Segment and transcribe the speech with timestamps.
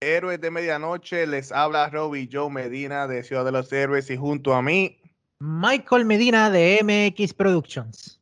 [0.00, 4.54] Héroes de Medianoche, les habla Robbie Joe Medina de Ciudad de los Héroes y junto
[4.54, 4.96] a mí,
[5.40, 8.20] Michael Medina de MX Productions.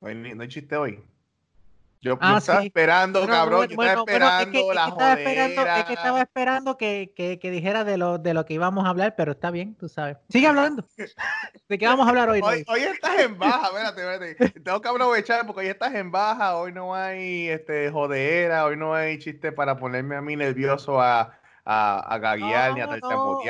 [0.00, 1.00] No hay, no hay chiste hoy.
[2.00, 3.68] Yo, ah, estaba esperando, cabrón.
[3.68, 8.34] yo estaba esperando la es que estaba esperando que, que, que, dijera de lo, de
[8.34, 10.16] lo que íbamos a hablar, pero está bien, tú sabes.
[10.28, 10.86] Sigue hablando.
[11.68, 12.40] ¿De qué vamos a hablar hoy?
[12.42, 14.60] Hoy, hoy estás en baja, espérate, espérate.
[14.60, 18.94] Tengo que aprovechar porque hoy estás en baja, hoy no hay este, jodera, hoy no
[18.94, 23.48] hay chiste para ponerme a mí nervioso a, a, a gaguear ni a no, hoy,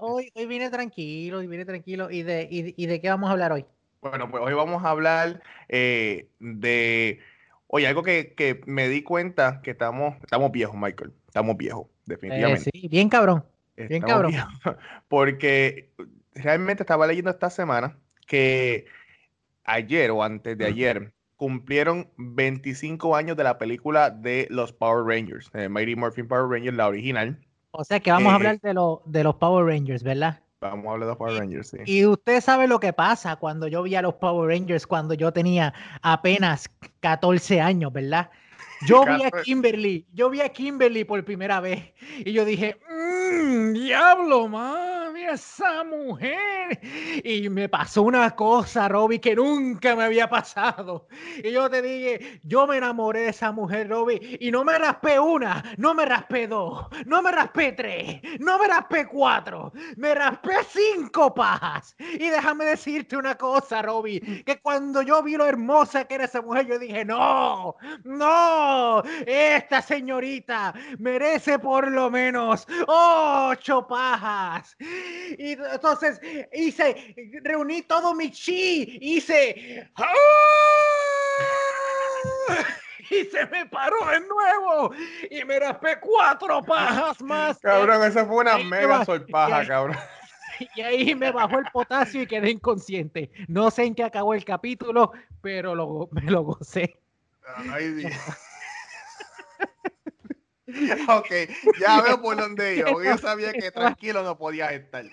[0.00, 2.10] hoy, hoy vine tranquilo, hoy vine tranquilo.
[2.10, 3.64] ¿Y de, y, y de qué vamos a hablar hoy?
[4.00, 7.20] Bueno, pues hoy vamos a hablar eh, de
[7.68, 11.12] Oye, algo que, me di cuenta que estamos, estamos viejos, Michael.
[11.26, 12.70] Estamos viejos, definitivamente.
[12.72, 13.44] sí, bien cabrón.
[13.76, 14.32] Bien cabrón.
[15.08, 15.90] porque
[16.34, 18.86] realmente estaba leyendo esta semana que
[19.64, 25.52] ayer o antes de ayer cumplieron 25 años de la película de los Power Rangers,
[25.52, 27.38] de Mighty Morphin Power Rangers, la original.
[27.70, 30.40] O sea que vamos a hablar de, de los Power Rangers, ¿verdad?
[30.60, 31.78] Vamos a hablar de los Power Rangers, sí.
[31.86, 35.32] Y usted sabe lo que pasa cuando yo vi a los Power Rangers cuando yo
[35.32, 36.68] tenía apenas
[37.00, 38.30] 14 años, ¿verdad?
[38.86, 41.92] Yo vi a Kimberly, yo vi a Kimberly por primera vez
[42.24, 44.48] y yo dije, mmm, diablo,
[45.24, 46.80] esa mujer.
[47.24, 51.08] Y me pasó una cosa, Robbie, que nunca me había pasado.
[51.42, 55.18] Y yo te dije, yo me enamoré de esa mujer, Robbie, y no me raspé
[55.18, 60.56] una, no me raspé dos, no me raspé tres, no me raspé cuatro, me raspé
[60.68, 61.96] cinco pajas.
[61.98, 66.42] Y déjame decirte una cosa, Robbie, que cuando yo vi lo hermosa que era esa
[66.42, 74.76] mujer, yo dije, no, no esta señorita merece por lo menos ocho pajas.
[75.38, 76.20] Y entonces
[76.52, 79.90] hice, reuní todo mi chi, hice...
[79.96, 80.04] ¡ah!
[83.10, 84.92] y se me paró de nuevo
[85.30, 87.58] y me raspé cuatro pajas más.
[87.58, 89.96] Cabrón, esa fue una mega solpaja, cabrón.
[90.74, 93.30] Y ahí me bajó el potasio y quedé inconsciente.
[93.46, 96.98] No sé en qué acabó el capítulo, pero lo, me lo gocé.
[97.70, 98.12] Ay, Dios.
[101.08, 101.30] ok,
[101.80, 105.04] ya veo por dónde iba, porque yo sabía que tranquilo no podías estar.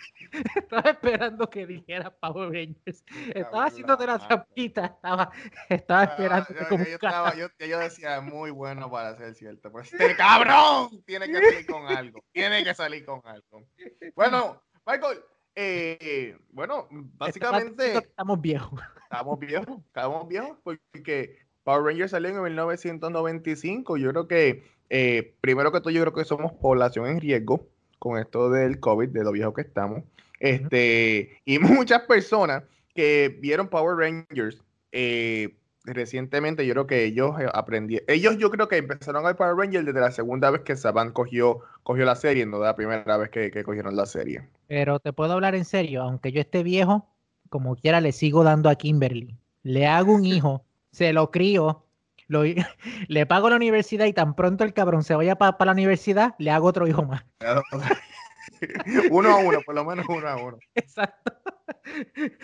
[0.56, 3.04] Estaba esperando que dijera Power Rangers.
[3.34, 5.32] Estaba haciendo de la trampita, estaba,
[5.70, 6.48] estaba ah, esperando.
[6.50, 9.72] yo, como yo, estaba, yo, yo, decía, muy bueno para ser cierto.
[9.72, 12.24] Pues este cabrón tiene que salir con algo.
[12.34, 13.66] Tiene que salir con algo.
[14.14, 15.20] Bueno, Michael,
[15.56, 17.98] eh, bueno, básicamente.
[17.98, 18.82] Estamos viejos.
[19.04, 23.98] Estamos viejos, estamos viejos, porque Power Rangers salió en 1995.
[23.98, 27.68] Yo creo que, eh, primero que todo, yo creo que somos población en riesgo
[28.00, 30.04] con esto del COVID, de lo viejo que estamos.
[30.40, 32.64] Este, y muchas personas
[32.94, 38.06] que vieron Power Rangers eh, recientemente, yo creo que ellos eh, aprendieron.
[38.08, 41.12] Ellos, yo creo que empezaron a ver Power Rangers desde la segunda vez que Saban
[41.12, 44.48] cogió, cogió la serie, no de la primera vez que, que cogieron la serie.
[44.68, 47.08] Pero te puedo hablar en serio, aunque yo esté viejo,
[47.50, 49.38] como quiera le sigo dando a Kimberly.
[49.64, 50.66] Le hago un hijo
[50.96, 51.84] se lo crío,
[52.28, 52.44] lo,
[53.08, 56.52] le pago la universidad y tan pronto el cabrón se vaya para la universidad, le
[56.52, 57.24] hago otro hijo más.
[59.12, 60.58] uno a uno, por lo menos uno a uno.
[60.76, 61.34] Exacto.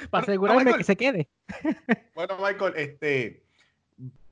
[0.10, 1.30] Para asegurarme que se quede.
[2.16, 3.44] bueno, Michael, este,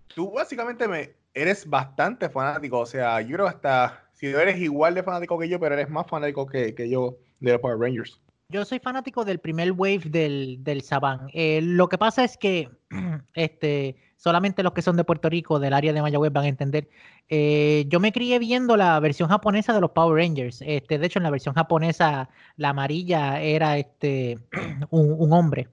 [0.08, 5.04] tú básicamente me, eres bastante fanático, o sea, yo creo hasta, si eres igual de
[5.04, 8.20] fanático que yo, pero eres más fanático que, que yo de los Power Rangers.
[8.52, 11.30] Yo soy fanático del primer wave del, del Saban.
[11.34, 12.72] Eh, lo que pasa es que
[13.36, 16.90] este, solamente los que son de Puerto Rico, del área de Mayagüez, van a entender.
[17.28, 20.64] Eh, yo me crié viendo la versión japonesa de los Power Rangers.
[20.66, 24.40] Este, de hecho, en la versión japonesa, la amarilla era este,
[24.90, 25.68] un, hombre.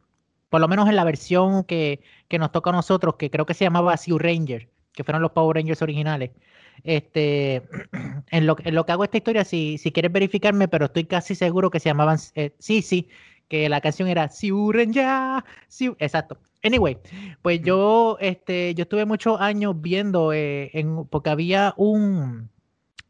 [0.50, 3.54] Por lo menos en la versión que, que, nos toca a nosotros, que creo que
[3.54, 6.30] se llamaba Sioux Ranger, que fueron los Power Rangers originales.
[6.84, 7.62] Este,
[8.30, 11.34] en, lo, en lo que hago esta historia, si, si quieres verificarme, pero estoy casi
[11.34, 13.08] seguro que se llamaban, eh, sí, sí,
[13.48, 15.44] que la canción era Siuren ya,
[15.98, 16.38] exacto.
[16.62, 16.98] Anyway,
[17.42, 22.50] pues yo, este, yo estuve muchos años viendo, eh, en, porque había un,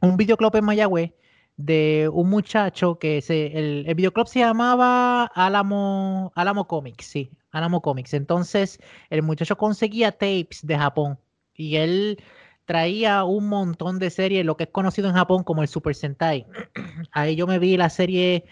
[0.01, 1.13] un videoclub en Mayagüez
[1.57, 7.81] de un muchacho que se, el, el videoclub se llamaba Alamo, Alamo Comics, sí, Alamo
[7.81, 8.13] Comics.
[8.15, 11.19] Entonces, el muchacho conseguía tapes de Japón
[11.55, 12.23] y él
[12.67, 16.47] traía un montón de series, lo que es conocido en Japón como el Super Sentai.
[17.13, 18.45] Ahí yo me vi la serie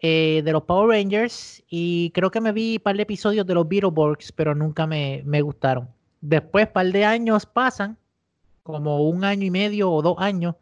[0.00, 3.54] eh, de los Power Rangers y creo que me vi un par de episodios de
[3.54, 5.88] los Beetleborgs, pero nunca me, gustaron.
[6.22, 7.98] Después, un par de años pasan,
[8.62, 10.54] como un año y medio o dos años,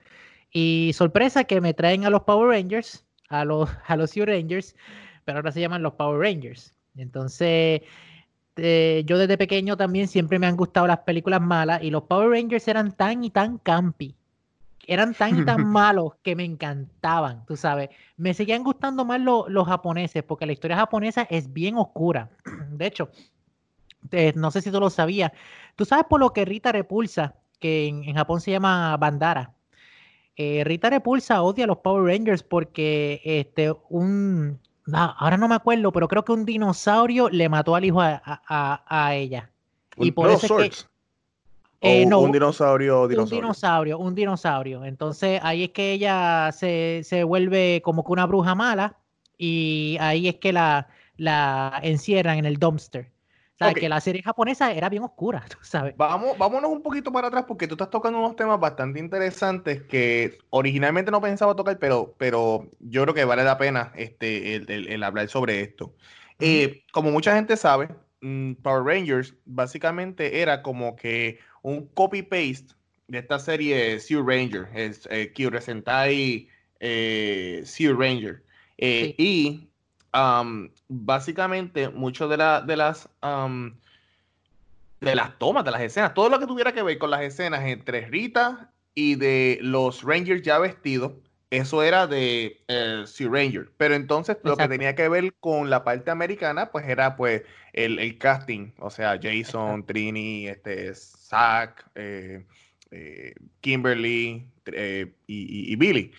[0.50, 4.74] y sorpresa que me traen a los Power Rangers, a los, a los Rangers,
[5.24, 6.74] pero ahora se llaman los Power Rangers.
[6.96, 7.82] Entonces,
[8.58, 12.30] eh, yo desde pequeño también siempre me han gustado las películas malas y los Power
[12.30, 14.14] Rangers eran tan y tan campi
[14.88, 17.90] eran tan y tan malos que me encantaban, tú sabes.
[18.16, 22.30] Me seguían gustando más los japoneses porque la historia japonesa es bien oscura.
[22.72, 23.10] De hecho,
[24.34, 25.30] no sé si tú lo sabías.
[25.76, 29.52] ¿Tú sabes por lo que Rita Repulsa, que en, Japón se llama Bandara?
[30.36, 34.58] Eh, Rita Repulsa odia a los Power Rangers porque este, un,
[34.92, 39.50] ahora no me acuerdo, pero creo que un dinosaurio le mató al hijo a, ella.
[39.96, 40.70] Y por eso que,
[41.80, 44.84] eh, no, un dinosaurio, Un dinosaurio, un dinosaurio.
[44.84, 48.96] Entonces ahí es que ella se, vuelve como que una bruja mala
[49.36, 53.10] y ahí es que la, la encierran en el dumpster.
[53.58, 55.96] Sea, que la serie japonesa era bien oscura, tú sabes.
[55.96, 60.38] Vamos, vámonos un poquito para atrás porque tú estás tocando unos temas bastante interesantes que
[60.50, 65.28] originalmente no pensaba tocar, pero, pero yo creo que vale la pena este, el, hablar
[65.28, 65.94] sobre esto.
[66.38, 67.88] Eh, como mucha gente sabe,
[68.20, 72.74] mm, Power Rangers básicamente era como que un copy-paste
[73.08, 76.48] de esta serie Sea Ranger, es eh, Sentai
[76.80, 78.44] eh, Sea Ranger.
[78.76, 79.67] Eh, y
[80.88, 83.08] básicamente, mucho de, la, de las
[85.00, 87.64] de las tomas, de las escenas, todo lo que tuviera que ver con las escenas
[87.64, 91.12] entre Rita y de los Rangers ya vestidos,
[91.50, 93.70] eso era de eh, Sea Ranger.
[93.76, 98.18] Pero entonces lo que tenía que ver con la parte americana, pues era pues el,
[98.18, 102.44] casting, o sea, Jason, Trini, este, Zach, eh,
[102.90, 104.48] eh, Kimberly
[105.26, 106.12] y, Billy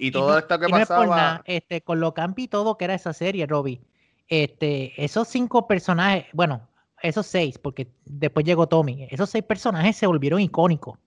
[0.00, 1.42] y, todo esto que pasaba.
[1.44, 3.80] este, con lo campi y todo que era esa serie, Robbie.
[4.28, 6.68] Este, esos cinco personajes, bueno,
[7.02, 10.98] esos seis, porque después llegó Tommy, esos seis personajes se volvieron icónicos.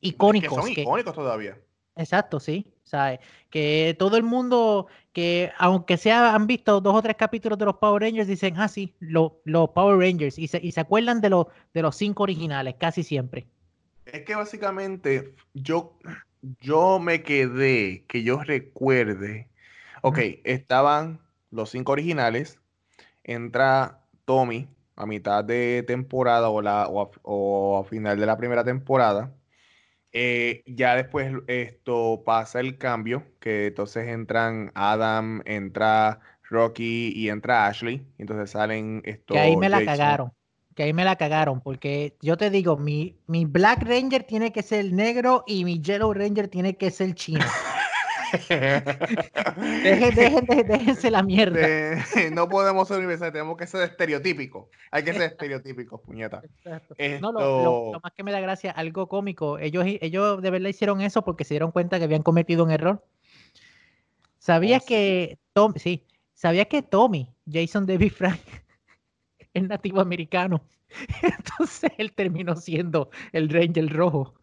[0.00, 0.54] Icónicos.
[0.54, 1.58] son icónicos todavía.
[1.96, 2.72] Exacto, sí.
[2.90, 3.20] ¿sabes?
[3.50, 7.76] Que todo el mundo, que aunque sea han visto dos o tres capítulos de los
[7.76, 9.32] Power Rangers, dicen, ah, sí, los
[9.70, 11.30] Power Rangers, y se, y se acuerdan de,
[11.72, 13.46] de los cinco originales, casi siempre.
[14.06, 15.96] Es que básicamente yo
[16.42, 19.48] yo me quedé, que yo recuerde,
[20.02, 21.20] ok, estaban
[21.50, 22.60] los cinco originales,
[23.24, 29.34] entra Tommy a mitad de temporada o, la, o, a, final de la primera temporada.
[30.12, 37.66] Eh, ya después esto pasa el cambio, que entonces entran Adam, entra Rocky y entra
[37.66, 38.06] Ashley.
[38.18, 39.36] Entonces salen estos.
[39.36, 40.32] Que ahí me la cagaron
[40.80, 44.62] que ahí me la cagaron, porque yo te digo, mi, mi Black Ranger tiene que
[44.62, 47.44] ser negro y mi Yellow Ranger tiene que ser chino.
[50.64, 51.60] déjense la mierda.
[52.32, 54.68] no podemos ser universales, tenemos que ser estereotípicos.
[54.90, 56.40] Hay que ser estereotípicos, puñeta.
[57.20, 61.22] No, lo, más que me da gracia, algo cómico, ellos, ellos de verdad hicieron eso
[61.26, 63.04] porque se dieron cuenta que habían cometido un error.
[64.38, 68.40] ¿Sabías oh, que Tom, sí, sabías que Tommy, Jason David Frank,
[69.54, 70.62] es nativo americano.
[71.22, 74.34] Entonces él terminó siendo el Ranger rojo.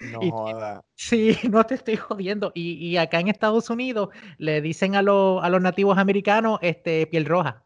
[0.00, 0.84] No joda.
[0.96, 2.50] Sí, no te estoy jodiendo.
[2.54, 4.08] Y, acá en Estados Unidos
[4.38, 7.62] le dicen a, a los nativos americanos este, piel roja.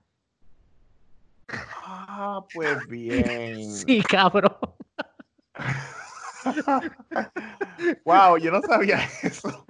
[1.48, 3.72] Ah, pues bien.
[3.72, 4.56] Sí, cabrón.
[8.04, 9.66] wow, yo no sabía eso.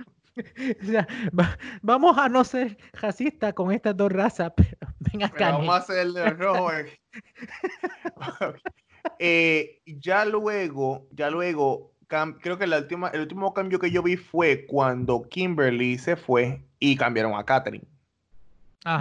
[1.83, 4.77] vamos a no ser racistas con estas dos razas, pero
[5.13, 5.53] ven acá.
[5.53, 6.73] vamos a hacer el rojo.
[6.73, 6.99] Eh.
[9.19, 14.17] Eh, ya luego, ya luego, creo que la última, el último cambio que yo vi
[14.17, 17.85] fue cuando Kimberly se fue y cambiaron a Catherine.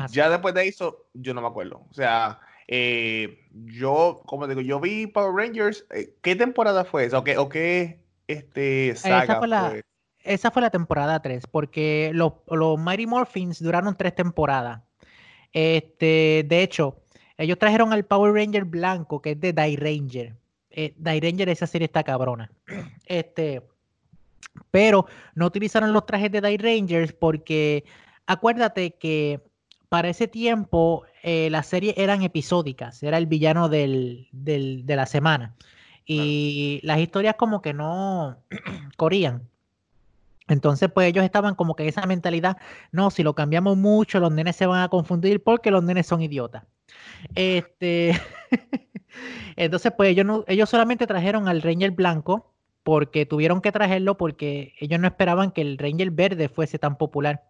[0.10, 1.86] ya después de eso, yo no me acuerdo.
[1.89, 5.86] O sea, eh, yo, como digo, yo vi Power Rangers.
[6.22, 7.20] ¿Qué temporada fue esa?
[7.20, 9.84] ¿O qué, o qué este, saga fue?
[10.25, 12.34] esa fue la temporada 3, porque los,
[12.79, 14.82] Mighty Morphins duraron tres temporadas.
[15.55, 16.97] Este, de hecho,
[17.38, 20.35] ellos trajeron al Power Ranger blanco, que es de Die Ranger.
[20.69, 22.51] Eh, Die Ranger, esa serie está cabrona.
[23.05, 23.62] Este,
[24.69, 27.85] pero no utilizaron los trajes de Die Rangers porque
[28.25, 29.39] acuérdate que
[29.88, 35.55] para ese tiempo eh, las series eran episódicas, era el villano del, de la semana.
[36.05, 38.43] Y las historias como que no
[38.97, 39.47] corrían.
[40.48, 42.58] Entonces, pues ellos estaban como que esa mentalidad,
[42.92, 46.22] no, si lo cambiamos mucho, los nenes se van a confundir porque los nenes son
[46.22, 46.64] idiotas.
[47.34, 48.14] Este,
[49.56, 54.75] entonces, pues ellos, no, ellos solamente trajeron al Ranger blanco porque tuvieron que traerlo porque
[54.80, 57.44] ellos no esperaban que el Ranger verde fuese tan popular.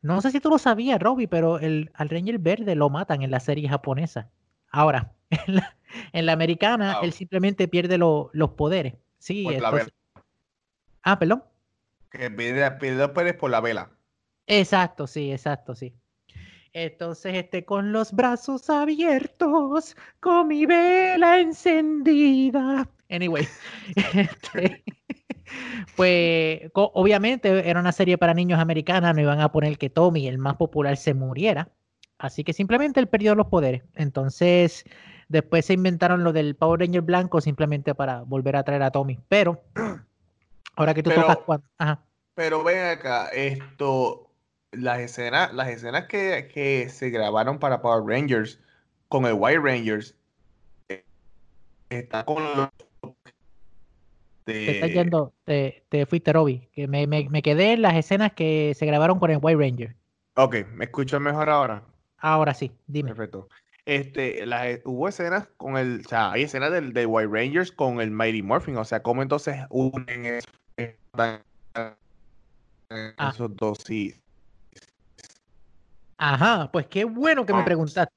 [0.00, 3.32] No sé si tú lo sabías, Robbie, pero el, al Ranger verde lo matan en
[3.32, 4.30] la serie japonesa.
[4.70, 5.12] Ahora,
[6.12, 8.94] en la, americana, él simplemente pierde los poderes.
[9.18, 9.46] Sí,
[11.04, 11.42] Ah, perdón.
[12.12, 13.90] Que pide, pide Pérez por la vela.
[14.46, 15.94] Exacto, sí, exacto, sí.
[16.74, 22.88] Entonces, este, con los brazos abiertos, con mi vela encendida.
[23.10, 23.46] Anyway,
[24.14, 24.82] este,
[25.96, 30.38] pues obviamente era una serie para niños americana, no iban a poner que Tommy, el
[30.38, 31.70] más popular, se muriera.
[32.18, 33.82] Así que simplemente él perdió los poderes.
[33.94, 34.84] Entonces,
[35.28, 39.18] después se inventaron lo del Power Ranger blanco simplemente para volver a traer a Tommy.
[39.28, 39.62] Pero,
[40.76, 41.38] ahora que tú tocas
[42.34, 44.30] Pero ven acá, esto,
[44.70, 48.60] las escenas, las escenas que, se grabaron para Power Rangers
[49.08, 50.16] con el White Rangers,
[50.88, 51.04] eh,
[51.90, 52.68] está con los
[54.44, 56.68] te, yendo, te, fuiste, Robbie.
[56.72, 59.96] Que me, me, quedé en las escenas que se grabaron con el White Ranger.
[60.34, 61.82] Ok, ¿me escuchas mejor ahora?
[62.18, 63.10] Ahora sí, dime.
[63.10, 63.48] Perfecto.
[63.84, 64.44] Este,
[64.84, 68.42] hubo escenas con el, o sea, hay escenas del, de White Rangers con el Mighty
[68.42, 70.48] Morphin, o sea, ¿cómo entonces unen eso.
[73.18, 74.14] Esos dos sí?
[76.16, 78.12] Ajá, pues qué bueno que me preguntaste.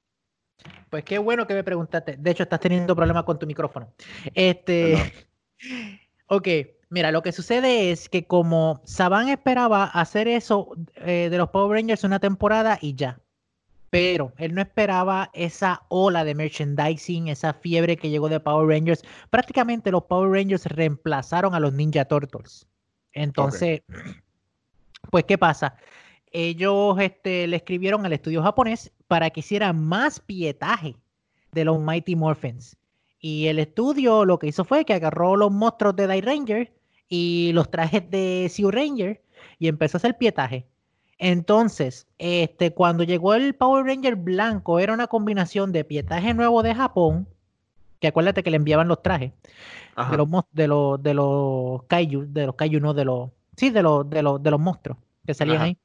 [0.90, 2.16] Pues qué bueno que me preguntaste.
[2.16, 3.92] De hecho, estás teniendo problemas con tu micrófono.
[4.34, 5.12] Este,
[6.28, 6.48] ok,
[6.88, 11.78] mira, lo que sucede es que como Saban esperaba hacer eso eh, de los Power
[11.78, 13.20] Rangers una temporada y ya
[13.90, 19.02] pero él no esperaba esa ola de merchandising, esa fiebre que llegó de Power Rangers.
[19.30, 22.66] Prácticamente los Power Rangers reemplazaron a los Ninja Turtles.
[23.16, 23.80] Entonces,
[25.10, 25.76] pues, ¿qué pasa?
[26.32, 30.96] Ellos este, le escribieron al estudio japonés para que hiciera más pietaje
[31.52, 32.76] de los Mighty Morphins.
[33.18, 36.72] Y el estudio lo que hizo fue que agarró los monstruos de Die Ranger
[37.08, 39.22] y los trajes de Sea Ranger
[39.58, 40.66] y empezó a hacer pietaje.
[41.18, 46.74] Entonces, este, cuando llegó el Power Ranger blanco, era una combinación de pietaje nuevo de
[46.74, 47.26] Japón,
[47.98, 49.32] que acuérdate que le enviaban los trajes
[50.10, 53.82] de los de los de los kaiju, de los kaiju no de los sí, de
[53.82, 55.78] los de los de los monstruos que salían ahí.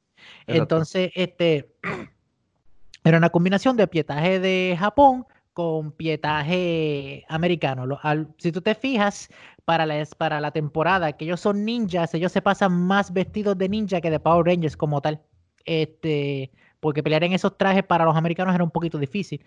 [0.48, 1.74] Entonces, este
[3.03, 8.00] era una combinación de pietaje de Japón con pietaje americano.
[8.38, 9.30] si tú te fijas,
[9.65, 13.70] para la, para la temporada, que ellos son ninjas, ellos se pasan más vestidos de
[13.70, 15.22] ninja que de Power Rangers como tal.
[15.65, 19.46] Este, porque pelear en esos trajes para los americanos era un poquito difícil.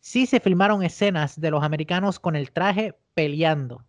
[0.00, 3.82] Sí se filmaron escenas de los americanos con el traje peleando,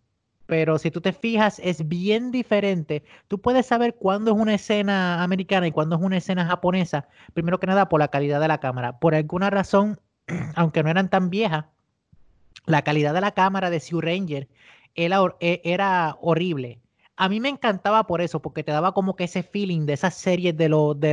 [0.48, 3.04] pero si tú te fijas es bien diferente.
[3.28, 7.60] Tú puedes saber cuándo es una escena americana y cuándo es una escena japonesa, primero
[7.60, 8.98] que nada por la calidad de la cámara.
[8.98, 10.00] Por alguna razón,
[10.56, 11.66] aunque no eran tan viejas,
[12.64, 14.48] la calidad de la cámara de Sea Ranger
[14.94, 16.80] e, era, horrible.
[17.16, 20.14] A mí me encantaba por eso, porque te daba como que ese feeling de esas
[20.14, 21.08] series de, los de,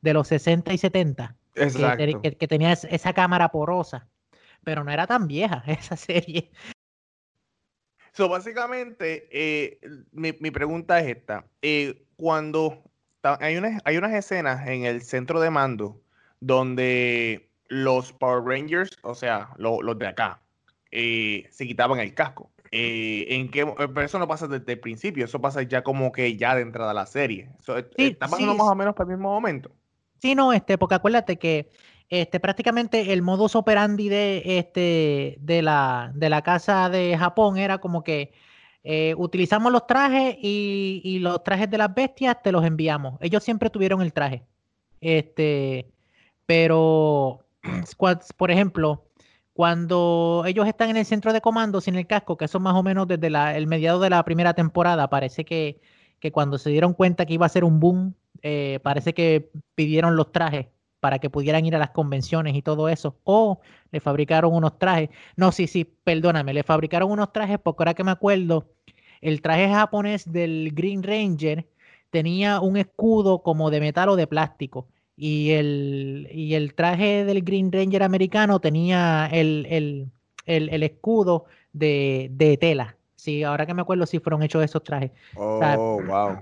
[0.00, 1.36] de los 60 y 70.
[1.56, 2.22] Exacto.
[2.22, 4.08] Que, que, tenía esa cámara porosa.
[4.64, 6.50] Pero no era tan vieja esa serie.
[8.14, 9.80] So, básicamente, eh,
[10.12, 11.44] mi, pregunta es esta.
[11.62, 12.84] Eh, cuando
[13.40, 16.00] hay unas, hay unas escenas en el centro de mando
[16.38, 20.40] donde los Power Rangers, o sea, los de acá,
[20.92, 22.50] eh, se quitaban el casco.
[22.70, 26.54] En qué, pero eso no pasa desde el principio, eso pasa ya como que ya
[26.54, 27.50] de entrada a la serie.
[27.96, 29.70] está pasando más o menos para el mismo momento.
[30.20, 31.68] Sí, no, este, porque acuérdate que
[32.20, 37.78] este, prácticamente el modus operandi de, este, de, la, de la casa de Japón era
[37.78, 38.32] como que
[39.16, 43.18] utilizamos los trajes y, los trajes de las bestias te los enviamos.
[43.20, 44.42] Ellos siempre tuvieron el traje.
[45.00, 45.90] Este,
[46.46, 47.46] pero,
[48.36, 49.04] por ejemplo,
[49.54, 52.82] cuando ellos están en el centro de comando sin el casco, que eso más o
[52.82, 55.80] menos desde el mediado de la primera temporada, parece que,
[56.32, 60.32] cuando se dieron cuenta que iba a ser un boom, eh, parece que pidieron los
[60.32, 60.66] trajes
[61.04, 63.18] para que pudieran ir a las convenciones y todo eso.
[63.24, 65.10] O le fabricaron unos trajes.
[65.36, 68.70] No, sí, sí, perdóname, le fabricaron unos trajes porque ahora que me acuerdo,
[69.20, 71.68] el traje japonés del Green Ranger
[72.08, 74.88] tenía un escudo como de metal o de plástico.
[75.14, 80.10] Y el, y el traje del Green Ranger americano tenía el,
[80.46, 81.44] escudo
[81.74, 82.96] de, tela.
[83.14, 85.10] Sí, ahora que me acuerdo, sí fueron hechos esos trajes.
[85.36, 86.38] Oh, wow.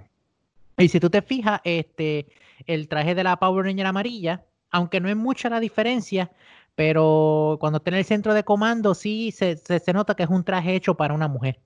[0.78, 2.28] Y si tú te fijas, este,
[2.64, 6.30] el traje de la Power Ranger amarilla, aunque no es mucha la diferencia,
[6.74, 9.56] pero cuando está en el centro de comando, sí se,
[9.92, 11.60] nota que es un traje hecho para una mujer.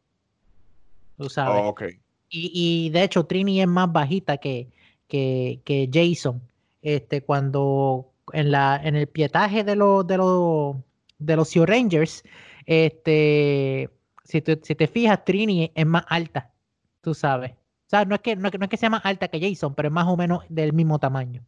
[1.17, 1.63] Tú sabes.
[1.65, 1.99] Oh, okay.
[2.29, 4.69] y, y, de hecho, Trini es más bajita que,
[5.09, 6.43] que, que Jason
[6.83, 10.77] este, cuando en, la, en el pietaje de, los de, los
[11.19, 12.23] de los Sea Rangers,
[12.65, 13.91] este,
[14.25, 16.53] si, si te fijas, Trini es más alta,
[17.01, 17.53] tú sabes.
[17.53, 19.93] O sea, no es, que, no, es que sea más alta que Jason, pero es
[19.93, 21.43] más o menos del mismo tamaño.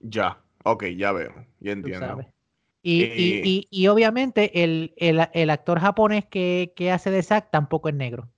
[0.00, 2.20] Ya, ok, ya veo, ya entiendo.
[2.82, 7.22] Y, y, eh, y, y, obviamente el, el, el, actor japonés que, que hace de
[7.22, 8.28] Zack tampoco es negro.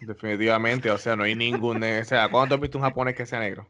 [0.00, 1.82] Definitivamente, o sea, no hay ningún.
[1.82, 3.66] O sea, ¿cuándo has visto un japonés que sea negro?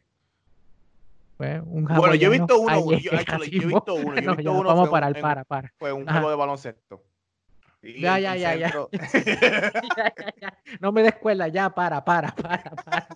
[1.39, 3.19] bueno, yo he visto uno, yo, he
[3.67, 4.69] visto uno, yo he visto uno.
[4.69, 5.73] Vamos para, para, para.
[5.79, 7.03] Fue un juego de baloncesto.
[7.83, 8.71] Ya, ya, ya, ya.
[10.79, 13.09] No me des cuerda, ya, para, para, para, para.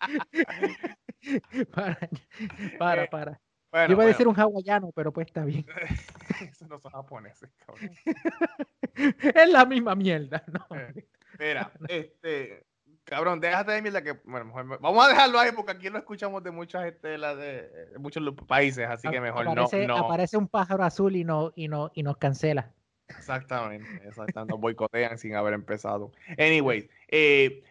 [2.78, 3.86] para, para, eh.
[3.86, 5.66] Yo iba a decir un hawaiano, pero pues está bien.
[6.40, 7.90] Esos no son japoneses, cabrón.
[9.34, 10.76] es la misma mierda, ¿no?
[10.76, 11.06] Eh,
[11.38, 12.64] mira, este,
[13.04, 16.42] cabrón, déjate de mierda que, bueno, mejor, vamos a dejarlo ahí porque aquí lo escuchamos
[16.42, 19.54] de muchas estelas de, muchos países, así que mejor no,
[19.86, 19.96] no.
[19.96, 22.72] Aparece un pájaro azul y no, y no, y nos cancela.
[23.08, 26.12] Exactamente, exactamente, nos boicotean sin haber empezado.
[26.38, 27.62] Anyway, eh,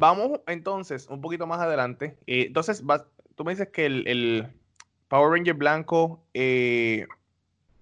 [0.00, 2.16] vamos entonces un poquito más adelante.
[2.26, 2.82] Eh, entonces,
[3.36, 4.50] tú me dices que el
[5.10, 7.06] Power Ranger blanco eh,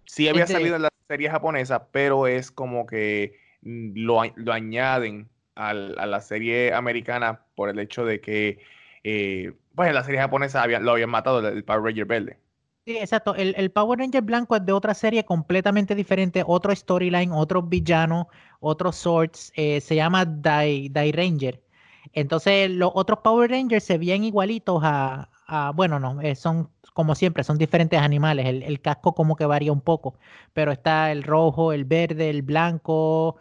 [0.06, 5.74] sí había salido en la serie japonesa, pero es como que mm, lo, añaden a
[5.74, 8.60] la serie americana por el hecho de que
[9.02, 12.38] eh, pues en la serie japonesa lo habían matado el, Power Ranger verde.
[12.86, 13.34] Sí, exacto.
[13.34, 18.28] El, Power Ranger blanco es de otra serie completamente diferente, otro storyline, otro villano,
[18.60, 19.52] otros swords.
[19.54, 21.60] Eh, se llama Die, Die Ranger.
[22.12, 25.28] Entonces, los otros Power Rangers se veían igualitos a,
[25.74, 28.46] bueno, no, son como siempre, son diferentes animales.
[28.46, 30.18] El, casco como que varía un poco,
[30.52, 33.36] pero está el rojo, el verde, el blanco.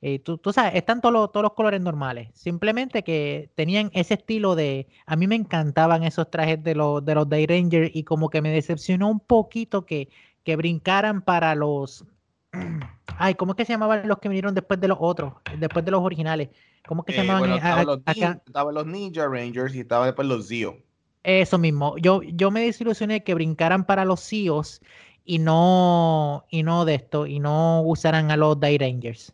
[0.00, 2.28] Eh, tú, sabes, están todos los, todos los colores normales.
[2.34, 4.88] Simplemente que tenían ese estilo de...
[5.06, 8.40] A mí me encantaban esos trajes de los, de los Day Ranger y como que
[8.40, 10.08] me decepcionó un poquito que,
[10.44, 12.04] que brincaran para los...
[13.18, 15.34] Ay, ¿cómo es que se llamaban los que vinieron después de los otros?
[15.58, 16.50] Después de los originales.
[16.86, 17.52] ¿Cómo que se eh, llamaban?
[17.52, 20.78] estaban los, Ninja Rangers y estaba después los Zio.
[21.22, 21.96] Eso mismo.
[21.98, 24.80] Yo, yo me desilusioné que brincaran para los CEOs
[25.24, 29.32] y no, y no de esto, y no usaran a los Die Rangers.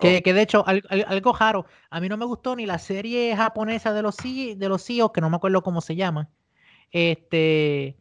[0.00, 0.32] Que, oh.
[0.32, 4.16] de hecho, algo raro, a mí no me gustó ni la serie japonesa de los,
[4.16, 6.28] de los CEOs, que no me acuerdo cómo se llama.
[6.90, 7.96] Este,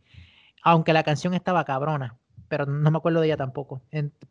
[0.63, 2.17] aunque la canción estaba cabrona,
[2.49, 3.81] pero no me acuerdo de ella tampoco.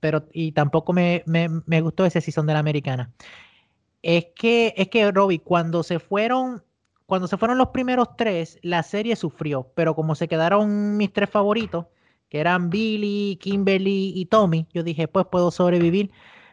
[0.00, 3.12] pero, y tampoco me, me, me gustó ese season de la americana.
[4.02, 6.62] Es que, es que, Robbie, cuando se fueron
[7.08, 11.30] cuando se fueron los primeros tres, la serie sufrió, pero como se quedaron mis tres
[11.30, 11.86] favoritos,
[12.28, 16.10] que eran Billy, Kimberly y Tommy, yo dije, pues puedo sobrevivir.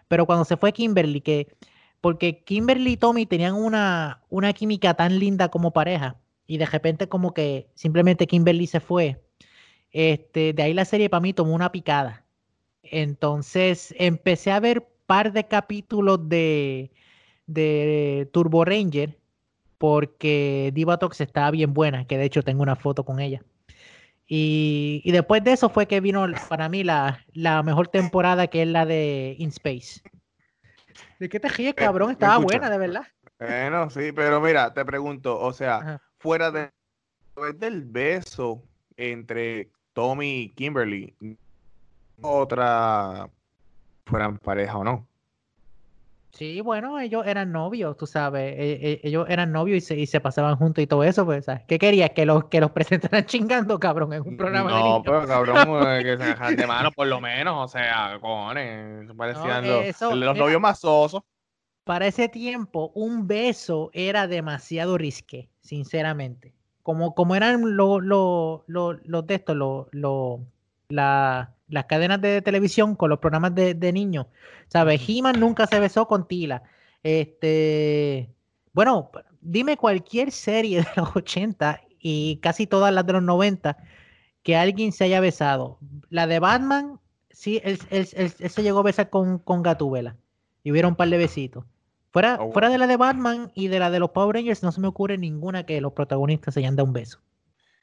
[0.07, 1.57] Pero cuando se fue Kimberly, que
[1.99, 7.09] porque Kimberly y Tommy tenían una, una química tan linda como pareja, y de repente
[7.09, 9.21] como que simplemente Kimberly se fue,
[9.95, 12.25] este, de ahí la serie para mí tomó una picada.
[12.83, 16.91] Entonces empecé a ver par de capítulos de,
[17.47, 19.17] de Turbo Ranger
[19.77, 23.41] porque Divatox estaba bien buena, que de hecho tengo una foto con ella.
[24.27, 27.23] Y, después de eso fue que vino para mí la,
[27.63, 30.01] mejor temporada, que es la de In Space.
[31.19, 32.11] ¿De qué te ríes, eh, cabrón?
[32.11, 33.07] Estaba buena, de verdad.
[33.39, 36.71] Bueno, sí, pero mira, te pregunto, o sea, fuera de,
[37.55, 38.61] del beso
[38.97, 41.13] entre Tommy y Kimberly,
[42.21, 43.29] otra
[44.05, 45.07] fueran pareja o no.
[46.33, 50.05] Sí, bueno, ellos eran novios, tú sabes, e, e, ellos eran novios y se, y
[50.05, 51.63] se pasaban juntos y todo eso, pues, ¿sabes?
[51.65, 52.09] ¿Qué querías?
[52.09, 55.87] Que los, que los presentaran chingando, cabrón, en un programa no, de No, pero cabrón,
[55.87, 60.37] eh, que se dejan de mano por lo menos, o sea, cojones, parecían los, los
[60.37, 61.23] novios más sosos.
[61.85, 66.54] Para ese tiempo, un beso era demasiado risque, sinceramente.
[66.85, 69.57] Como, como eran los lo, los de estos,
[70.89, 74.27] la las cadenas de televisión con los programas de, niños.
[74.67, 75.01] ¿Sabes?
[75.07, 76.61] He-Man nunca se besó con Tila.
[77.01, 78.29] Este,
[78.71, 79.09] bueno,
[79.41, 83.77] dime cualquier serie de los 80 y casi todas las de los 90
[84.43, 85.79] que alguien se haya besado.
[86.11, 86.99] La de Batman,
[87.31, 90.17] sí, él, se llegó a besar con, con Gatúbela.
[90.63, 91.65] Y hubiera un par de besitos.
[92.15, 94.71] Fuera, oh, fuera de la de Batman y de la de los Power Rangers, no
[94.71, 97.19] se me ocurre ninguna que los protagonistas se hayan dado un beso.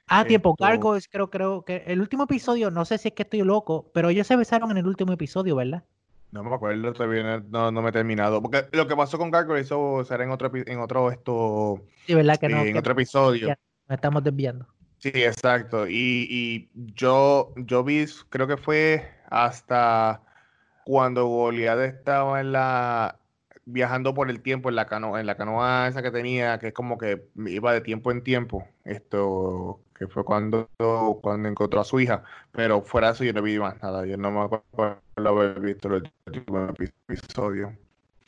[0.06, 0.56] Ah, tiempo,
[0.96, 4.08] es creo, creo que el último episodio, no sé si es que estoy loco, pero
[4.08, 5.84] ellos se besaron en el último episodio, ¿verdad?
[6.30, 8.40] No me acuerdo, todavía no, no me he terminado.
[8.40, 12.38] Porque lo que pasó con Gargoyle, eso será en otro, en otro, esto, sí, ¿verdad
[12.38, 13.48] que no, en otro episodio.
[13.48, 14.66] nos estamos desviando.
[14.96, 15.86] Sí, exacto.
[15.86, 20.22] Y, y yo, yo vi, creo que fue hasta
[20.86, 23.18] cuando Goliath estaba en la,
[23.64, 26.74] viajando por el tiempo en la canoa, en la canoa esa que tenía, que es
[26.74, 30.68] como que iba de tiempo en tiempo, esto que fue cuando,
[31.20, 34.16] cuando encontró a su hija, pero fuera de eso yo no vi más nada, yo
[34.16, 36.74] no me acuerdo haber visto el último
[37.08, 37.76] episodio.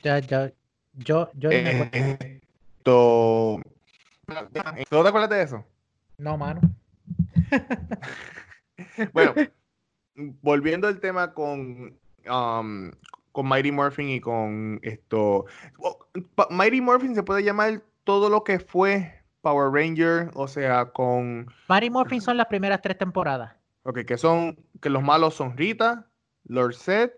[0.02, 0.52] Ya, ya,
[0.94, 2.40] yo, yo eh,
[2.84, 3.60] ¿Tú
[4.24, 5.64] te acuerdas de eso?
[6.18, 6.60] No, mano.
[9.12, 9.34] bueno,
[10.14, 11.98] volviendo al tema con,
[12.30, 12.90] um,
[13.34, 15.44] con Mighty Morphin y con esto.
[16.50, 21.48] Mighty Morphin se puede llamar todo lo que fue Power Ranger, o sea, con.
[21.68, 23.52] Mighty Morphin son las primeras tres temporadas.
[23.82, 24.56] Ok, que son.
[24.80, 26.06] Que los malos son Rita,
[26.44, 27.12] Lord Set,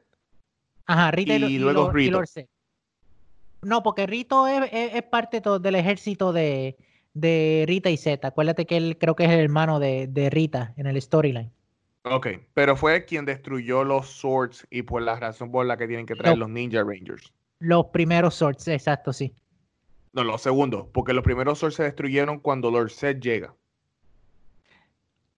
[0.87, 2.12] Ajá, Rita y, y luego Rito.
[2.12, 2.46] Lord Zed.
[3.61, 6.76] No, porque Rito es, es- es parte del ejército de,
[7.12, 8.26] de Rita y Z.
[8.26, 11.50] Acuérdate que él creo que es el hermano de, de Rita en el storyline.
[12.08, 16.06] Ok, pero fue quien destruyó los swords y por la razón por la que tienen
[16.06, 17.32] que traer los Ninja Rangers.
[17.58, 19.34] Los primeros swords, exacto, sí.
[20.12, 23.54] No, los segundos, porque los primeros swords se destruyeron cuando Lord Zed llega.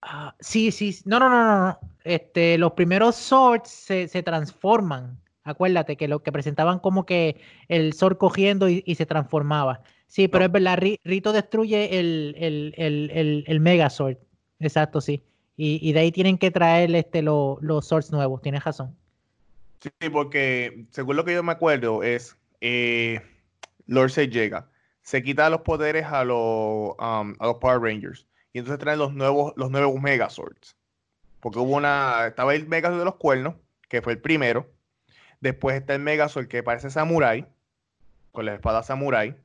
[0.02, 0.96] Ah, sí, sí.
[1.07, 1.78] No, no, no, no.
[2.04, 5.18] Este, los primeros swords se, se transforman.
[5.44, 9.81] Acuérdate que lo que presentaban como que el sword cogiendo y, y se transformaba.
[10.07, 10.46] Sí, pero No.
[10.46, 14.18] es verdad, Ri- Rito destruye el, el, el, el, el Mega Sword.
[14.61, 15.22] Exacto, sí.
[15.61, 18.40] Y, de ahí tienen que traer este, lo- los swords nuevos.
[18.40, 18.97] Tienes razón.
[19.81, 23.21] Sí, porque según lo que yo me acuerdo es eh,
[23.87, 24.68] Lord Zed llega,
[25.03, 29.12] se quita los poderes a los, um, a los Power Rangers y entonces traen los
[29.14, 30.77] nuevos, los nuevos Megazords.
[31.40, 33.55] Porque hubo una, estaba el Megazord de los cuernos,
[33.88, 34.71] que fue el primero.
[35.40, 37.47] Después está el Megazord que parece Samurai,
[38.31, 39.37] con la espada Samurai.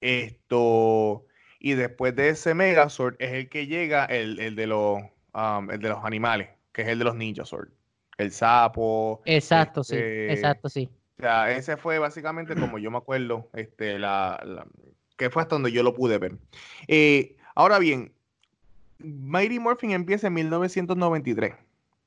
[0.00, 1.24] Esto,
[1.64, 4.98] y después de ese Megazord es el que llega el, el de los,
[5.32, 7.70] um, el de los animales, que es el de los Ninja Sword.
[8.18, 9.94] El sapo, Exacto, sí.
[9.94, 10.90] Este, Exacto, sí.
[11.18, 14.66] o sea, ese fue básicamente como yo me acuerdo, este, la, la-
[15.16, 16.36] que fue hasta donde yo lo pude ver.
[16.86, 18.12] Eh, ahora bien,
[18.98, 21.54] Mighty Morphin empieza en 1993.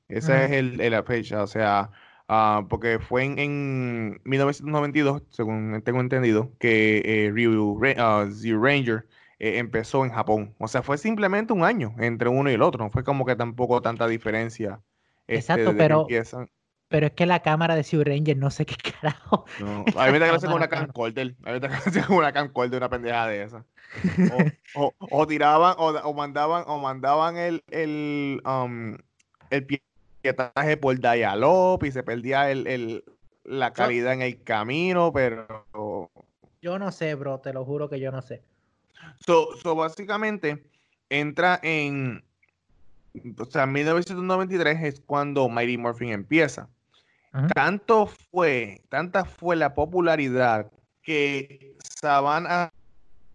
[0.08, 1.90] Esa es el, el- la fecha, o sea,
[2.28, 7.76] ah, porque fue en, en 1992, según tengo entendido, que eh, Ryu
[8.30, 9.04] Zero Ranger
[9.38, 10.54] eh, empezó en Japón.
[10.58, 12.84] O sea, fue simplemente un año entre uno y el otro.
[12.84, 14.80] No fue como que tampoco tanta diferencia.
[15.26, 16.48] este, Exacto, pero- empiezan.
[16.90, 19.44] Pero es que la cámara de Sea Ranger, no sé qué carajo.
[19.60, 21.34] No, a mí me da hacen con una camcorder.
[21.44, 23.64] A mí me da hacen con una camcorder, una pendeja de esa.
[24.74, 28.96] O, o- o tiraban, o, o mandaban, o mandaban el, el, um,
[29.50, 29.82] el pie-
[30.22, 33.04] pietaje por dial-up y se perdía el, el-
[33.44, 35.46] la calidad en el camino, pero
[36.62, 38.42] Yo no sé, bro, te lo juro que yo no sé.
[39.24, 40.64] So, so básicamente
[41.08, 42.24] entra en.
[43.38, 46.68] O sea, 1993 es cuando Mighty Morphin empieza.
[47.54, 50.70] Tanto fue, tanta fue la popularidad
[51.02, 52.70] que Saban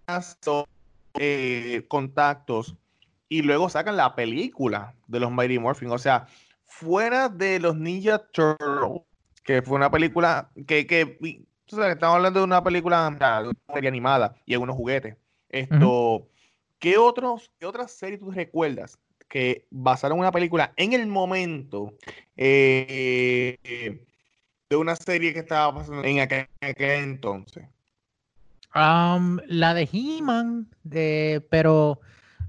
[0.07, 0.67] hizo
[1.15, 2.75] eh, contactos
[3.29, 5.89] y luego sacan la película de los Mighty Morphin.
[5.91, 6.27] O sea,
[6.65, 9.01] fuera de los Ninja Turtles,
[9.43, 11.17] que fue una película que, que
[11.65, 14.75] tú sabes, estamos hablando de una película o sea, de una serie animada y algunos
[14.75, 15.17] juguetes.
[15.53, 16.27] Esto,
[16.79, 18.97] ¿qué otros, qué otras series tú recuerdas
[19.29, 21.93] que basaron una película en el momento
[22.35, 23.57] eh,
[24.69, 27.65] de una serie que estaba pasando en aquel, en aquel entonces?
[28.71, 31.99] Am, la de He-Man, de- pero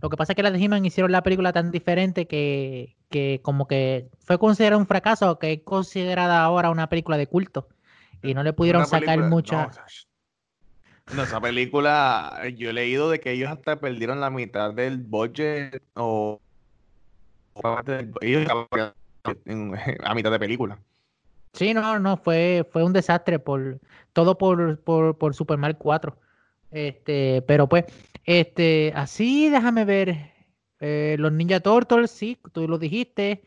[0.01, 3.41] lo que pasa es que la de He-Man hicieron la película tan diferente que, que
[3.43, 7.69] como que fue considerada un fracaso, que es considerada ahora una película de culto.
[8.23, 9.67] Y no le pudieron sacar película- mucha...
[9.67, 9.73] No,
[11.13, 15.83] no, esa película, yo he leído de que ellos hasta perdieron la mitad del budget
[15.95, 16.41] o
[18.21, 18.47] ellos
[20.05, 20.79] a mitad de película.
[21.53, 23.81] Sí, no, no, fue, fue un desastre por
[24.13, 26.19] todo por, por, por Super Mario 4.
[26.71, 27.85] Este, pero pues,
[28.25, 30.33] este, así déjame ver.
[30.81, 33.45] eh, los Ninja Turtles, sí, tú lo dijiste.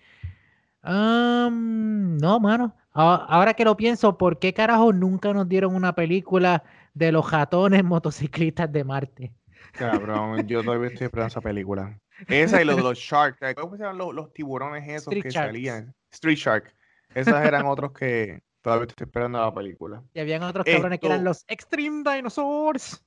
[0.82, 2.76] Am, no, mano.
[2.94, 6.64] Ahora que lo pienso, ¿por qué carajo nunca nos dieron una película
[6.98, 9.34] de los ratones motociclistas de Marte?
[9.74, 12.00] Cabrón, yo todavía estoy esperando esa película.
[12.28, 15.30] Esa y lo de los Sharks, ¿cómo se llaman los, los tiburones esos Street que
[15.30, 15.48] Sharks.
[15.50, 15.94] salían?
[16.12, 16.74] Street Shark.
[17.14, 20.04] Esas eran otros que todavía estoy esperando la película.
[20.16, 23.06] Y habían otros cabrones que eran los Extreme Dinosaurs.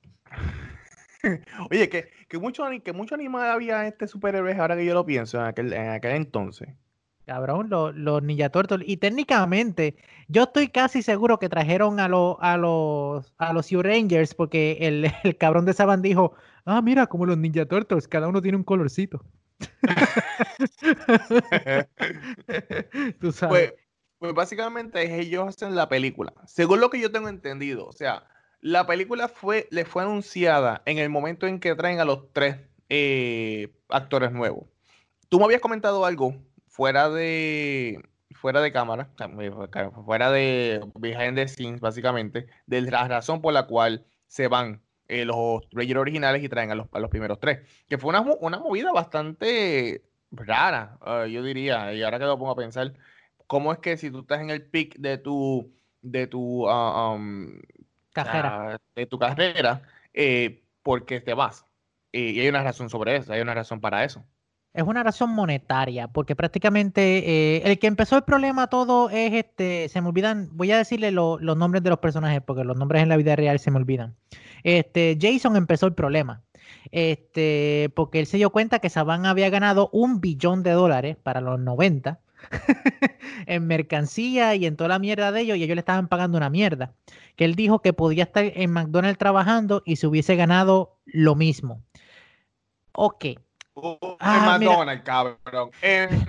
[1.69, 5.39] Oye, que, que mucho, que mucho animal había este superhéroe ahora que yo lo pienso
[5.39, 6.69] en aquel, en aquel entonces.
[7.31, 8.85] Cabrón, lo- los Ninja Turtles.
[8.89, 9.95] Y técnicamente,
[10.27, 14.79] yo estoy casi seguro que trajeron a, los a los a los Sea Rangers porque
[14.81, 16.33] el, el cabrón de Saban dijo,
[16.65, 19.23] ah, mira, como los Ninja Turtles, cada uno tiene un colorcito.
[23.49, 23.73] Pues,
[24.19, 26.33] pues básicamente ellos hacen la película.
[26.45, 28.25] Según lo que yo tengo entendido, o sea,
[28.59, 32.57] la película fue, le fue anunciada en el momento en que traen a los tres
[32.89, 34.65] eh, actores nuevos.
[35.29, 36.35] Tú me habías comentado algo
[36.81, 39.11] fuera de fuera de cámara,
[40.03, 45.23] fuera de behind the scenes, básicamente, de la razón por la cual se van eh,
[45.23, 47.59] los Rangers originales y traen a los, a los primeros tres.
[47.87, 52.53] Que fue una, una movida bastante rara, ah, yo diría, y ahora que lo pongo
[52.53, 52.93] a pensar,
[53.45, 57.61] ¿cómo es que si tú estás en el pic de tu, de tu, ah, um,
[58.11, 58.73] Cajera.
[58.73, 59.83] ah, de tu carrera,
[60.15, 61.63] eh, porque te vas?
[62.11, 64.25] Eh, y hay una razón sobre eso, hay una razón para eso.
[64.73, 69.89] Es una razón monetaria, porque prácticamente eh, el que empezó el problema todo es este,
[69.89, 73.09] se me olvidan, voy a decirle los nombres de los personajes, porque los nombres en
[73.09, 74.15] la vida real se me olvidan.
[74.63, 76.43] Este, Jason empezó el problema.
[76.91, 81.41] Este, porque él se dio cuenta que Saban había ganado un billón de dólares para
[81.41, 82.19] los 90
[83.45, 86.49] en mercancía y en toda la mierda de ellos, y ellos le estaban pagando una
[86.49, 86.93] mierda.
[87.35, 91.81] Que él dijo que podía estar en McDonald's trabajando y se hubiese ganado lo mismo.
[92.93, 93.25] Ok
[94.19, 95.71] Ah, en McDonald's, cabrón.
[95.81, 96.25] En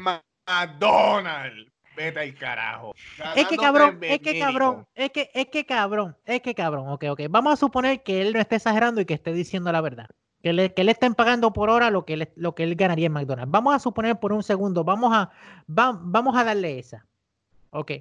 [0.47, 1.73] McDonald's.
[1.95, 2.95] Vete al carajo.
[3.37, 6.89] Es que cabrón, es que cabrón, es que, es que cabrón, es que cabrón.
[6.89, 7.21] Ok, ok.
[7.29, 10.09] Vamos a suponer que él no esté exagerando y que esté diciendo la verdad.
[10.43, 13.07] Que le, que le estén pagando por hora lo que, él, lo que él ganaría
[13.07, 13.53] en McDonald's.
[13.53, 15.31] Vamos a suponer por un segundo, vamos a,
[15.67, 17.07] vamos a darle esa.
[17.71, 17.93] Ok.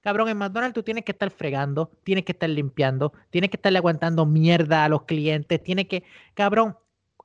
[0.00, 3.78] Cabrón, en McDonald's tú tienes que estar fregando, tienes que estar limpiando, tienes que estarle
[3.78, 6.76] aguantando mierda a los clientes, tienes que, cabrón,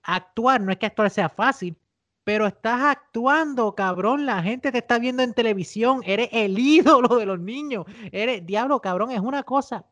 [0.05, 1.77] actuar, no es que actuar sea fácil,
[2.23, 4.25] pero estás actuando, cabrón.
[4.25, 6.01] La gente te está viendo en televisión.
[6.05, 7.85] Eres el ídolo de los niños.
[8.11, 9.85] Eres, diablo, cabrón, es una cosa.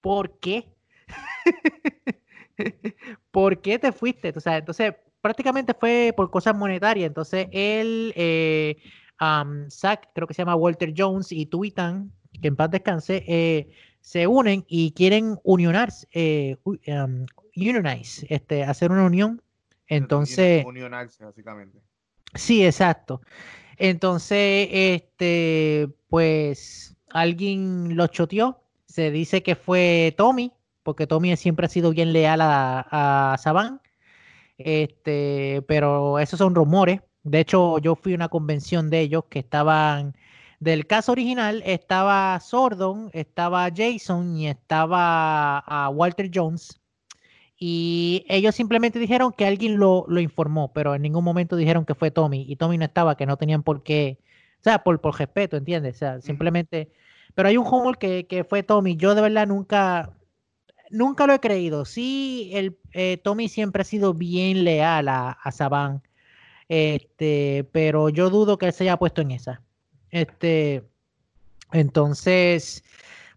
[0.00, 0.68] ¿Por qué?
[3.30, 4.34] ¿Por qué te fuiste?
[4.36, 7.06] O entonces, prácticamente fue por cosas monetarias.
[7.06, 8.76] Entonces, él, eh,
[9.70, 14.26] Zach, creo que se llama Walter Jones, y Tuitan, que en paz descanse, eh, se
[14.26, 16.56] unen y quieren unionarse, eh,
[17.56, 19.42] unionize, este, hacer una unión
[19.88, 20.64] entonces.
[21.20, 21.78] básicamente.
[22.34, 23.20] Sí, exacto.
[23.76, 28.60] Entonces, este, pues alguien lo choteó.
[28.86, 33.80] Se dice que fue Tommy, porque Tommy siempre ha sido bien leal a, a Saban.
[34.58, 37.00] Este, pero esos son rumores.
[37.22, 40.16] De hecho, yo fui a una convención de ellos que estaban.
[40.60, 46.77] Del caso original estaba Sordon, estaba Jason y estaba a Walter Jones.
[47.58, 52.10] Y ellos simplemente dijeron que alguien lo, informó, pero en ningún momento dijeron que fue
[52.12, 52.46] Tommy.
[52.48, 54.18] Y Tommy no estaba, que no tenían por qué,
[54.60, 55.96] o sea, por, por respeto, ¿entiendes?
[55.96, 56.92] O sea, simplemente...
[57.34, 58.96] Pero hay un humor que, que fue Tommy.
[58.96, 60.10] Yo de verdad nunca,
[60.90, 61.84] nunca lo he creído.
[61.84, 66.02] Sí, el, eh, Tommy siempre ha sido bien leal a, a Saban.
[66.68, 69.62] Este, pero yo dudo que él se haya puesto en esa.
[70.10, 70.84] Este,
[71.72, 72.84] entonces,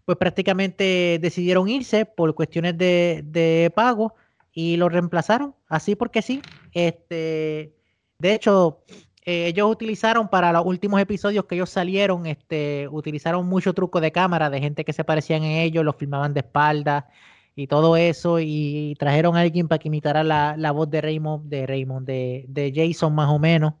[0.04, 4.14] pues prácticamente decidieron irse por cuestiones de, pago
[4.52, 6.42] y lo reemplazaron, así porque sí.
[6.72, 7.74] Este,
[8.18, 8.82] de hecho,
[9.24, 14.12] eh, ellos utilizaron para los últimos episodios que ellos salieron, este, utilizaron mucho truco de
[14.12, 17.08] cámara de gente que se parecían en ellos, los filmaban de espalda
[17.54, 21.48] y todo eso, y trajeron a alguien para que imitara la, la voz de Raymond,
[21.48, 23.74] de Raymond, de, de Jason más o menos.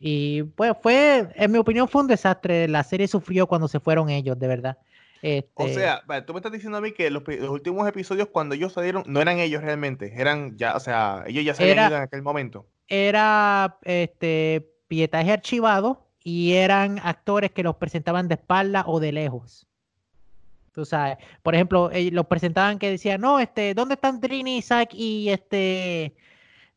[0.00, 2.66] Y pues fue, en mi opinión, fue un desastre.
[2.68, 4.78] La serie sufrió cuando se fueron ellos, de verdad.
[5.22, 8.72] O este sea, tú me estás diciendo a mí que los, últimos episodios cuando ellos
[8.72, 12.02] salieron no eran ellos realmente, eran ya, o sea, ellos ya se habían ido en
[12.02, 12.66] aquel momento.
[12.88, 19.66] Era este pietaje archivado y eran actores que los presentaban de espalda o de lejos.
[20.72, 25.28] Tú sabes, por ejemplo, los presentaban que decían, no, este, ¿dónde están Trini, Zack y
[25.28, 26.14] este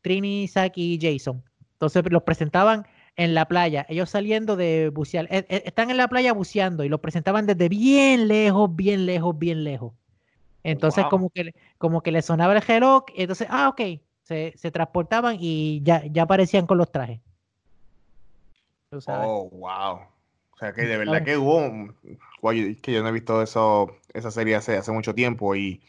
[0.02, 1.44] Trini, Zack y Jason?
[1.74, 6.08] Entonces los presentaban en la playa, ellos saliendo de bucear, eh, eh, están en la
[6.08, 9.94] playa buceando y lo presentaban desde bien lejos, bien lejos, bien lejos.
[10.64, 15.38] Entonces como que como que le sonaba el reloj, entonces, ah, ok, se, se transportaban
[15.40, 17.20] y ya, ya aparecían con los trajes.
[19.08, 20.00] Oh, wow.
[20.52, 21.94] O sea que de verdad que hubo,
[22.82, 25.82] que yo no he visto eso, esa serie hace, hace mucho tiempo y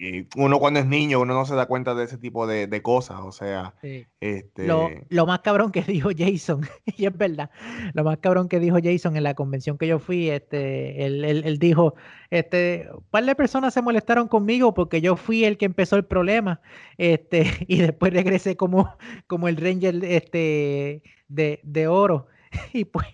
[0.00, 3.20] y uno cuando es niño, uno no se da cuenta de ese tipo de, cosas,
[3.20, 3.74] o sea,
[4.18, 4.66] este...
[4.66, 7.50] Lo, más cabrón que dijo Jason, y es verdad,
[7.92, 11.58] lo más cabrón que dijo Jason en la convención que yo fui, este, él, él,
[11.58, 11.94] dijo,
[12.30, 16.06] este, un par de personas se molestaron conmigo porque yo fui el que empezó el
[16.06, 16.62] problema,
[16.96, 22.26] este, y después regresé como, como el Ranger este, de, de oro,
[22.72, 23.06] y pues,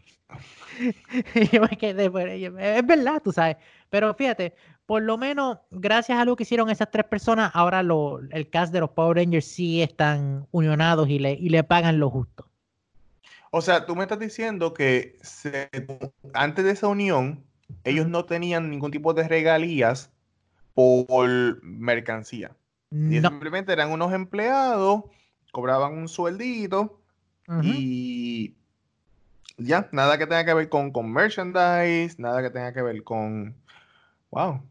[1.51, 3.57] yo me quedé, pues, es verdad, tú sabes,
[3.91, 4.55] pero fíjate,
[4.87, 8.73] por lo menos, gracias a lo que hicieron esas tres personas, ahora lo, el cast
[8.73, 12.49] de los Power Rangers sí están unionados y le, y le pagan lo justo.
[13.51, 15.19] O sea, tú me estás diciendo que
[16.35, 17.45] antes de esa unión,
[17.85, 20.11] ellos no tenían ningún tipo de regalías
[20.75, 22.55] por mercancía.
[22.91, 25.05] Simplemente eran unos empleados,
[25.51, 27.01] cobraban un sueldito
[27.63, 28.55] y
[29.57, 33.57] ya, nada que tenga que ver con, con merchandise, nada que tenga que ver con...
[34.31, 34.63] Wow.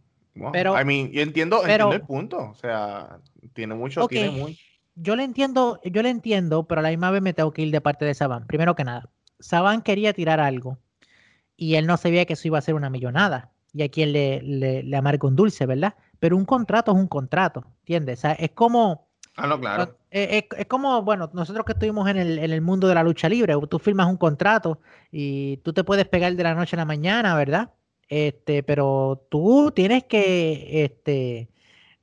[0.52, 2.50] Pero, I mean, yo entiendo, entiendo el punto.
[2.50, 3.20] O sea,
[3.54, 4.60] tiene mucho, tiene muy.
[4.96, 7.72] Yo le entiendo, yo le entiendo, pero a la misma vez me tengo que ir
[7.72, 8.48] de parte de Saban.
[8.48, 10.78] Primero que nada, Saban quería tirar algo
[11.58, 13.52] y él no sabía que eso iba a ser una millonada.
[13.74, 15.96] Y a quien le, le, le amarga un dulce, ¿verdad?
[16.20, 18.20] Pero un contrato es un contrato, ¿entiendes?
[18.20, 19.06] O sea, es como,
[19.38, 19.98] Ah, no, claro.
[20.10, 23.54] Es, como, bueno, nosotros que estuvimos en el, en el mundo de la lucha libre,
[23.70, 24.80] tú firmas un contrato
[25.12, 27.72] y tú te puedes pegar de la noche a la mañana, ¿verdad?
[28.08, 31.50] Este, pero tú tienes que, este,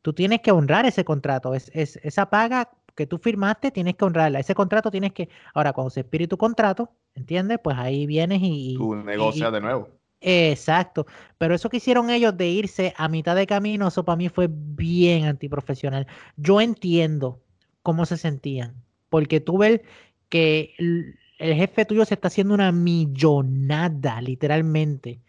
[0.03, 1.55] tú tienes que honrar ese contrato.
[1.55, 4.41] Es, es, esa paga que tú firmaste, tienes que honrarla.
[4.41, 7.59] Ese contrato tienes que, ahora cuando se expire tu contrato, ¿entiendes?
[7.63, 8.75] Pues ahí vienes y...
[8.77, 9.89] Tú negocias de nuevo.
[10.25, 11.05] Exacto,
[11.37, 14.49] pero eso que hicieron ellos de irse a mitad de camino, eso para mí fue
[14.49, 16.07] bien antiprofesional.
[16.37, 17.41] Yo entiendo
[17.83, 18.73] cómo se sentían,
[19.09, 19.81] porque tú ves
[20.29, 25.21] que el jefe tuyo se está haciendo una millonada, literalmente,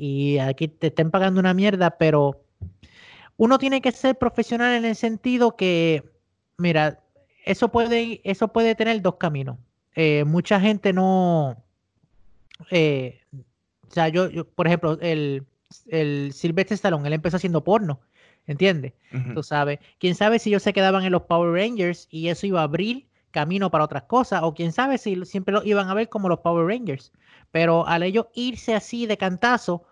[0.00, 2.42] y aquí te estén pagando una mierda, pero
[3.36, 6.02] uno tiene que ser profesional en el sentido que,
[6.56, 7.00] mira,
[7.44, 9.58] eso puede, eso puede tener dos caminos.
[9.94, 11.62] Eh, mucha gente no...
[12.70, 15.44] Eh, o sea, yo, por ejemplo, el,
[15.88, 18.00] el Sylvester Stallone, él empezó haciendo porno,
[18.46, 18.94] ¿entiendes?
[19.34, 19.80] Tú sabes.
[19.98, 23.06] Quién sabe si ellos se quedaban en los Power Rangers y eso iba a abrir
[23.32, 26.38] camino para otras cosas, o quién sabe si siempre lo iban a ver como los
[26.38, 27.12] Power Rangers.
[27.50, 29.84] Pero al ellos irse así de cantazo,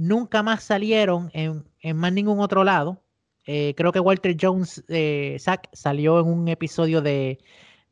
[0.00, 1.64] nunca más salieron en,
[1.96, 3.02] más ningún otro lado.
[3.46, 7.38] Eh, creo que Walter Jones, eh, Zack, salió en un episodio de,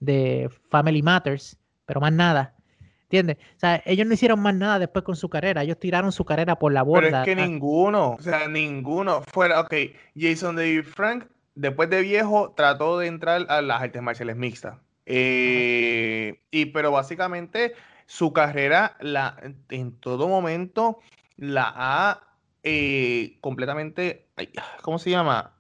[0.01, 2.55] de Family Matters, pero más nada.
[3.03, 3.39] ¿Entiendes?
[3.57, 5.63] O sea, ellos no hicieron más nada después con su carrera.
[5.63, 7.09] Ellos tiraron su carrera por la borda.
[7.09, 9.75] Pero es que ninguno, o sea, ninguno fuera, ok,
[10.15, 14.77] Jason David Frank, después de viejo, trató de entrar a las artes marciales mixtas.
[15.07, 17.73] Eh, y pero básicamente
[18.05, 19.39] su carrera la,
[19.71, 20.99] en todo momento
[21.39, 22.21] la ha
[22.63, 24.29] eh, completamente,
[24.83, 25.55] ¿cómo se llama?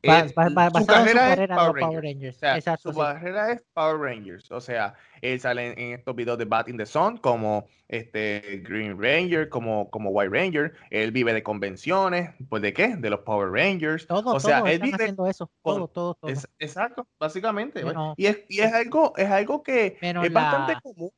[0.00, 2.38] su carrera, es Power Rangers.
[2.80, 4.50] su carrera es Power Rangers.
[4.52, 8.96] O sea, él sale en, estos videos de Bat in the Sun como este Green
[9.00, 10.74] Ranger, como, como White Ranger.
[10.90, 12.30] Él vive de convenciones.
[12.48, 12.96] ¿Pues de qué?
[12.96, 14.06] De los Power Rangers.
[14.06, 15.50] Todo, o sea, él vive haciendo eso.
[15.62, 16.30] Todo, todo, todo.
[16.58, 17.82] exacto, básicamente.
[18.16, 21.10] y, es, y es algo, es algo que es bastante común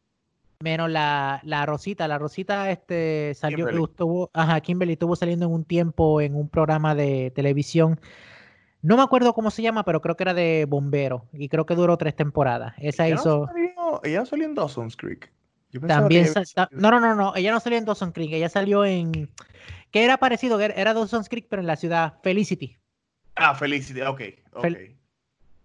[0.60, 2.06] menos la, la Rosita.
[2.08, 6.94] La Rosita este, salió, estuvo, ajá, Kimberly estuvo saliendo en un tiempo en un programa
[6.94, 7.98] de televisión
[8.82, 11.74] no me acuerdo cómo se llama, pero creo que era de bombero y creo que
[11.74, 12.74] duró tres temporadas.
[12.78, 13.48] Esa hizo.
[14.02, 15.30] ella salió en Dawson's Creek.
[15.86, 16.26] También
[16.72, 19.30] no, no, no, no, ella no salió en Dawson's Creek, ella salió en
[19.92, 22.76] que era parecido, era Dawson's Creek, pero en la ciudad Felicity.
[23.36, 24.20] Ah, Felicity, ok,
[24.54, 24.66] ok.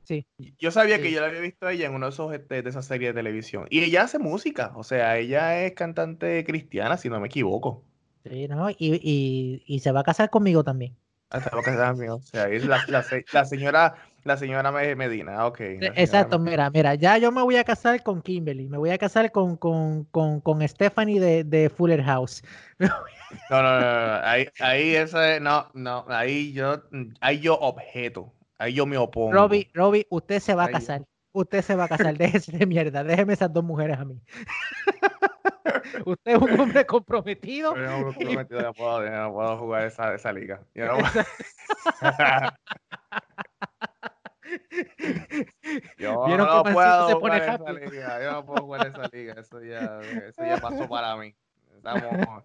[0.06, 0.26] Sí.
[0.60, 2.70] Yo sabía que yo la había visto a ella en uno de esos este, de
[2.70, 3.68] esas series de televisión.
[3.70, 7.84] Y ella hace música, o sea, ella es cantante cristiana, si no me equivoco.
[8.24, 8.70] Sí, ¿no?
[8.70, 10.96] Y, y, y se va a casar conmigo también.
[11.30, 15.60] Hasta lo que O sea, es la, la, señora, la señora Medina, ok.
[15.60, 18.98] E, exacto, mira, mira, ya yo me voy a casar con Kimberly, me voy a
[18.98, 22.44] casar con, con, con, con Stephanie de, de, Fuller House.
[23.50, 26.84] No, no, no, ahí, ahí ese, no, no, ahí yo,
[27.20, 29.34] ahí yo objeto, ahí yo me opongo.
[29.34, 33.04] Robbie, Robbie, usted se va a casar, usted se va a casar, déjese de mierda,
[33.04, 34.22] déjeme esas dos mujeres a mí.
[36.06, 37.74] Usted es un hombre comprometido.
[37.74, 40.62] Un hombre comprometido, no puedo, puedo jugar esa, esa liga.
[40.74, 40.98] Yo no,
[45.98, 48.24] yo no puedo jugar esa liga.
[48.24, 49.34] Yo no puedo jugar esa liga.
[49.38, 51.36] Eso ya, eso ya pasó para mí.
[51.76, 52.44] Estamos...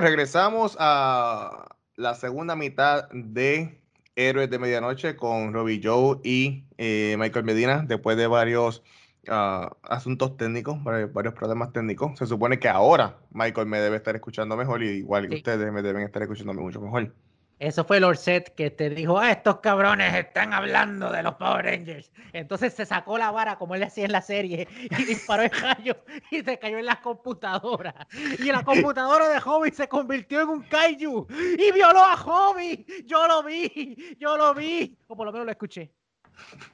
[0.00, 3.80] regresamos a la segunda mitad de
[4.16, 8.82] Héroes de Medianoche con Robbie Joe y eh, Michael Medina después de varios
[9.28, 12.18] asuntos técnicos, varios problemas técnicos.
[12.18, 15.82] Se supone que ahora Michael me debe estar escuchando mejor y igual que ustedes me
[15.82, 17.12] deben estar escuchando mucho mejor.
[17.58, 21.64] Eso fue el Orset que te dijo, ah, estos cabrones están hablando de los Power
[21.64, 22.12] Rangers.
[22.34, 25.96] Entonces se sacó la vara como él decía en la serie y disparó el rayo
[26.30, 28.06] y se cayó en la computadora.
[28.38, 31.26] Y la computadora de Hobby se convirtió en un kaiju
[31.58, 32.84] y violó a Hobby.
[33.06, 34.98] Yo lo vi, yo lo vi.
[35.06, 35.90] O por lo menos lo escuché.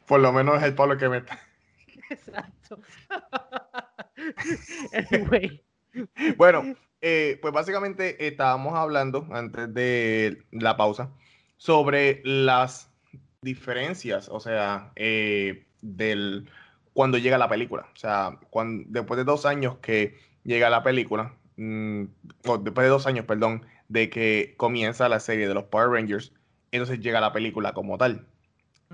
[0.07, 1.38] Por lo menos es el Pablo que me está
[2.11, 2.81] Exacto.
[6.38, 11.11] Bueno, eh, pues básicamente estábamos hablando antes de la pausa
[11.59, 12.91] sobre las
[13.43, 16.49] diferencias, o sea, eh, del
[16.95, 17.88] cuando llega la película.
[17.95, 22.05] O sea, cuando, después de dos años que llega la película, mm,
[22.46, 26.33] o después de dos años, perdón, de que comienza la serie de los Power Rangers,
[26.71, 28.27] entonces llega la película como tal.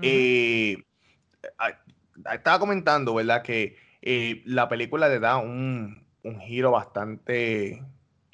[0.01, 0.77] Eh,
[2.33, 3.43] estaba comentando, ¿verdad?
[3.43, 6.05] Que eh, la película le da un,
[6.41, 7.83] giro bastante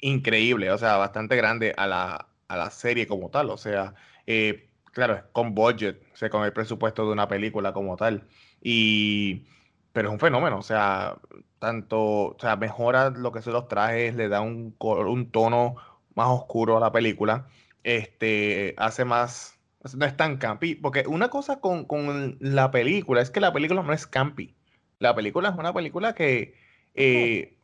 [0.06, 3.50] increíble, o sea, bastante grande a la, serie como tal.
[3.50, 3.94] O sea,
[4.26, 8.26] eh, claro, con budget, o sea, con el presupuesto de una película como tal.
[8.62, 9.46] Y,
[9.92, 11.18] pero es un fenómeno, o sea,
[11.58, 15.76] tanto, o sea, mejora lo que son los trajes, le da un, un tono
[16.14, 17.48] más oscuro a la película,
[17.84, 19.56] este, hace más
[19.94, 20.74] no es tan campi.
[20.74, 24.56] Porque una cosa con, con, la película es que la película no es campi.
[24.98, 26.54] La película es una película que.
[26.94, 27.58] Eh,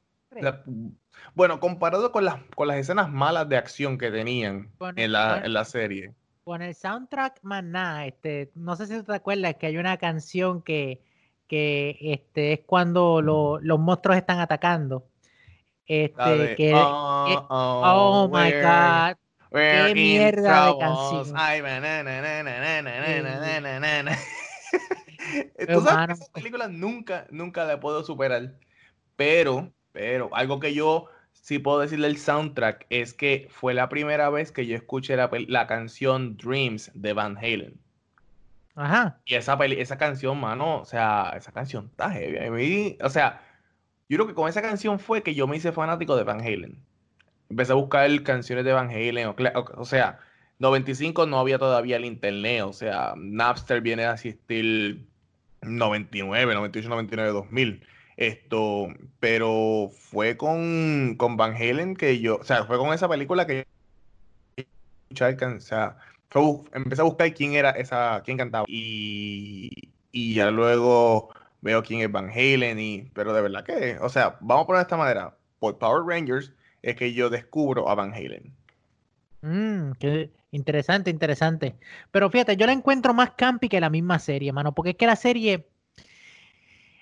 [1.34, 5.52] bueno, comparado con las, con las escenas malas de acción que tenían en, la, en
[5.52, 6.12] la serie.
[6.44, 11.00] Con el soundtrack Maná, este, no sé si te acuerdas que hay una canción que,
[11.46, 15.06] que este, es cuando los monstruos están atacando.
[15.86, 19.16] Este, que, oh, oh, my god.
[19.52, 21.36] Qué mierda de canción.
[25.68, 28.54] Tú sabes que esa película nunca, nunca la puedo superar.
[29.16, 31.06] Pero, pero, algo que yo
[31.42, 35.28] sí puedo decirle el soundtrack es que fue la primera vez que yo escuché la,
[35.48, 37.78] la canción Dreams de Van Halen.
[38.76, 39.18] Ajá.
[39.26, 42.96] Y esa, esa canción, mano, o sea, esa canción está heavy.
[43.02, 43.42] o sea,
[44.08, 46.78] yo creo que con esa canción fue que yo me hice fanático de Van Halen.
[47.50, 49.34] Empecé a buscar canciones de Van Halen, o,
[49.76, 50.20] o, sea,
[50.60, 55.04] 95 no había todavía el internet, o sea, Napster viene a asistir
[55.60, 57.86] 99, 98, 99, 2000.
[58.16, 58.88] Esto,
[59.20, 63.66] pero fue con, con Van Halen que yo, o sea, fue con esa película que
[65.12, 65.96] o sea,
[66.72, 68.64] empecé a buscar quién era esa, quién cantaba.
[68.68, 74.08] Y, y ya luego veo quién es Van Halen, y, pero de verdad que, o
[74.08, 76.52] sea, vamos a poner de esta manera, por Power Rangers
[76.82, 78.52] es que yo descubro a Van Halen.
[79.42, 81.76] Mmm, qué interesante, interesante.
[82.10, 85.06] Pero fíjate, yo la encuentro más campi que la misma serie, mano, porque es que
[85.06, 85.68] la serie,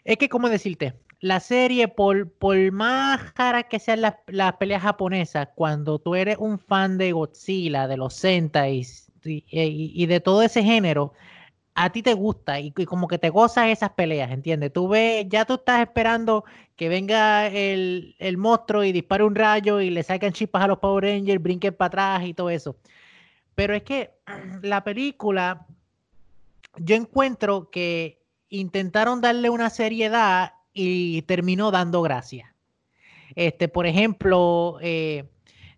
[0.05, 0.95] es que, ¿cómo decirte?
[1.21, 4.15] La serie, por, por más caras que sean las,
[4.59, 8.87] peleas japonesas, cuando tú eres un fan de Godzilla, de los Sentai
[9.25, 11.13] y, de todo ese género,
[11.75, 14.73] a ti te gusta y, como que te gozas esas peleas, ¿entiendes?
[14.73, 16.45] Tú ves, ya tú estás esperando
[16.77, 21.05] que venga el, monstruo y dispare un rayo y le salgan chispas a los Power
[21.05, 22.77] Rangers, brinquen para atrás y todo eso.
[23.55, 24.11] Pero es que
[24.63, 25.67] la película,
[26.79, 28.20] yo encuentro que
[28.51, 32.55] intentaron darle una seriedad y terminó dando gracia.
[33.35, 35.29] Este, por ejemplo, eh,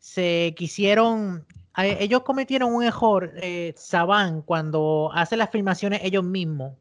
[0.01, 1.47] se quisieron
[1.79, 6.75] ellos cometieron un error, eh, Saban, cuando hace las filmaciones ellos mismos.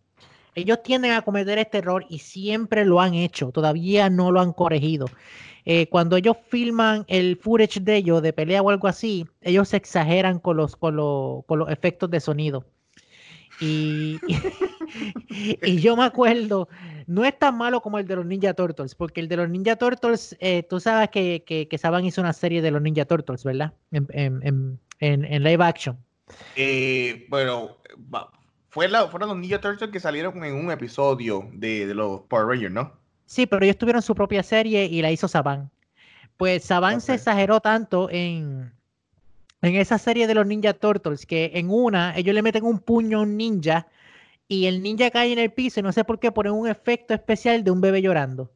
[0.54, 4.52] Ellos tienden a cometer este error y siempre lo han hecho, todavía no lo han
[4.52, 5.06] corregido.
[5.64, 9.78] Eh, cuando ellos filman el footage de ellos, de pelea o algo así, ellos se
[9.78, 12.66] exageran con los, con los efectos de sonido.
[13.62, 14.20] Y,
[15.30, 16.68] y, yo me acuerdo,
[17.06, 19.76] no es tan malo como el de los Ninja Turtles, porque el de los Ninja
[19.76, 23.74] Turtles, eh, tú sabes que, que, Saban hizo una serie de los Ninja Turtles, ¿verdad?
[23.92, 25.98] En, live action.
[26.56, 27.78] Eh, bueno,
[28.70, 32.48] fue la, fueron los Ninja Turtles que salieron en un episodio de, de los Power
[32.48, 32.94] Rangers, ¿no?
[33.28, 35.70] Sí, pero ellos tuvieron su propia serie y la hizo Saban.
[36.38, 38.74] Pues Saban se exageró tanto en,
[39.62, 43.20] en esa serie de los Ninja Turtles, que en una ellos le meten un puño
[43.20, 43.88] a un ninja
[44.48, 47.14] y el ninja cae en el piso y no sé por qué ponen un efecto
[47.14, 48.52] especial de un bebé llorando.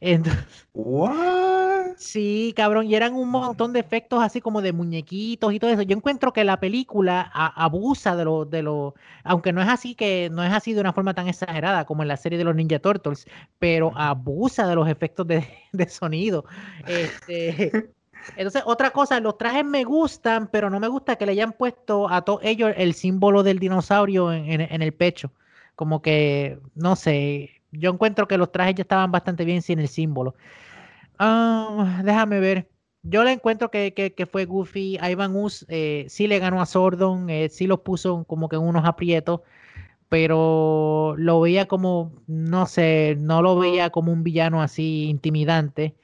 [0.00, 1.96] Entonces, What?
[1.96, 5.82] Sí, cabrón, y eran un montón de efectos así como de muñequitos y todo eso.
[5.82, 8.94] Yo encuentro que la película abusa de lo, de lo,
[9.24, 12.08] aunque no es así que no es así de una forma tan exagerada como en
[12.08, 13.26] la serie de los Ninja Turtles,
[13.58, 16.44] pero abusa de los efectos de, de sonido.
[16.86, 17.90] Este,
[18.36, 22.08] entonces, otra cosa, los trajes me gustan, pero no me gusta que le hayan puesto
[22.10, 25.32] a todos ellos el símbolo del dinosaurio en, el pecho.
[25.76, 29.88] Como que, no sé, yo encuentro que los trajes ya estaban bastante bien sin el
[29.88, 30.34] símbolo.
[31.18, 32.68] Ah, déjame ver.
[33.02, 34.98] Yo le encuentro que, fue Goofy.
[35.02, 38.62] Ivan Us eh, sí le ganó a Sordon, eh, sí los puso como que en
[38.62, 39.40] unos aprietos,
[40.08, 45.94] pero lo veía como, no sé, no lo veía como un villano así intimidante.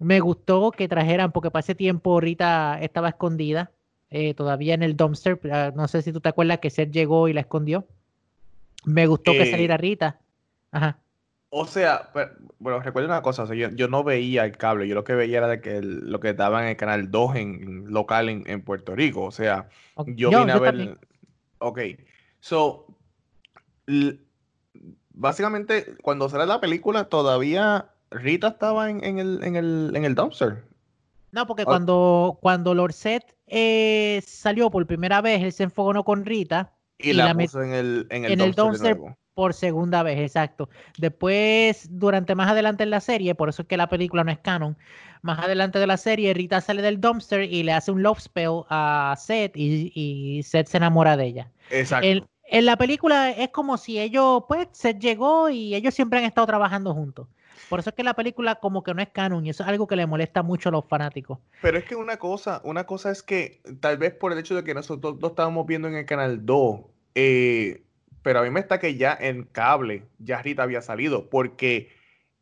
[0.00, 3.70] Me gustó que trajeran, porque para ese tiempo Rita estaba escondida,
[4.08, 5.38] eh, todavía en el dumpster.
[5.52, 7.86] Ah, no sé si tú te acuerdas que Seth llegó y la escondió.
[8.84, 10.18] Me gustó que saliera eh, Rita.
[10.72, 10.98] Ajá.
[11.50, 12.10] O sea,
[12.60, 15.60] bueno, recuerda una cosa, yo, no veía el cable, yo lo que veía era de
[15.60, 19.68] que lo que daban en el canal 2 en, local en, Puerto Rico, o sea,
[20.06, 20.98] yo, vine a ver...
[21.58, 21.80] Ok,
[22.38, 22.86] so,
[25.12, 30.64] básicamente cuando sale la película todavía Rita estaba en, el, en, el, en el dumpster.
[31.32, 36.72] No, porque cuando, cuando Lorset eh, salió por primera vez, él se enfocó con Rita.
[36.98, 38.98] Y, la, puso en el, en el, dumpster,
[39.34, 40.68] por segunda vez, exacto.
[40.98, 44.38] Después, durante más adelante en la serie, por eso es que la película no es
[44.38, 44.76] canon,
[45.22, 48.64] más adelante de la serie, Rita sale del dumpster y le hace un love spell
[48.68, 51.50] a Seth y, y Seth se enamora de ella.
[51.70, 52.06] Exacto.
[52.06, 56.46] en la película es como si ellos, pues, Seth llegó y ellos siempre han estado
[56.46, 57.28] trabajando juntos.
[57.68, 59.86] Por eso es que la película como que no es canon y eso es algo
[59.86, 61.38] que le molesta mucho a los fanáticos.
[61.62, 64.64] Pero es que una cosa, una cosa es que tal vez por el hecho de
[64.64, 66.80] que nosotros lo estábamos viendo en el canal 2,
[67.14, 67.82] eh,
[68.22, 71.90] pero a mí me está que ya en cable ya Rita había salido, porque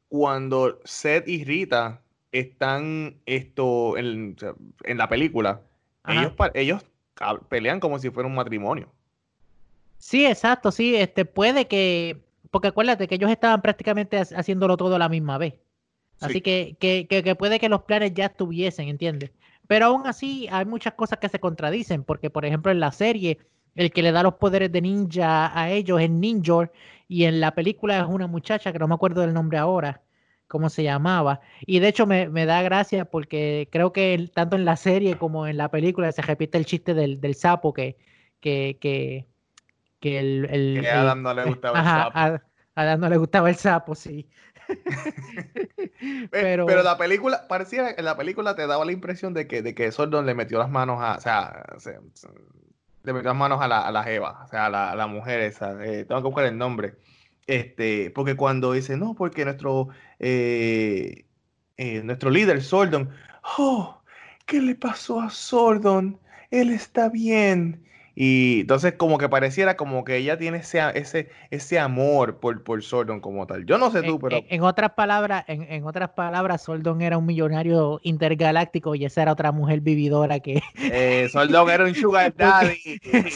[0.08, 2.00] cuando Seth y Rita
[2.32, 4.36] están esto en,
[4.84, 5.62] la película,
[6.06, 6.84] ellos, ellos
[7.48, 8.90] pelean como si fuera un matrimonio.
[9.98, 12.18] Sí, exacto, sí, este puede que,
[12.50, 15.54] porque acuérdate que ellos estaban prácticamente haciéndolo todo a la misma vez.
[16.20, 19.30] Así que, que, que, puede que los planes ya estuviesen, ¿entiendes?
[19.68, 23.38] Pero aún así hay muchas cosas que se contradicen, porque por ejemplo en la serie,
[23.76, 26.72] el que le da los poderes de ninja a ellos es Ninjor,
[27.06, 30.02] y en la película es una muchacha que no me acuerdo del nombre ahora,
[30.48, 31.40] cómo se llamaba.
[31.66, 35.46] Y de hecho me, me da gracia porque creo que tanto en la serie como
[35.46, 37.96] en la película se repite el chiste del, del sapo que,
[38.40, 39.26] que, que
[40.00, 42.18] que el, el, a Adam no le gustaba el sapo.
[42.18, 42.42] A,
[42.74, 44.28] Adam no le gustaba el sapo, sí.
[46.30, 49.74] pero, pero la película, parecía en la película te daba la impresión de que, de
[49.74, 51.64] que Sordon le metió las manos a, o sea,
[53.02, 55.06] le metió las manos a la, a la Jeva, o sea, a la, a la
[55.06, 56.94] mujer esa, eh, tengo que buscar el nombre.
[57.46, 59.88] Este, porque cuando dice, no, porque nuestro,
[60.18, 61.24] eh,
[61.78, 63.10] eh, nuestro líder, Sordon,
[63.56, 64.02] oh,
[64.44, 66.20] ¿qué le pasó a Sordon?
[66.50, 67.87] Él está bien.
[68.20, 72.82] Y entonces como que pareciera como que ella tiene ese, ese, ese amor por, por
[72.82, 73.64] Sordon como tal.
[73.64, 74.42] Yo no sé tú, pero...
[74.48, 79.52] En, otras palabras, en, otras palabras, Sordon era un millonario intergaláctico y esa era otra
[79.52, 80.60] mujer vividora que...
[80.74, 82.98] Eh, Sordon era un sugar daddy.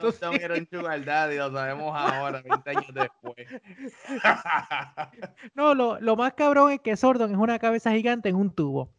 [0.00, 3.48] Sordon era un sugar daddy, lo sabemos ahora, 20 años después.
[5.54, 8.90] no, lo, lo más cabrón es que Sordon es una cabeza gigante en un tubo.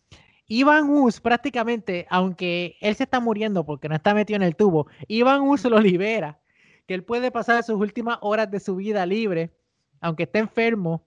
[0.48, 4.88] Ivan Us prácticamente, aunque él se está muriendo porque no está metido en el tubo,
[5.08, 6.40] Ivan Us lo libera,
[6.88, 9.52] que él puede pasar sus últimas horas de su vida libre,
[10.00, 11.06] aunque esté enfermo.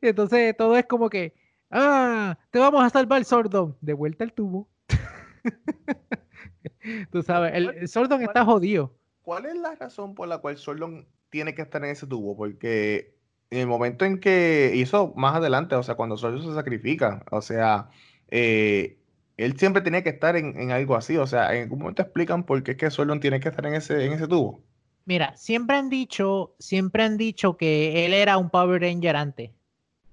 [0.00, 1.34] Entonces todo es como que,
[1.70, 4.68] ah, te vamos a salvar, Sordon, de vuelta al tubo.
[7.12, 8.94] Tú sabes, el, Sordon está jodido.
[9.22, 12.36] ¿Cuál es la razón por la cual Sordon tiene que estar en ese tubo?
[12.36, 13.14] Porque
[13.50, 17.40] en el momento en que hizo más adelante, o sea, cuando Sordon se sacrifica, o
[17.40, 17.88] sea,
[18.32, 18.96] eh,
[19.36, 21.16] él siempre tenía que estar en, algo así.
[21.18, 23.74] O sea, en algún momento explican por qué es que Sordon tiene que estar en
[23.74, 24.62] ese, en ese tubo.
[25.04, 29.50] Mira, siempre han dicho, siempre han dicho que él era un Power Ranger antes.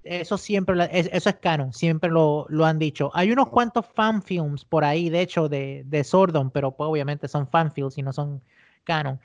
[0.02, 3.10] Eso siempre, eso es canon, siempre lo, han dicho.
[3.14, 7.46] Hay unos cuantos fanfilms por ahí, de hecho, de, de Sordon, pero pues, obviamente son
[7.46, 8.42] fanfilms y no son
[8.84, 9.20] canon.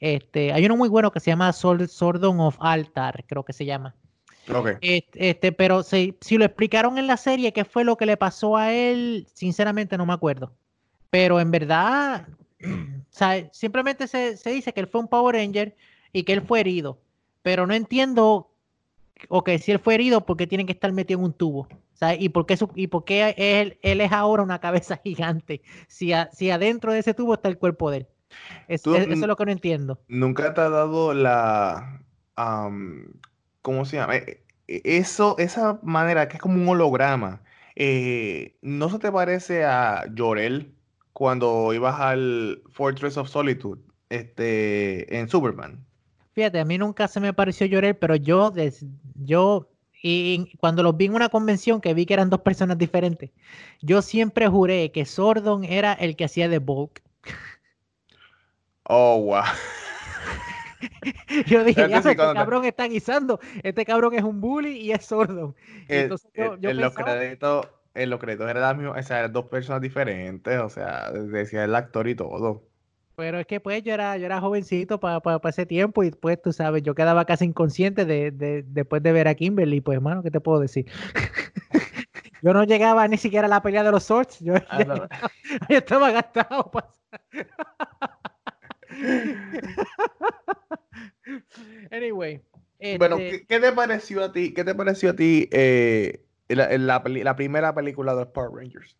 [0.00, 3.94] Este, hay uno muy bueno que se llama Sordon of Altar, creo que se llama.
[4.80, 8.56] Este, pero si, si lo explicaron en la serie qué fue lo que le pasó
[8.56, 10.52] a él, sinceramente no me acuerdo.
[11.10, 12.26] Pero en verdad,
[13.52, 15.76] simplemente se, dice que él fue un Power Ranger
[16.12, 16.98] y que él fue herido.
[17.42, 18.50] Pero no entiendo,
[19.28, 21.68] o que si él fue herido, ¿por qué tiene que estar metido en un tubo?
[22.18, 25.62] ¿Y por qué, y por qué él, él, es ahora una cabeza gigante?
[25.88, 28.06] Si, si adentro de ese tubo está el cuerpo de él.
[28.68, 29.98] eso es lo que no entiendo.
[30.08, 32.02] ¿Nunca te ha dado la,
[33.68, 34.16] ¿cómo se llama?
[34.16, 37.42] E, e, eso, esa manera que es como un holograma,
[37.76, 40.72] eh, ¿no se te parece a Jorel
[41.12, 45.84] cuando ibas al Fortress of Solitude este, en Superman?
[46.32, 48.54] Fíjate, a mí nunca se me pareció Jorel, pero yo,
[49.16, 49.68] yo
[50.02, 53.28] y cuando los vi en una convención que vi que eran dos personas diferentes,
[53.82, 57.02] yo siempre juré que Sordon era el que hacía de Bulk.
[58.84, 59.42] Oh, wow.
[61.46, 65.54] yo dije, este cabrón está guisando, este cabrón es un bully y es sordo.
[65.88, 71.74] Entonces, en, los créditos, en los créditos eran, dos personas diferentes, o sea, decía el
[71.74, 72.62] actor y todo.
[73.16, 76.52] Pero es que pues yo era, yo era jovencito para ese tiempo y pues tú
[76.52, 80.30] sabes, yo quedaba casi inconsciente de, de, después de ver a Kimberly, pues hermano, ¿qué
[80.30, 80.86] te puedo decir?
[82.42, 85.08] yo no llegaba ni siquiera a la pelea de los swords, yo, ah,
[85.68, 86.70] estaba gastado.
[91.90, 92.40] Anyway.
[92.98, 94.54] Bueno, este ¿qué, te pareció a ti?
[94.54, 97.02] ¿Qué te pareció a ti eh, la,
[97.36, 98.96] primera película de los Power Rangers?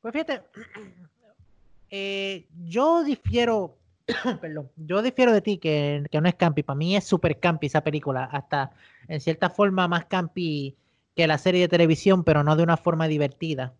[0.00, 0.42] Pues fíjate,
[1.90, 3.76] eh, yo difiero,
[4.40, 6.62] perdón, yo difiero de ti que, no es campi.
[6.62, 8.70] Para mí es super campi esa película, hasta
[9.08, 10.76] en cierta forma más campi
[11.16, 13.72] que la serie de televisión, pero no de una forma divertida.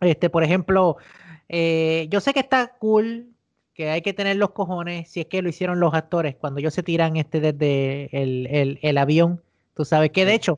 [0.00, 0.98] Este, por ejemplo,
[1.48, 3.26] eh, yo sé que está cool
[3.74, 6.74] que hay que tener los cojones, si es que lo hicieron los actores, cuando ellos
[6.74, 9.42] se tiran este desde el, avión,
[9.74, 10.54] tú sabes que de hecho,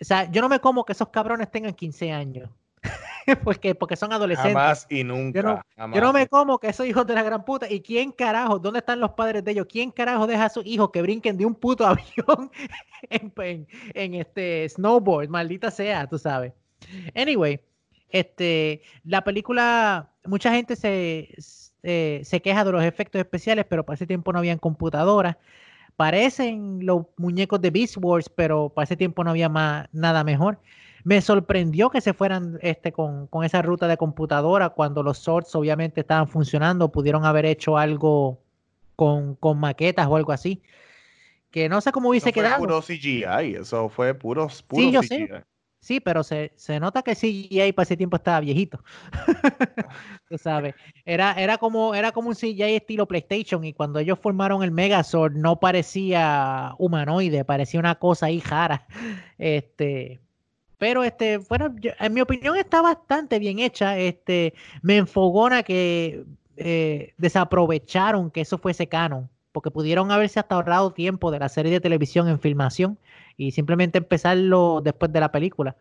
[0.00, 2.50] o sea, yo no me como que esos cabrones tengan 15 años.
[3.44, 4.54] porque, porque son adolescentes.
[4.54, 5.40] Jamás y nunca.
[5.40, 7.70] Yo no, yo no, me como que esos hijos de la gran puta.
[7.70, 8.58] ¿Y quién carajo?
[8.58, 9.66] ¿Dónde están los padres de ellos?
[9.68, 12.50] ¿Quién carajo deja a sus hijos que brinquen de un puto avión
[13.08, 15.28] en, en, este snowboard?
[15.28, 16.52] Maldita sea, tú sabes.
[17.14, 17.60] Anyway,
[18.12, 21.34] este, la película, mucha gente se,
[21.82, 25.36] se, se queja de los efectos especiales, pero para ese tiempo no habían computadoras.
[25.96, 30.58] Parecen los muñecos de Beast Wars, pero para ese tiempo no había más, nada mejor.
[31.04, 35.54] Me sorprendió que se fueran este, con, con, esa ruta de computadora cuando los sorts
[35.54, 38.38] obviamente estaban funcionando, pudieron haber hecho algo
[38.96, 40.62] con, con maquetas o algo así.
[41.50, 42.58] Que no sé cómo hubiese no fue quedado.
[42.60, 45.26] puro CGI, eso fue puro, puro sí, yo CGI.
[45.26, 45.44] Sé.
[45.82, 48.84] Sí, pero se, se, nota que CGI para ese tiempo estaba viejito.
[50.28, 50.76] Tú sabes.
[51.04, 55.34] Era, era, como, era como un CGI estilo PlayStation y cuando ellos formaron el Megazord
[55.34, 58.86] no parecía humanoide, parecía una cosa ahí jara.
[59.38, 60.20] Este,
[60.78, 63.98] pero este, bueno, yo, en mi opinión está bastante bien hecha.
[63.98, 66.24] Este, me enfogona que
[66.56, 71.72] eh, desaprovecharon que eso fuese canon, porque pudieron haberse hasta ahorrado tiempo de la serie
[71.72, 72.98] de televisión en filmación
[73.36, 75.76] y simplemente empezarlo después de la película.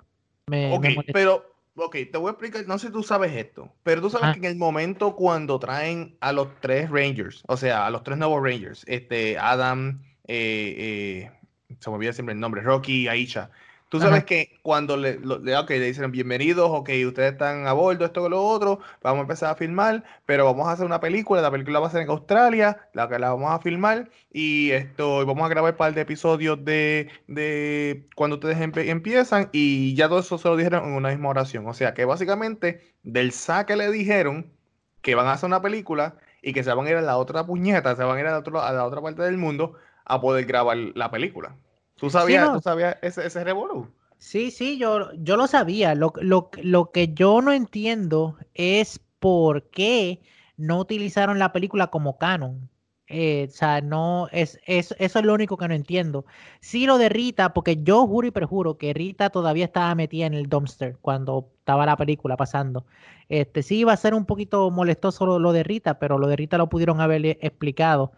[0.48, 3.74] Me, ok, me pero, ok, te voy a explicar, no sé si tú sabes esto,
[3.84, 4.34] pero tú sabes Ajá.
[4.34, 8.18] que en el momento cuando traen a los tres Rangers, o sea, a los tres
[8.18, 11.30] nuevos Rangers, este, Adam, eh,
[11.70, 13.52] eh, se me olvida siempre el nombre, Rocky y Aisha,
[13.92, 14.26] Tú sabes Ajá.
[14.26, 18.30] que cuando le, lo- okay, le dicen bienvenidos, ok, ustedes están a bordo, esto y
[18.30, 21.82] lo otro, vamos a empezar a filmar, pero vamos a hacer una película, la película
[21.82, 25.50] va a ser en Australia, la que la vamos a filmar, y esto, vamos a
[25.50, 30.38] grabar un par de episodios de, de cuando ustedes empe- empiezan, y ya todo eso
[30.38, 31.68] se lo dijeron en una misma oración.
[31.68, 34.54] O sea que básicamente del saque le dijeron
[35.02, 37.46] que van a hacer una película y que se van a ir a la otra
[37.46, 39.74] puñeta, se van a ir a la, otro- a la otra parte del mundo
[40.06, 41.58] a poder grabar la película.
[42.02, 42.56] ¿Tú sabías, no.
[42.56, 43.88] ¿tú sabías ese, ese revolú?
[44.18, 45.96] Sí, sí, yo, yo lo sabía.
[45.96, 50.22] Lo, lo, lo que yo no entiendo es por qué
[50.58, 52.70] no utilizaron la película como canon.
[53.08, 56.26] Eh, o sea, no, es, es, eso es lo único que no entiendo.
[56.62, 60.34] Sí lo de Rita, porque yo juro y perjuro que Rita todavía estaba metida en
[60.34, 62.86] el dumpster cuando estaba la película pasando.
[63.30, 66.36] Este, sí iba a ser un poquito molestoso lo, lo de Rita, pero lo de
[66.38, 68.14] Rita lo pudieron haber explicado.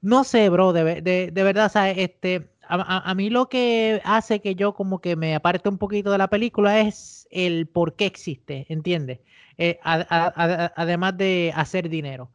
[0.00, 4.00] No sé, bro, de, de, de verdad, o sea, este, a, a- mí lo que
[4.04, 7.94] hace que yo como que me aparte un poquito de la película es el por
[7.96, 9.20] qué existe, ¿entiendes?
[9.58, 12.30] Eh, además de hacer dinero.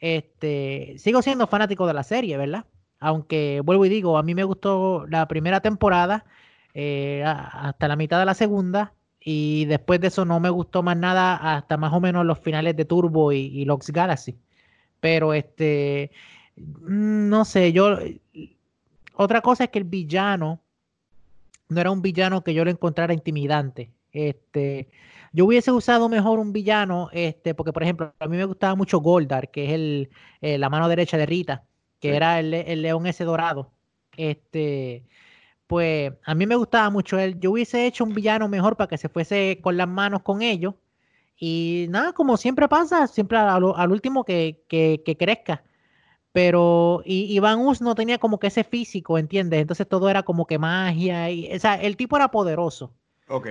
[0.00, 2.66] Este, sigo siendo fanático de la serie, ¿verdad?
[3.00, 6.24] Aunque vuelvo y digo, a mí me gustó la primera temporada
[6.74, 10.96] eh, hasta la mitad de la segunda y después de eso no me gustó más
[10.96, 14.38] nada hasta más o menos los finales de Turbo y, y Galaxy.
[15.00, 16.10] Pero este,
[16.56, 17.98] mm, no sé, yo
[19.16, 20.60] otra cosa es que el villano
[21.68, 23.90] no era un villano que yo lo encontrara intimidante.
[24.12, 24.88] Este,
[25.32, 29.00] yo hubiese usado mejor un villano, este, porque por ejemplo, a mí me gustaba mucho
[29.00, 30.10] Goldar, que es el,
[30.40, 31.64] eh, la mano derecha de Rita,
[32.00, 32.16] que Sí.
[32.16, 33.72] era el, el león ese dorado.
[34.16, 35.04] Este,
[35.66, 37.38] pues a mí me gustaba mucho él.
[37.40, 40.74] Yo hubiese hecho un villano mejor para que se fuese con las manos con ellos.
[41.38, 45.64] Y nada, como siempre pasa, siempre al, al último que, que, que crezca.
[46.36, 49.58] Pero y, Iván Us no tenía como que ese físico, ¿entiendes?
[49.58, 51.30] Entonces todo era como que magia.
[51.30, 52.92] Y, o sea, el tipo era poderoso.
[53.26, 53.46] Ok.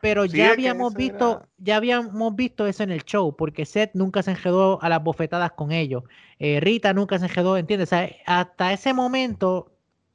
[0.00, 3.90] Pero Sí, ya habíamos visto, era- ya habíamos visto eso en el show, porque Seth
[3.92, 6.04] nunca se enjedó a las bofetadas con ellos.
[6.38, 7.88] Eh, Rita nunca se enjedó, ¿entiendes?
[7.88, 9.70] O sea, hasta ese momento,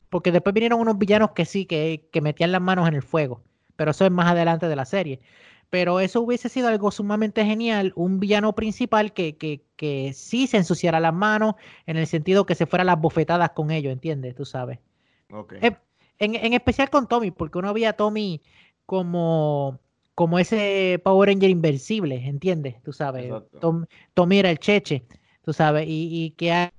[0.09, 3.43] porque después vinieron unos villanos que sí, que, que metían las manos en el fuego.
[3.75, 5.19] Pero eso es más adelante de la serie.
[5.69, 10.57] Pero eso hubiese sido algo sumamente genial, un villano principal que, que, que sí se
[10.57, 11.55] ensuciara las manos,
[11.85, 14.35] en el sentido que se fuera a las bofetadas con ellos, ¿entiendes?
[14.35, 14.79] Tú sabes.
[15.61, 15.75] Eh,
[16.19, 18.41] En, en especial con Tommy, porque uno veía a Tommy
[18.85, 19.79] como,
[20.15, 22.81] como ese Power Ranger invencible, ¿entiendes?
[22.83, 23.29] Tú sabes.
[23.59, 25.05] Tom- Tommy era el cheche,
[25.43, 26.71] tú sabes, y, y que,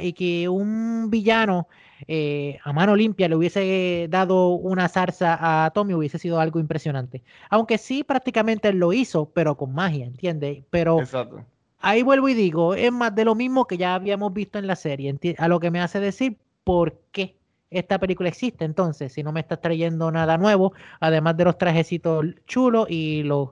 [0.00, 1.68] y que un villano
[2.06, 7.22] eh, a mano limpia le hubiese dado una zarza a Tommy hubiese sido algo impresionante.
[7.50, 10.64] Aunque sí, prácticamente él lo hizo, pero con magia, ¿entiendes?
[10.70, 11.44] Pero Exacto.
[11.80, 14.76] ahí vuelvo y digo, es más de lo mismo que ya habíamos visto en la
[14.76, 17.34] serie, a lo que me hace decir por qué
[17.70, 22.26] esta película existe entonces, si no me estás trayendo nada nuevo, además de los trajecitos
[22.46, 23.50] chulos y los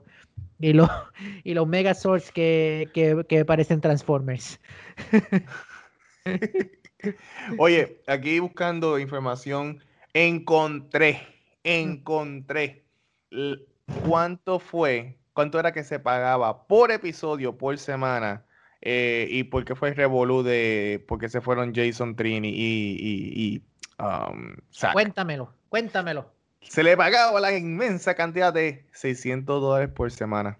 [0.59, 0.89] y los
[1.43, 4.59] y los Megazords que, que, que parecen Transformers.
[7.57, 11.21] Oye, aquí buscando información, encontré,
[11.63, 12.83] encontré
[14.05, 18.43] cuánto fue, cuánto era que se pagaba por episodio, por semana,
[18.81, 23.45] eh, y por qué fue el revolú de, porque se fueron Jason Trini y, y,
[23.45, 23.63] y,
[23.99, 24.55] um.
[24.93, 26.31] Cuéntamelo, cuéntamelo.
[26.61, 30.59] se le pagaba la inmensa cantidad de 600 dólares por semana.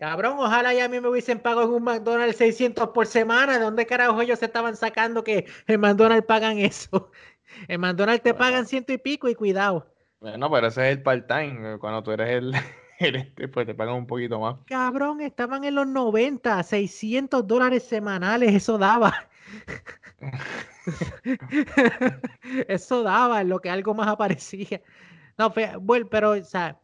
[0.00, 3.58] Cabrón, ojalá ya a mí me hubiesen pagado en un McDonald's 600 por semana.
[3.58, 7.12] ¿De dónde carajo ellos se estaban sacando que en McDonald's pagan eso?
[7.68, 9.92] En McDonald's te pagan ciento y pico y cuidado.
[10.20, 11.78] Bueno, pero ese es el part-time.
[11.80, 12.54] Cuando tú eres el,
[12.98, 14.56] este, pues te pagan un poquito más.
[14.66, 19.28] Cabrón, estaban en los 90, 600 dólares semanales, eso daba.
[22.68, 24.80] eso daba en lo que algo más aparecía.
[25.36, 26.78] No, bueno, pero, o sea,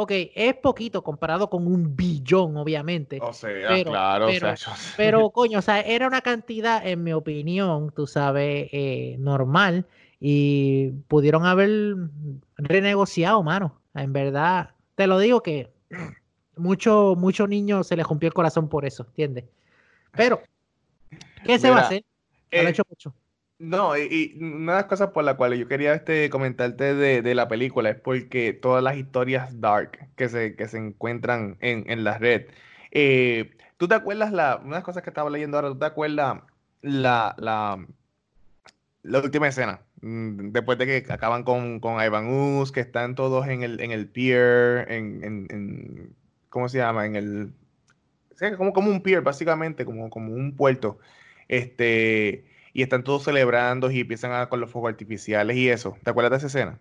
[0.00, 3.18] Ok, es poquito comparado con un billón, obviamente.
[3.20, 4.26] O sea, pero, claro.
[4.28, 4.54] Pero,
[4.96, 9.86] pero, coño, o sea, era una cantidad, en mi opinión, tú sabes, eh, normal.
[10.20, 11.96] Y pudieron haber
[12.58, 13.80] renegociado, mano.
[13.92, 15.72] En verdad, te lo digo que
[16.54, 19.46] muchos mucho niños se les rompió el corazón por eso, ¿entiendes?
[20.12, 20.40] Pero,
[21.42, 22.04] ¿qué se va a hacer?
[22.52, 23.12] Eh, hecho mucho.
[23.58, 27.48] No, y, una de las cosas por las cuales yo quería este, comentarte de, la
[27.48, 32.18] película es porque todas las historias dark que se, que se encuentran en, en la
[32.18, 32.46] red.
[32.92, 35.70] Eh, ¿Tú te acuerdas la, una de las cosas que estaba leyendo ahora?
[35.70, 36.40] ¿Tú te acuerdas
[36.82, 37.84] la, la,
[39.02, 39.80] la última escena?
[40.02, 43.90] Mm, después de que acaban con, con Ivan Us, que están todos en el, en
[43.90, 46.14] el pier, en, en,
[46.48, 47.06] ¿cómo se llama?
[47.06, 47.52] En el,
[48.56, 50.98] como, como un pier, básicamente, como, como un puerto.
[51.48, 52.44] Este
[52.78, 55.96] y están todos celebrando y empiezan a, con los fuegos artificiales y eso.
[56.04, 56.78] ¿Te acuerdas de esa escena?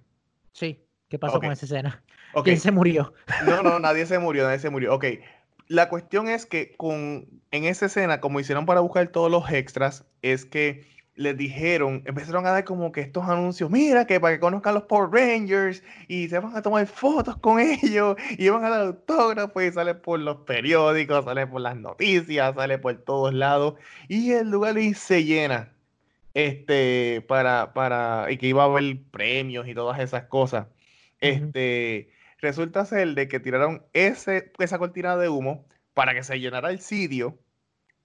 [0.51, 0.79] Sí.
[1.09, 2.03] ¿Qué pasó con esa escena?
[2.43, 3.15] ¿Quién se murió?
[3.47, 4.93] No, no, nadie se murió, nadie se murió.
[4.93, 5.05] Ok.
[5.69, 10.05] La cuestión es que con, en esa escena, como hicieron para buscar todos los extras,
[10.21, 10.85] es que
[11.15, 14.83] les dijeron, empezaron a dar como que estos anuncios, mira, que para que conozcan los
[14.83, 19.63] Power Rangers y se van a tomar fotos con ellos y van a dar autógrafos
[19.63, 23.73] y sale por los periódicos, sale por las noticias, sale por todos lados
[24.07, 25.73] y el lugar se llena
[26.37, 30.67] este, para, para, y que iba a haber premios y todas esas cosas.
[31.19, 35.65] Este, resulta ser de que tiraron ese, esa cortina de humo
[35.95, 37.39] para que se llenara el sitio,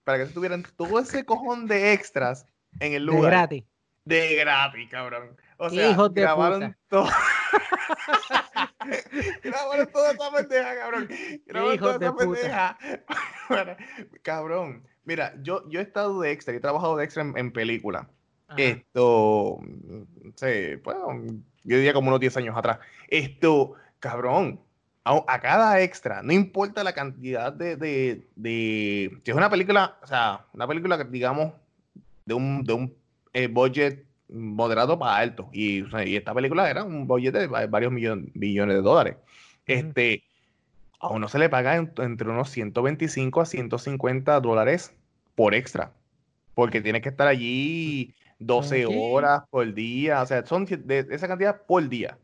[0.05, 2.47] para que se tuvieran todo ese cojón de extras
[2.81, 3.25] en el lugar.
[3.25, 3.65] De gratis.
[4.07, 5.37] De gratis, cabrón.
[5.59, 7.05] O sea, grabaron todo.
[9.45, 11.09] grabaron toda esa pendeja, cabrón.
[11.45, 12.79] Grabaron toda esa pendeja.
[14.23, 14.89] cabrón.
[15.05, 18.09] Mira, yo, yo he estado de extra, he trabajado de extra en, en película.
[18.57, 19.61] Esto,
[20.37, 21.25] sí, bueno,
[21.65, 22.79] yo diría como unos 10 años atrás.
[23.09, 24.61] Esto, cabrón,
[25.05, 30.07] a, cada extra, no importa la cantidad de, de, de, Si es una película, o
[30.07, 31.53] sea, una película que digamos
[32.25, 32.95] de un, de un
[33.33, 35.49] eh, budget moderado para alto.
[35.53, 35.85] Y,
[36.17, 39.17] esta película era un budget de varios millones, millones de dólares.
[39.67, 40.25] Este,
[41.01, 44.95] a uno se le paga entre unos 125 a 150 dólares
[45.35, 45.93] por extra.
[46.55, 48.15] Porque tiene que estar allí
[48.47, 52.19] 12 horas por día, o sea, son de esa cantidad por día.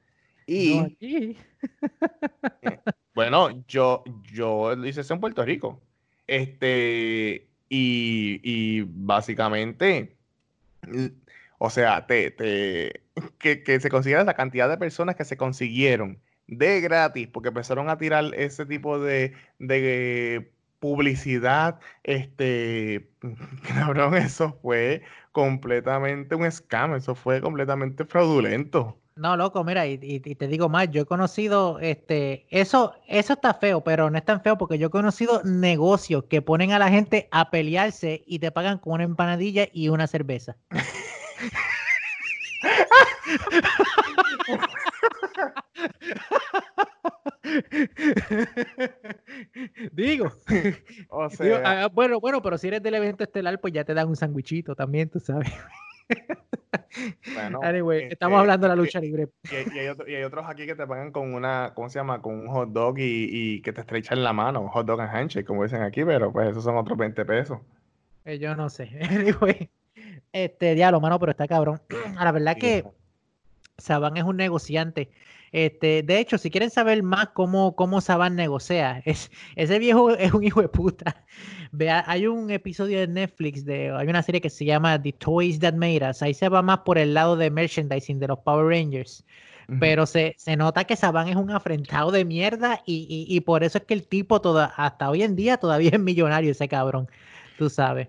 [0.47, 1.37] Y eh,
[3.14, 4.03] bueno, yo,
[4.33, 5.81] yo hice eso en Puerto Rico.
[6.27, 10.16] Este, y, y básicamente,
[11.59, 13.03] o sea, te, te,
[13.39, 17.91] que, que se considera la cantidad de personas que se consiguieron de gratis, porque empezaron
[17.91, 23.11] a tirar ese tipo de, de publicidad, este,
[23.68, 25.03] cabrón, eso fue
[25.33, 28.99] completamente un scam, eso fue completamente fraudulento.
[29.18, 33.83] No, loco, mira, y, te digo más, yo he conocido, este, eso, eso está feo,
[33.83, 37.26] pero no es tan feo porque yo he conocido negocios que ponen a la gente
[37.33, 40.57] a pelearse y te pagan con una empanadilla y una cerveza.
[49.93, 50.33] Digo.
[51.11, 51.62] O sea.
[51.64, 54.75] Ah, bueno, bueno, pero si eres del evento estelar, pues ya te dan un sandwichito
[54.75, 55.49] también, tú sabes.
[57.35, 59.29] Bueno, anyway, este, estamos hablando de la lucha libre.
[59.51, 62.21] Y, hay otros aquí que te pagan con una, ¿cómo se llama?
[62.21, 65.47] Con un hot dog y, que te estrechan la mano, un hot dog and handshake,
[65.47, 67.61] como dicen aquí, pero pues esos son otros 20 pesos.
[68.25, 68.91] Eh, yo no sé.
[69.11, 69.71] Anyway,
[70.33, 71.81] este diablo, mano, pero está cabrón.
[72.16, 72.85] A la verdad que
[73.79, 75.11] Saban es un negociante.
[75.53, 80.33] Este, de hecho, si quieren saber más cómo, cómo Saban negocia, es, ese viejo es
[80.35, 81.24] un hijo de puta.
[81.72, 85.59] Vea, hay un episodio de Netflix, de, hay una serie que se llama The Toys
[85.61, 86.22] That Made Us.
[86.22, 89.24] Ahí se va más por el lado de merchandising de los Power Rangers.
[89.81, 93.62] Pero se, se, nota que Saban es un afrentado de mierda y, y, y por
[93.62, 97.07] eso es que el tipo toda, hasta hoy en día todavía es millonario ese cabrón.
[97.59, 98.09] Tú sabes.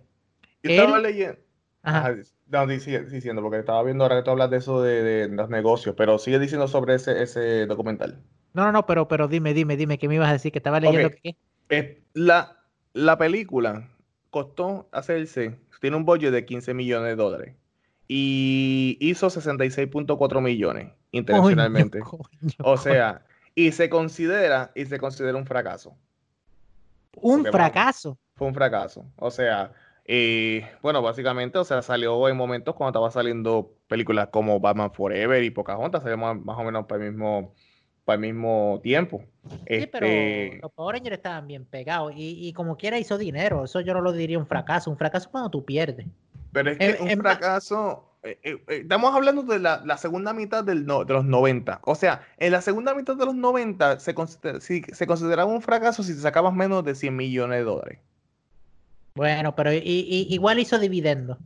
[0.64, 1.38] Yo estaba leyendo.
[1.84, 2.16] Ajá.
[2.48, 6.18] No, diciendo, porque estaba viendo ahora que tú hablas de eso de, los negocios, pero
[6.18, 8.20] sigue diciendo sobre ese, ese documental.
[8.54, 10.52] No, no, no, pero, pero dime, dime, dime, ¿qué me ibas a decir?
[10.52, 11.36] Que estaba leyendo qué.
[11.70, 12.58] Eh, la,
[12.94, 13.88] la película
[14.32, 17.56] costó hacerse, tiene un budget de 15 millones de dólares
[18.10, 20.92] y hizo 66.4 millones.
[21.12, 22.02] intencionalmente.
[22.60, 23.22] o sea,
[23.54, 25.96] y se considera, y se considera un fracaso.
[27.16, 28.18] Un fracaso.
[28.36, 29.06] fue un fracaso.
[29.16, 29.72] O sea,
[30.12, 35.44] y bueno, básicamente, o sea, salió en momentos cuando estaba saliendo películas como Batman Forever
[35.44, 37.54] y Pocahontas, salió más, más o menos para el mismo,
[38.06, 39.24] para el mismo tiempo.
[39.68, 43.66] Sí, pero este los Power Rangers estaban bien pegados y, y, como quiera hizo dinero.
[43.66, 44.90] Eso yo no lo diría un fracaso.
[44.90, 46.08] Un fracaso cuando tú pierdes.
[46.54, 50.64] Pero es que un fracaso, eh, eh, eh, estamos hablando de la, la segunda mitad
[50.64, 51.82] del no, de los 90.
[51.84, 54.16] O sea, en la segunda mitad de los 90 se,
[54.60, 58.00] si, se consideraba un fracaso si te sacabas menos de 100 millones de dólares.
[59.16, 61.38] Bueno, pero y, y, igual hizo dividendo.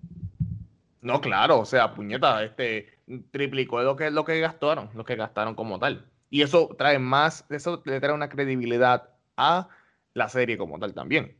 [1.01, 2.99] No, claro, o sea, puñeta, este
[3.31, 6.05] triplicó lo que, lo que gastaron, lo que gastaron como tal.
[6.29, 9.67] Y eso trae más, eso le trae una credibilidad a
[10.13, 11.35] la serie como tal también.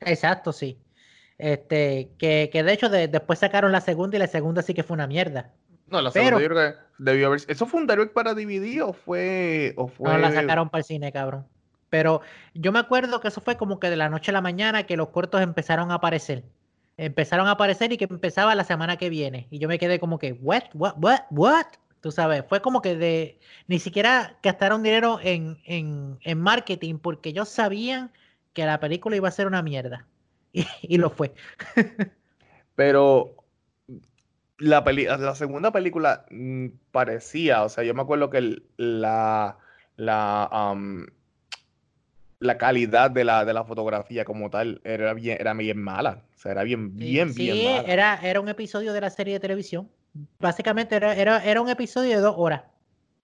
[0.00, 0.78] Exacto, sí.
[1.38, 4.94] Este, que, que de hecho después sacaron la segunda y la segunda sí que fue
[4.94, 5.52] una mierda.
[5.86, 7.40] No, la segunda yo creo que debió haber.
[7.48, 10.10] ¿Eso fue un direct para DVD o fue, o fue.?
[10.10, 11.46] No, la sacaron para el cine, cabrón.
[11.90, 12.20] Pero
[12.54, 14.96] yo me acuerdo que eso fue como que de la noche a la mañana que
[14.96, 16.44] los cortos empezaron a aparecer.
[16.96, 19.46] Empezaron a aparecer y que empezaba la semana que viene.
[19.50, 21.66] Y yo me quedé como que, what, what, what, what?
[22.00, 23.40] Tú sabes, fue como que de.
[23.66, 28.12] Ni siquiera gastaron dinero en, en, en marketing porque ellos sabían
[28.52, 30.06] que la película iba a ser una mierda.
[30.82, 31.34] y, lo fue.
[32.74, 33.34] Pero
[34.58, 39.58] la, la segunda película mm, parecía, o sea, yo me acuerdo que la,
[39.96, 40.48] la,
[42.40, 46.22] la calidad de la, de la fotografía como tal era bien, era bien mala.
[46.36, 47.80] O sea, era bien, bien, bien mala.
[47.92, 49.88] Era, era un episodio de la serie de televisión.
[50.38, 52.62] Básicamente era, era, era un episodio de dos horas.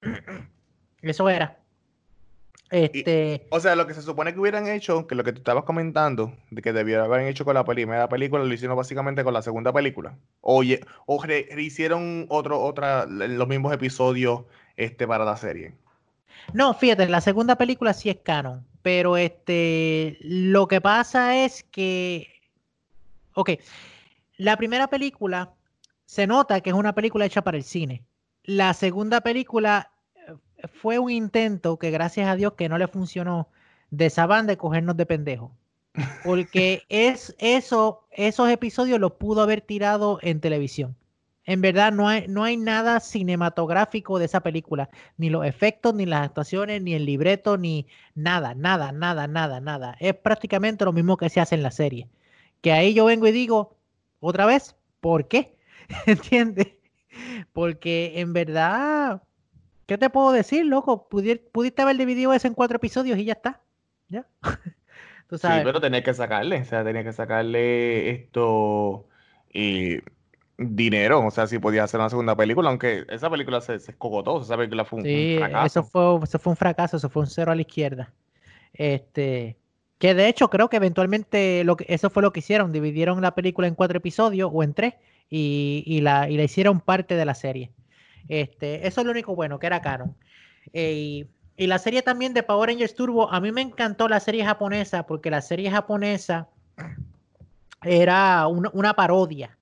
[1.02, 1.58] Eso era.
[2.70, 3.46] Este...
[3.50, 6.34] o sea, lo que se supone que hubieran hecho, que lo que tú estabas comentando,
[6.50, 9.72] de que debieron haber hecho con la primera película, lo hicieron básicamente con la segunda
[9.72, 10.16] película.
[10.40, 10.64] O,
[11.06, 11.24] o
[11.58, 14.44] hicieron otro, otra, los mismos episodios
[14.76, 15.74] este, para la serie.
[16.52, 22.28] No, fíjate, la segunda película sí es canon, pero este, lo que pasa es que,
[23.32, 23.52] ok,
[24.36, 25.54] la primera película
[26.04, 28.04] se nota que es una película hecha para el cine.
[28.42, 29.90] La segunda película
[30.82, 33.48] fue un intento que gracias a Dios que no le funcionó
[33.88, 35.50] de esa banda de cogernos de pendejo.
[36.22, 40.94] Porque es eso, esos episodios los pudo haber tirado en televisión.
[41.46, 44.88] En verdad no hay, no hay nada cinematográfico de esa película,
[45.18, 49.96] ni los efectos, ni las actuaciones, ni el libreto, ni nada, nada, nada, nada, nada.
[50.00, 52.08] Es prácticamente lo mismo que se hace en la serie.
[52.62, 53.76] Que ahí yo vengo y digo,
[54.20, 55.56] otra vez, ¿por qué?
[56.06, 56.68] ¿Entiendes?
[57.52, 59.22] Porque en verdad
[59.86, 61.08] ¿Qué te puedo decir, loco?
[61.08, 63.60] pudiste haber dividido eso en cuatro episodios y ya está.
[64.08, 64.26] ¿Ya?
[65.28, 65.58] ¿Tú sabes?
[65.58, 69.06] Sí, pero tenés que sacarle, o sea, tenés que sacarle esto
[69.52, 69.98] y
[70.56, 74.40] dinero, o sea, si podía hacer una segunda película, aunque esa película se, se escogotó,
[74.40, 75.66] esa película fue un, sí, fracaso.
[75.66, 78.12] Eso fue, eso fue un fracaso, eso fue un cero a la izquierda.
[78.72, 79.56] Este,
[79.98, 83.34] que de hecho creo que eventualmente lo que, eso fue lo que hicieron, dividieron la
[83.34, 84.94] película en cuatro episodios o en tres
[85.30, 87.70] y, y, la, y la hicieron parte de la serie.
[88.28, 90.16] Este, eso es lo único bueno, que era canon.
[90.72, 91.26] Eh,
[91.56, 95.06] y, la serie también de Power Rangers Turbo, a mí me encantó la serie japonesa
[95.06, 96.48] porque la serie japonesa
[97.82, 99.56] era una, parodia.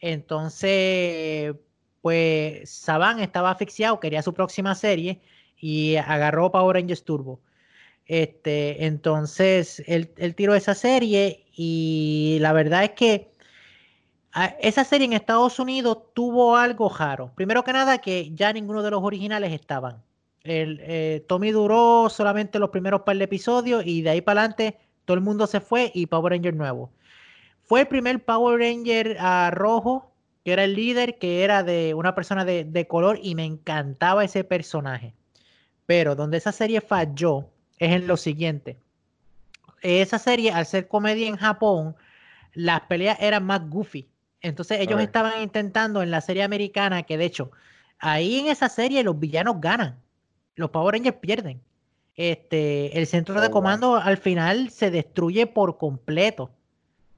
[0.00, 1.54] Entonces,
[2.02, 5.20] pues Saban estaba asfixiado, quería su próxima serie
[5.58, 7.40] y agarró Power Rangers Turbo.
[8.06, 13.30] Este, entonces, él, tiró esa serie y la verdad es que
[14.32, 17.32] Ah, esa serie en Estados Unidos tuvo algo raro.
[17.34, 20.02] Primero que nada, que ya ninguno de los originales estaban.
[20.44, 24.78] El, eh, Tommy duró solamente los primeros par de episodios y de ahí para adelante
[25.04, 26.92] todo el mundo se fue y Power Ranger nuevo.
[27.70, 30.10] Fue el primer Power Ranger uh, rojo,
[30.44, 34.24] que era el líder, que era de una persona de, de color y me encantaba
[34.24, 35.14] ese personaje.
[35.86, 37.48] Pero donde esa serie falló
[37.78, 38.76] es en lo siguiente.
[39.82, 41.94] Esa serie, al ser comedia en Japón,
[42.54, 44.08] las peleas eran más goofy.
[44.40, 47.52] Entonces ellos estaban intentando en la serie americana, que de hecho,
[48.00, 49.96] ahí en esa serie los villanos ganan,
[50.56, 51.60] los Power Rangers pierden.
[52.16, 56.50] Este, el centro de oh, comando al final se destruye por completo.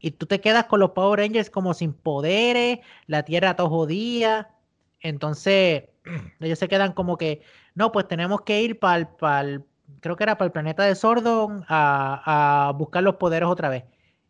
[0.02, 4.54] Y tú te quedas con los Power Rangers como sin poderes, la tierra todo jodida.
[5.00, 5.84] Entonces,
[6.40, 7.40] ellos se quedan como que,
[7.74, 9.64] no, pues tenemos que ir para el,
[10.00, 13.84] creo que era para el planeta de Sordon a, a buscar los poderes otra vez.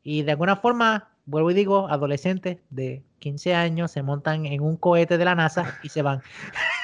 [0.05, 4.77] Y de alguna forma vuelvo y digo, adolescentes de 15 años se montan en un
[4.77, 6.23] cohete de la NASA y se van.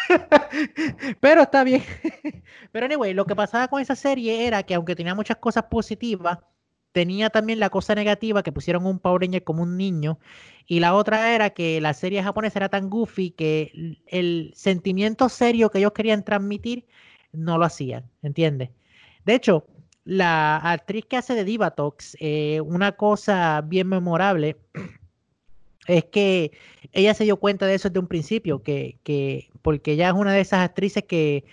[1.20, 1.82] Pero está bien.
[2.72, 6.38] Pero anyway, lo que pasaba con esa serie era que aunque tenía muchas cosas positivas,
[6.92, 10.18] tenía también la cosa negativa que pusieron un Power Ranger como un niño
[10.66, 15.70] y la otra era que la serie japonesa era tan goofy que el sentimiento serio
[15.70, 16.86] que ellos querían transmitir
[17.32, 18.70] no lo hacían, ¿entiendes?
[19.24, 19.66] De hecho,
[20.04, 24.56] la actriz que hace de Divatox, eh, una cosa bien memorable
[25.86, 26.52] es que
[26.92, 30.32] ella se dio cuenta de eso desde un principio, que, que porque ella es una
[30.32, 31.44] de esas actrices que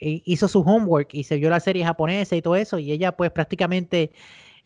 [0.00, 3.12] eh, hizo su homework y se vio la serie japonesa y todo eso, y ella
[3.12, 4.10] pues prácticamente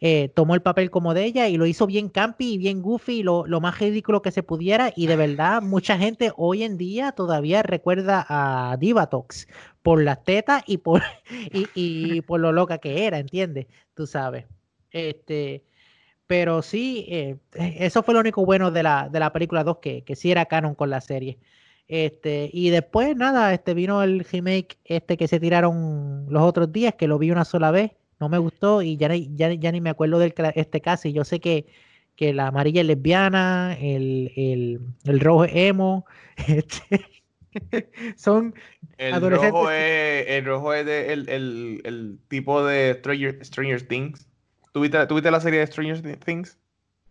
[0.01, 3.22] eh, tomó el papel como de ella y lo hizo bien campy y bien goofy,
[3.22, 4.92] lo, lo, más ridículo que se pudiera.
[4.94, 9.49] Y de verdad, mucha gente hoy en día todavía recuerda a Divatox
[9.82, 11.03] por las tetas y por,
[11.53, 13.66] y, y por lo loca que era, ¿entiendes?
[13.94, 14.46] Tú sabes.
[14.90, 15.64] Este,
[16.28, 20.05] pero sí, eh, eso fue lo único bueno de la, de la película 2, que,
[20.05, 21.38] que sí era canon con la serie.
[21.88, 26.94] Este, y después, nada, este vino el remake este que se tiraron los otros días,
[26.94, 29.91] que lo vi una sola vez no me gustó y ya, ya, ya ni me
[29.91, 31.09] acuerdo de este caso.
[31.09, 31.66] Y yo sé que,
[32.16, 36.07] que la amarilla es lesbiana, el, el, el rojo es emo,
[36.47, 37.01] este,
[38.16, 38.55] son
[38.99, 44.27] el Rojo es, el rojo es de, el, el, el, tipo de Stranger, Stranger Things.
[44.73, 46.59] ¿Tuviste, ¿Tuviste la serie de Stranger Things?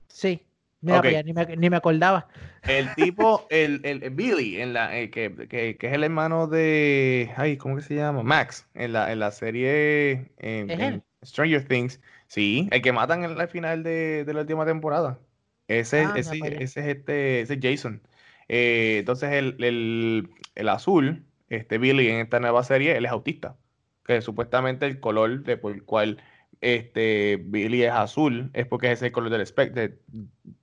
[0.10, 0.42] Sí.
[0.82, 1.24] Mira, okay.
[1.24, 2.28] ni, me, ni, me, acordaba.
[2.64, 7.32] El tipo, el, el, Billy, en la, eh, que, que, que, es el hermano de.
[7.36, 8.22] Ay, ¿cómo que se llama?
[8.22, 12.00] Max, en la, en la serie en, en Stranger Things.
[12.28, 15.20] Sí, el que matan en el final de, de la última temporada.
[15.68, 18.02] Ese, ah, ese, ese, es este, ese Jason.
[18.48, 23.58] Eh, entonces, el, el, el, azul, este Billy en esta nueva serie, él es autista.
[24.06, 26.22] Que supuestamente el color de por el cual
[26.62, 29.90] este, Billy es azul, es porque es el color del espectro,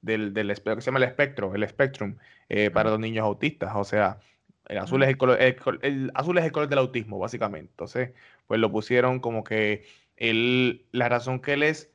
[0.02, 2.16] del, del, que se llama el espectro, el spectrum,
[2.48, 3.72] eh, para los niños autistas.
[3.74, 4.18] O sea,
[4.68, 7.70] el azul es el color, el, azul es el color del autismo, básicamente.
[7.70, 8.10] Entonces,
[8.46, 9.84] pues lo pusieron como que
[10.16, 11.90] él, la razón que él es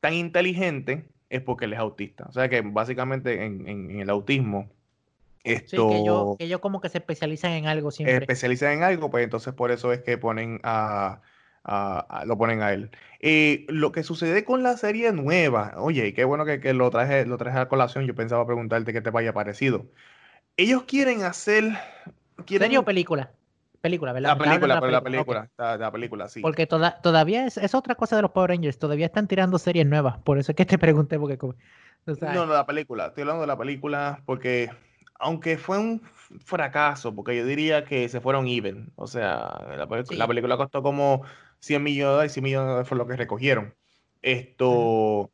[0.00, 2.26] tan inteligente es porque él es autista.
[2.28, 4.68] O sea que básicamente en, en, el autismo.
[5.42, 8.16] Esto, sí, que ellos, que ellos como que se especializan en algo siempre.
[8.16, 11.22] Especializan en algo, pues entonces por eso es que ponen a,
[11.64, 12.90] lo ponen a él.
[13.20, 17.36] Eh, lo que sucede con la serie nueva, oye, qué bueno que, lo, traje, lo
[17.36, 19.86] traje a colación, yo pensaba preguntarte qué te vaya parecido.
[20.56, 21.64] Ellos quieren hacer...
[22.46, 22.66] Quieren...
[22.66, 23.30] ¿Serie o película?
[23.80, 24.30] Película, ¿verdad?
[24.30, 26.40] La película, pero la película, la, la, película, sí.
[26.40, 29.86] Porque toda, todavía es, es, otra cosa de los Power Rangers, todavía están tirando series
[29.86, 31.38] nuevas, por eso es que te pregunté, porque...
[32.06, 34.70] no, no, la película, estoy hablando de la película porque
[35.20, 36.02] aunque fue un
[36.44, 40.16] fracaso, porque yo diría que se fueron even, o sea, la, sí.
[40.16, 41.22] la película costó como
[41.60, 43.74] 100 millones de dólares y 100 millones de dólares fue lo que recogieron.
[44.22, 45.30] Esto,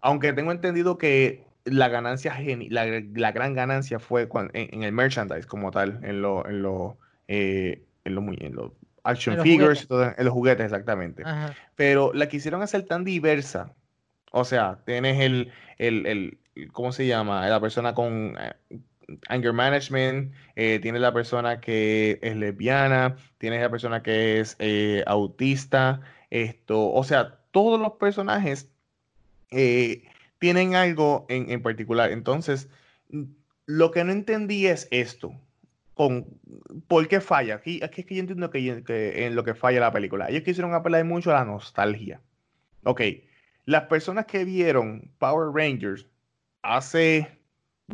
[0.00, 2.36] aunque tengo entendido que la ganancia,
[2.68, 6.62] la, la gran ganancia fue cuando, en, en, el merchandise como tal, en lo, en
[6.62, 6.98] lo,
[7.28, 11.22] eh, en los en lo action en figures, en los juguetes exactamente.
[11.24, 11.54] Ajá.
[11.76, 13.74] Pero la quisieron hacer tan diversa.
[14.32, 16.38] O sea, tienes el, el, el
[16.72, 17.48] ¿cómo se llama?
[17.48, 18.78] La persona con eh,
[19.28, 25.02] anger management, eh, tienes la persona que es lesbiana, tienes la persona que es eh,
[25.06, 26.00] autista,
[26.30, 28.70] esto, o sea, todos los personajes
[29.50, 30.04] eh,
[30.38, 32.12] tienen algo en, en, particular.
[32.12, 32.68] Entonces,
[33.66, 35.32] lo que no entendí es esto.
[35.94, 36.26] Con,
[36.88, 37.56] ¿Por qué falla?
[37.56, 40.28] Aquí, aquí es que yo entiendo que, que, en lo que falla la película.
[40.30, 42.20] Ellos quisieron apelar mucho a la nostalgia.
[42.84, 43.02] Ok,
[43.66, 46.06] las personas que vieron Power Rangers
[46.62, 47.39] hace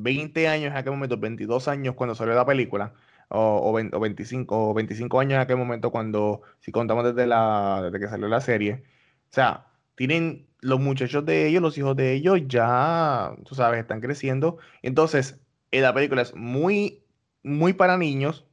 [0.01, 2.95] 20 años en aquel momento, 22 años cuando salió la película,
[3.29, 7.27] o, o, 20, o 25, o 25 años en aquel momento cuando, si contamos desde,
[7.27, 8.85] la, desde que salió la serie,
[9.31, 14.01] o sea, tienen los muchachos de ellos, los hijos de ellos ya, tú sabes, están
[14.01, 14.59] creciendo.
[14.83, 15.41] Entonces,
[15.71, 17.03] eh, la película es muy,
[17.43, 18.45] muy para niños,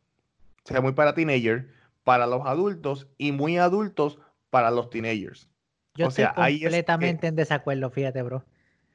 [0.66, 1.66] o sea, muy para teenagers,
[2.04, 4.20] para los adultos y muy adultos
[4.50, 5.50] para los teenagers.
[5.96, 8.44] Yo o estoy sea, completamente es que, en desacuerdo, fíjate, bro.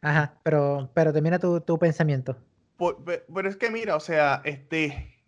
[0.02, 2.36] Ajá, pero, pero termina tu, tu pensamiento.
[2.76, 5.18] Por, pero es que mira, o sea, este,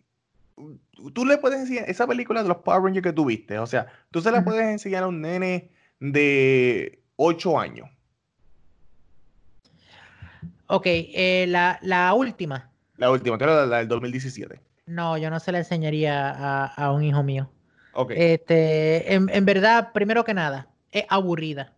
[1.13, 4.21] tú le puedes enseñar esa película de los Power Rangers que tuviste, o sea, tú
[4.21, 7.89] se la puedes enseñar a un nene de 8 años.
[10.67, 12.71] Ok, eh, la, la, última.
[12.95, 14.61] La última, la, la del 2017.
[14.85, 17.51] No, yo no se la enseñaría a, a un hijo mío.
[17.93, 18.11] Ok.
[18.15, 21.73] Este, en, en verdad, primero que nada, es aburrida.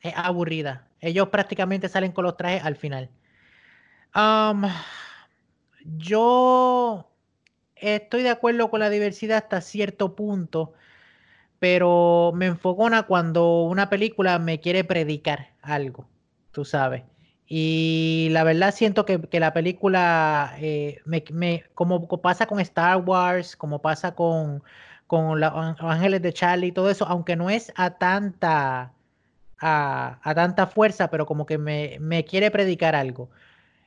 [0.00, 0.88] Es aburrida.
[1.02, 3.10] Ellos prácticamente salen con los trajes al final.
[5.84, 7.10] Yo
[7.74, 10.74] estoy de acuerdo con la diversidad hasta cierto punto,
[11.58, 16.08] pero me enfocona cuando una película me quiere predicar algo,
[16.52, 17.02] tú sabes.
[17.46, 22.98] Y la verdad siento que, que la película, eh, me, me, como pasa con Star
[22.98, 24.62] Wars, como pasa con,
[25.08, 28.92] con Los Ángeles de Charlie y todo eso, aunque no es a tanta
[29.62, 33.30] a, tanta fuerza, pero como que me, me quiere predicar algo.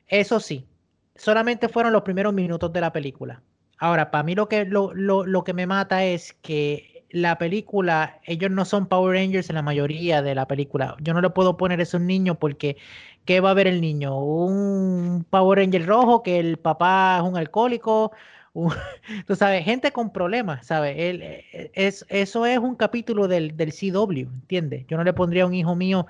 [0.08, 0.66] Eso sí,
[1.14, 3.42] solamente fueron los primeros minutos de la película.
[3.78, 8.20] Ahora, para mí lo que, lo, lo, lo que me mata es que la película,
[8.24, 10.96] ellos no son Power Rangers en la mayoría de la película.
[11.00, 12.76] Yo no le puedo poner eso a un niño porque
[13.24, 14.18] ¿qué va a ver el niño?
[14.18, 18.12] Un Power Ranger rojo que el papá es un alcohólico.
[19.26, 20.96] tú sabes, gente con problemas, ¿sabes?
[20.98, 24.86] Él, e, es, eso es un capítulo del, del CW, ¿entiendes?
[24.88, 26.06] Yo no le pondría a un hijo mío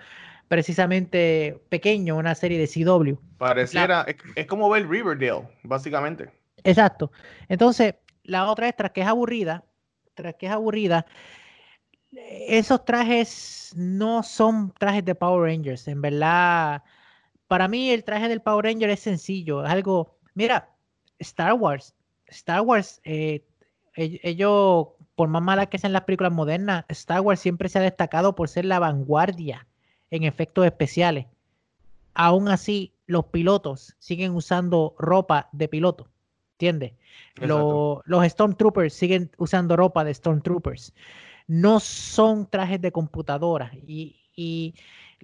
[0.49, 3.16] precisamente pequeño una serie de CW.
[3.38, 6.30] Pareciera, es, como ver Riverdale, básicamente.
[6.64, 7.11] Exacto.
[7.49, 9.64] Entonces, la otra extra que es aburrida,
[10.14, 11.07] que es aburrida,
[12.12, 15.88] esos trajes no son trajes de Power Rangers.
[15.88, 16.82] En verdad,
[17.49, 19.64] para mí el traje del Power Ranger es sencillo.
[19.64, 20.70] Es algo, mira,
[21.18, 21.95] Star Wars.
[22.28, 23.44] Star Wars, eh,
[23.94, 28.34] ellos, por más malas que sean las películas modernas, Star Wars siempre se ha destacado
[28.34, 29.66] por ser la vanguardia
[30.10, 31.26] en efectos especiales.
[32.14, 36.08] Aún así, los pilotos siguen usando ropa de piloto.
[36.52, 36.92] ¿Entiendes?
[37.34, 40.94] los Stormtroopers siguen usando ropa de Stormtroopers.
[41.46, 43.72] No son trajes de computadora.
[43.86, 44.74] Y,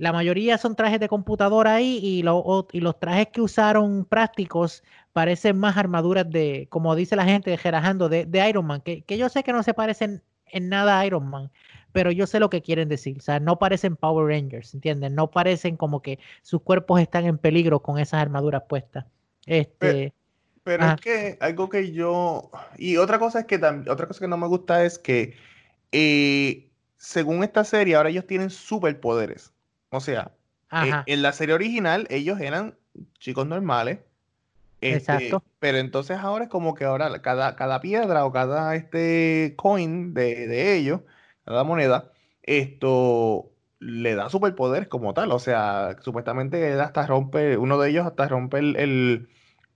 [0.03, 2.25] la mayoría son trajes de computadora ahí y,
[2.73, 4.83] y, los trajes que usaron prácticos
[5.13, 9.29] parecen más armaduras de, como dice la gente, de, de Iron Man, que, que, yo
[9.29, 11.53] sé que no se parecen en nada a Iron Man,
[11.93, 13.19] pero yo sé lo que quieren decir.
[13.19, 15.15] O sea, no parecen Power Rangers, ¿entienden?
[15.15, 19.05] No parecen como que sus cuerpos están en peligro con esas armaduras puestas.
[19.47, 20.13] Este.
[20.65, 22.51] Pero, es que algo que yo.
[22.77, 23.55] Y otra cosa es que
[23.89, 25.37] otra cosa que no me gusta es que
[25.93, 29.52] eh, según esta serie, ahora ellos tienen superpoderes.
[29.93, 30.33] O sea,
[30.73, 32.75] eh, en la serie original ellos eran
[33.19, 34.01] chicos normales.
[34.81, 35.45] Este, Exacto.
[35.61, 40.49] Pero entonces ahora es como que ahora cada, cada piedra o cada este coin de,
[40.49, 41.03] de ellos
[41.45, 42.13] cada moneda,
[42.43, 45.33] esto le da superpoderes como tal.
[45.33, 49.29] O sea, supuestamente él hasta rompe, uno de ellos hasta rompe el, el,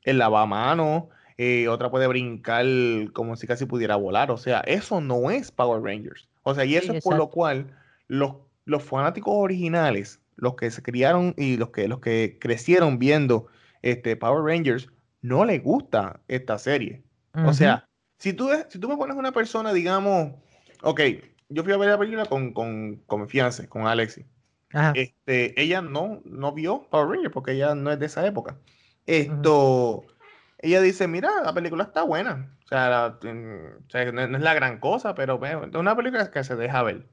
[0.04, 1.08] el lavamano,
[1.38, 2.64] eh, otra puede brincar
[3.12, 4.30] como si casi pudiera volar.
[4.30, 6.28] O sea, eso no es Power Rangers.
[6.42, 8.36] O sea, y eso es por lo cual los,
[8.66, 13.46] los fanáticos originales, los que se criaron y los que, los que crecieron viendo
[13.80, 14.88] este Power Rangers,
[15.22, 17.02] no les gusta esta serie.
[17.44, 17.88] O sea,
[18.18, 20.32] si tú, si tú me pones una persona, digamos,
[20.82, 21.00] ok,
[21.48, 24.24] yo fui a ver la película con, con, con mi fiance, con Alexi.
[24.94, 28.58] Este, ella no, no vio Power Rangers porque ella no es de esa época.
[29.06, 30.04] Esto,
[30.58, 32.56] ella dice, mira, la película está buena.
[32.64, 37.06] O sea, no, es la gran cosa, pero es una película que se deja ver.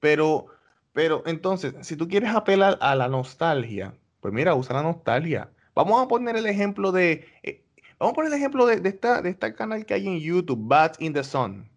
[0.00, 0.46] Pero,
[0.92, 5.50] pero entonces, si tú quieres apelar a la nostalgia, pues mira, usa la nostalgia.
[5.74, 7.64] Vamos a poner el ejemplo de, eh,
[7.98, 10.60] vamos a poner el ejemplo de, de, esta, de este canal que hay en YouTube,
[10.66, 11.68] Bats in the Sun.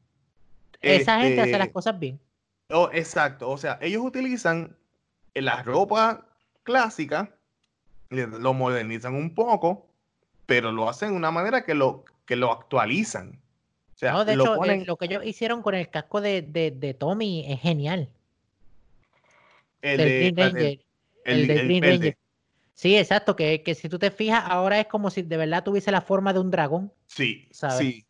[0.82, 2.20] Esa gente hace las este, cosas bien.
[2.70, 3.50] Oh, exacto.
[3.50, 4.76] O sea, ellos utilizan
[5.34, 6.28] la ropa
[6.64, 7.36] clásica,
[8.10, 9.88] lo modernizan un poco,
[10.46, 13.40] pero lo hacen de una manera que lo, que lo actualizan.
[13.96, 16.94] O sea, no, de hecho, eh, lo que ellos hicieron con el casco de, de,
[16.94, 18.10] Tommy es genial.
[19.84, 20.80] El de, Green Ranger.
[21.26, 22.18] El, Green Ranger.
[22.74, 25.92] Sí, exacto, que, que, si tú te fijas, ahora es como si de verdad tuviese
[25.92, 26.92] la forma de un dragón.
[27.06, 28.04] Sí, sí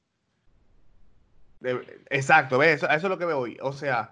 [2.10, 2.84] exacto, ¿ves?
[2.84, 3.58] Eso, es lo que veo hoy.
[3.62, 4.12] O sea,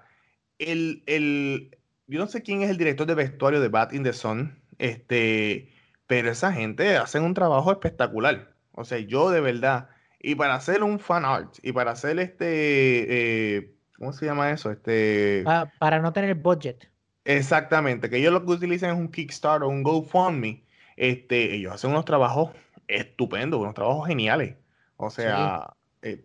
[0.59, 4.13] el, el, yo no sé quién es el director de vestuario de Bat in the
[4.13, 5.71] Sun, este,
[6.07, 8.53] pero esa gente hacen un trabajo espectacular.
[8.73, 9.89] O sea, yo de verdad,
[10.19, 14.71] y para hacer un fan art, y para hacer este, eh, ¿cómo se llama eso?
[14.71, 15.43] Este...
[15.79, 16.90] para no tener budget.
[17.25, 20.63] Exactamente, que ellos lo que utilizan es un Kickstarter o un GoFundMe.
[20.97, 22.51] Este, ellos hacen unos trabajos
[22.87, 24.55] estupendos, unos trabajos geniales.
[24.97, 26.23] O sea, eh,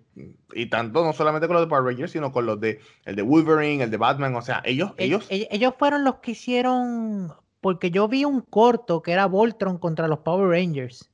[0.54, 3.22] y tanto no solamente con los de Power Rangers, sino con los de el de
[3.22, 8.08] Wolverine, el de Batman, o sea, ellos, ellos, ellos, fueron los que hicieron, porque yo
[8.08, 11.10] vi un corto que era Voltron contra los Power Rangers.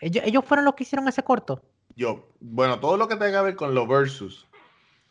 [0.00, 1.62] Ellos, fueron los que hicieron ese corto.
[1.96, 4.46] Yo, bueno, todo lo que tenga que ver con los versus.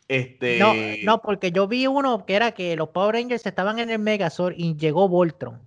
[0.08, 0.58] Este...
[0.58, 0.72] No,
[1.04, 4.54] no, porque yo vi uno que era que los Power Rangers estaban en el Megazord
[4.56, 5.60] y llegó Voltron.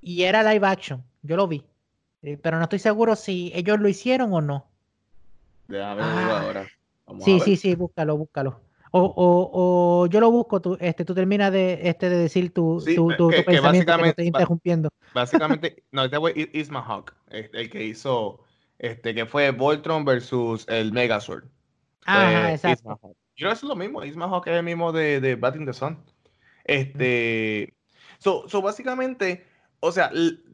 [0.00, 1.64] Y era live action, yo lo vi.
[2.22, 4.66] Eh, pero no estoy seguro si ellos lo hicieron o no.
[5.72, 6.64] Ah.
[7.20, 8.60] sí, sí, sí, búscalo, búscalo.
[8.92, 9.50] O, o,
[10.02, 13.30] o, yo lo busco, tú, este, tú terminas de, este, de decir tu, tu, tu,
[13.46, 14.88] pensamiento que, estoy interrumpiendo.
[15.14, 18.40] Básicamente, no, este fue Isma Hawk, el que hizo,
[18.80, 21.44] este, que fue Voltron versus el Megazord.
[22.10, 22.98] Ah, exacto.
[23.36, 25.72] Yo creo que es lo mismo, Isma Hawk es el mismo de, de Batting the
[25.72, 25.98] Sun.
[26.64, 27.74] Este,
[28.18, 29.46] so, so, básicamente,
[29.80, 30.10] o sea,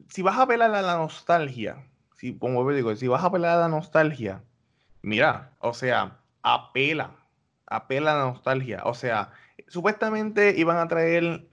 [0.09, 1.85] si vas a apelar a la nostalgia,
[2.15, 4.43] si, como digo, si vas a apelar a la nostalgia,
[5.01, 7.15] mira, o sea, apela,
[7.65, 8.81] apela a la nostalgia.
[8.85, 9.31] O sea,
[9.67, 11.47] supuestamente iban a traer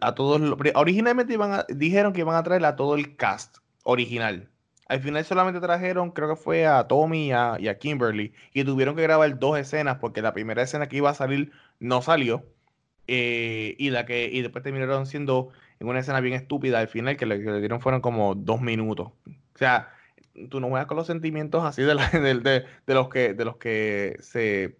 [0.00, 0.58] a todos los...
[0.74, 4.50] Originalmente iban dijeron que iban a traer a todo el cast original.
[4.88, 9.02] Al final solamente trajeron, creo que fue a Tommy y a, Kimberly, y tuvieron que
[9.02, 12.44] grabar dos escenas porque la primera escena que iba a salir no salió.
[13.06, 15.50] Eh, y la que y después terminaron siendo
[15.80, 19.08] en una escena bien estúpida al final que le, dieron fueron como dos minutos.
[19.26, 19.90] O sea,
[20.50, 24.76] tú no juegas con los sentimientos así de, de, los que de los que se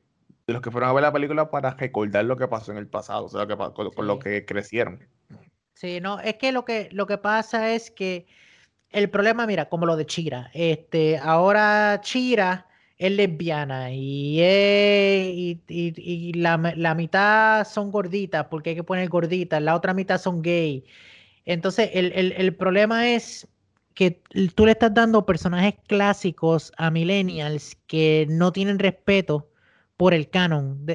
[0.47, 2.87] de los que fueron a ver la película para recordar lo que pasó en el
[2.87, 5.07] pasado, o sea, que, con, lo que crecieron.
[5.75, 8.27] Sí, no, es que lo que lo que pasa es que
[8.91, 12.67] el problema, mira, como lo de Chira, este, ahora Chira
[12.99, 14.41] es lesbiana y,
[15.69, 20.85] y, la, mitad son gorditas porque hay que poner gorditas, la otra mitad son gay.
[21.45, 23.49] Entonces, el, problema es
[23.95, 24.23] que
[24.55, 29.51] tú le estás dando personajes clásicos a millennials que no tienen respeto
[29.97, 30.87] por el canon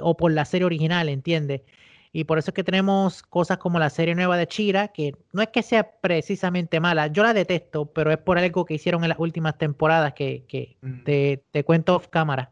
[0.00, 1.62] o por la serie original, ¿entiendes?
[2.12, 5.42] Y por eso es que tenemos cosas como la serie nueva de Chira, que no
[5.42, 9.10] es que sea precisamente mala, yo la detesto, pero es por algo que hicieron en
[9.10, 11.04] las últimas temporadas que, que mm.
[11.04, 12.50] te, te, cuento off cámara,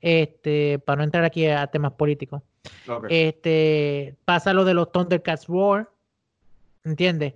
[0.00, 2.42] este, para no entrar aquí a temas políticos.
[3.08, 5.90] Este, pasa lo de los Thundercats War,
[6.84, 7.34] ¿entiendes?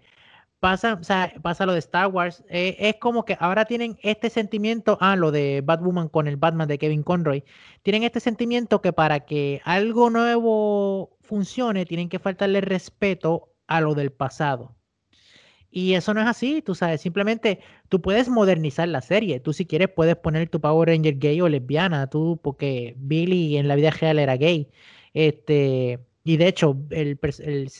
[0.60, 2.44] Pasa, o sea, pasa lo de Star Wars.
[2.48, 6.68] Eh, es como que ahora tienen este sentimiento, ah, lo de Batwoman con el Batman
[6.68, 7.44] de Kevin Conroy.
[7.82, 13.94] Tienen este sentimiento que para que algo nuevo funcione, tienen que faltarle respeto a lo
[13.94, 14.74] del pasado.
[15.70, 19.39] Y eso no es así, tú sabes, simplemente tú puedes modernizar la serie.
[19.40, 23.68] Tú si quieres puedes poner tu Power Ranger gay o lesbiana, tú porque Billy en
[23.68, 24.70] la vida real era gay.
[25.14, 27.18] Este, y de hecho, el,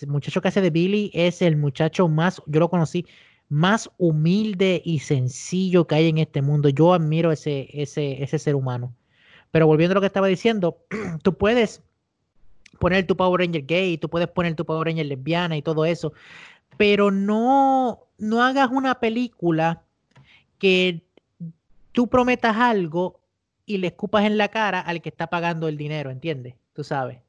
[0.07, 3.05] muchacho que hace de Billy es el muchacho más, yo lo conocí,
[3.51, 6.71] más humilde y sencillo que hay en este mundo.
[6.71, 8.95] Yo admiro ese, ese, ese ser humano.
[9.51, 10.79] Pero volviendo a lo que estaba diciendo,
[11.23, 11.83] tú puedes
[12.79, 16.15] poner tu Power Ranger gay, tú puedes poner tu Power Ranger lesbiana y todo eso,
[16.79, 19.83] pero no, no hagas una película
[20.59, 21.03] que
[21.93, 23.21] tú prometas algo
[23.67, 26.55] y le escupas en la cara al que está pagando el dinero, ¿entiendes?
[26.73, 27.28] Tú sabes.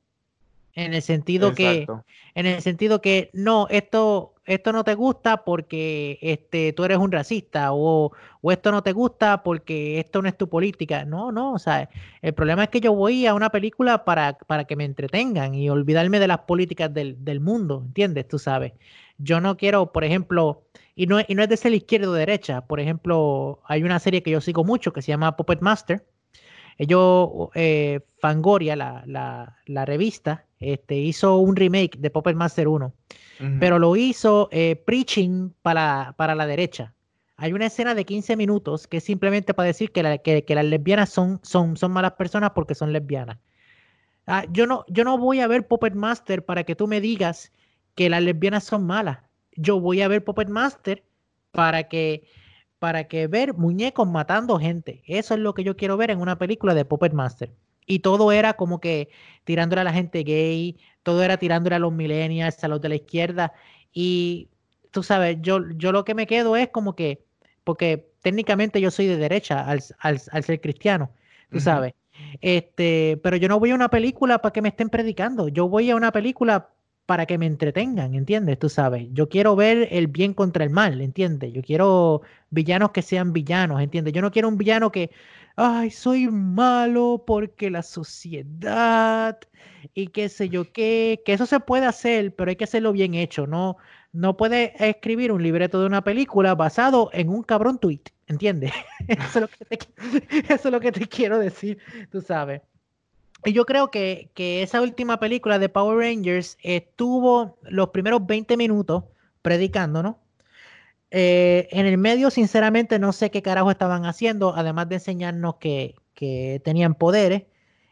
[0.75, 1.87] En el sentido que,
[2.35, 7.11] en el sentido que no, esto, esto no te gusta porque este, tú eres un
[7.11, 11.05] racista o, o, esto no te gusta porque esto no es tu política.
[11.05, 11.89] No, no, o sea,
[12.21, 15.69] el problema es que yo voy a una película para, para que me entretengan y
[15.69, 18.27] olvidarme de las políticas del, del mundo, ¿entiendes?
[18.27, 18.73] Tú sabes.
[19.17, 20.63] Yo no quiero, por ejemplo,
[20.95, 24.23] y no, y no es de ser izquierda o derecha, por ejemplo, hay una serie
[24.23, 26.05] que yo sigo mucho que se llama Puppet Master.
[26.77, 32.93] Ellos, eh, Fangoria, la, la, la revista, este, hizo un remake de Puppet Master 1,
[33.59, 36.93] pero lo hizo eh, preaching para, para la derecha.
[37.37, 41.39] Hay una escena de 15 minutos que es simplemente para decir que, las lesbianas son,
[41.41, 43.37] son, son malas personas porque son lesbianas.
[44.27, 47.53] Ah, yo, no, yo no voy a ver Puppet Master para que tú me digas
[47.95, 49.19] que las lesbianas son malas.
[49.55, 51.03] Yo voy a ver Puppet Master
[51.51, 52.27] para que,
[52.77, 55.01] para que ver muñecos matando gente.
[55.05, 57.53] Eso es lo que yo quiero ver en una película de Puppet Master
[57.89, 59.09] y todo era como que
[59.43, 62.95] tirándole a la gente gay, todo era tirándole a los millennials, a los de la
[62.95, 63.51] izquierda.
[63.91, 64.47] Y
[64.91, 67.25] tú sabes, yo, yo lo que me quedo es como que,
[67.63, 71.09] porque técnicamente yo soy de derecha al, ser cristiano,
[71.51, 71.95] tú sabes.
[72.41, 75.89] Este, pero yo no voy a una película para que me estén predicando, yo voy
[75.89, 76.69] a una película
[77.07, 78.59] para que me entretengan, ¿entiendes?
[78.59, 81.51] Tú sabes, yo quiero ver el bien contra el mal, ¿entiendes?
[81.53, 82.21] Yo quiero
[82.51, 84.13] villanos que sean villanos, ¿entiendes?
[84.13, 85.09] Yo no quiero un villano que,
[85.55, 89.39] ay, soy malo porque la sociedad
[89.93, 93.13] y qué sé yo qué, que eso se puede hacer, pero hay que hacerlo bien
[93.13, 93.77] hecho, no,
[94.11, 98.71] no puede escribir un libreto de una película basado en un cabrón tweet, ¿entiendes?
[99.07, 101.79] eso, es lo que te, quiero decir,
[102.11, 102.61] tú sabes.
[103.45, 108.57] Y yo creo que, que, esa última película de Power Rangers estuvo los primeros 20
[108.57, 109.05] minutos
[109.41, 110.19] predicando, ¿no?
[111.11, 115.95] Eh, en el medio, sinceramente, no sé qué carajo estaban haciendo, además de enseñarnos que,
[116.63, 117.43] tenían poderes.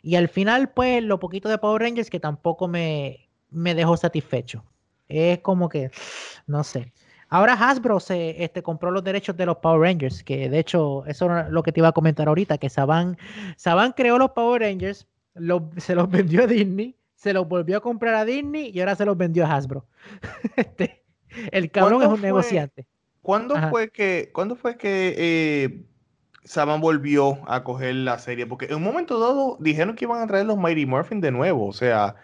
[0.02, 4.64] Y al final, pues, lo poquito de Power Rangers que tampoco me, me dejó satisfecho.
[5.08, 5.92] Es como que,
[6.46, 6.92] no sé.
[7.30, 11.38] Ahora Hasbro se este, compró los derechos de los Power Rangers, que de hecho, eso
[11.38, 13.18] es lo que te iba a comentar ahorita, que Saban,
[13.58, 15.08] Saban creó los Power Rangers,
[15.78, 19.06] se los vendió a Disney, se los volvió a comprar a Disney y ahora se
[19.06, 19.86] los vendió a Hasbro.
[20.56, 21.04] este,
[21.52, 22.88] el cabrón es un negociante.
[23.28, 25.82] ¿Cuándo fue que, ¿cuándo fue que eh,
[26.46, 28.48] Saban volvió a coger la serie?
[28.48, 31.68] Porque en un momento dado dijeron que iban a traer los Mighty Morphin de nuevo,
[31.68, 32.16] o sea,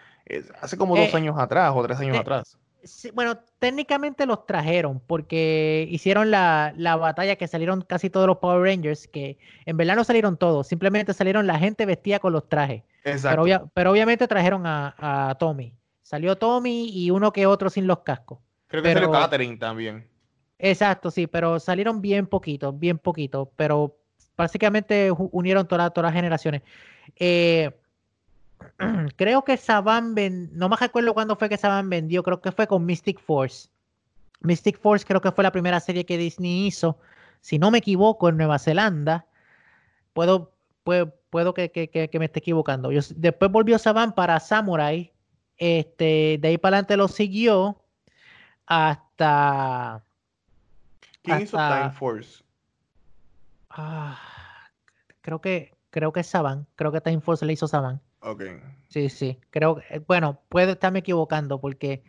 [0.62, 2.56] hace como dos eh, años atrás o tres años atrás.
[3.12, 9.06] bueno, técnicamente los trajeron porque hicieron la, batalla que salieron casi todos los Power Rangers,
[9.06, 9.36] que
[9.66, 12.82] en verdad no salieron todos, simplemente salieron la gente vestida con los trajes.
[13.04, 13.70] Exacto.
[13.74, 15.74] Pero, obviamente trajeron a, a Tommy.
[16.00, 18.38] Salió Tommy y uno que otro sin los cascos.
[18.68, 20.13] Creo que salió Catherine también.
[20.58, 23.96] Exacto, sí, pero salieron bien poquitos, bien poquitos, pero
[24.36, 26.62] básicamente unieron todas las generaciones.
[27.16, 27.70] Eh,
[29.16, 30.14] creo que Saban,
[30.52, 33.68] no me acuerdo cuándo fue que Saban vendió, creo que fue con Mystic Force.
[34.40, 36.98] Mystic Force creo que fue la primera serie que Disney hizo,
[37.40, 39.26] si no me equivoco, en Nueva Zelanda.
[40.12, 40.52] Puedo,
[40.84, 42.90] puedo, puedo que, me esté equivocando.
[43.16, 45.12] después volvió Saban para Samurai.
[45.56, 47.80] Este, de ahí para adelante lo siguió
[48.66, 50.04] hasta.
[51.24, 52.44] ¿Quién hizo Time Force?
[53.70, 54.20] Ah,
[55.22, 56.66] creo que creo que es Saban.
[56.76, 58.00] Creo que Time Force le hizo Saban.
[58.20, 58.42] Ok.
[58.88, 59.38] Sí, sí.
[59.50, 62.02] Creo que, bueno, puede estarme equivocando porque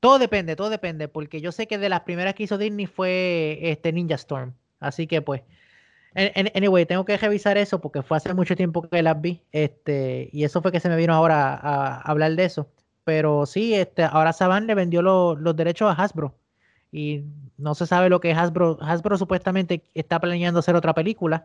[0.00, 1.06] todo depende, todo depende.
[1.06, 4.54] Porque yo sé que de las primeras que hizo Disney fue este Ninja Storm.
[4.80, 5.42] Así que pues.
[6.16, 9.42] Anyway, tengo que revisar eso porque fue hace mucho tiempo que las vi.
[9.52, 12.68] Este, y eso fue que se me vino ahora a, hablar de eso.
[13.04, 16.34] Pero sí, este, ahora Saban le vendió los derechos a Hasbro.
[16.94, 17.24] Y
[17.58, 18.78] no se sabe lo que es Hasbro.
[18.80, 21.44] Hasbro supuestamente está planeando hacer otra película.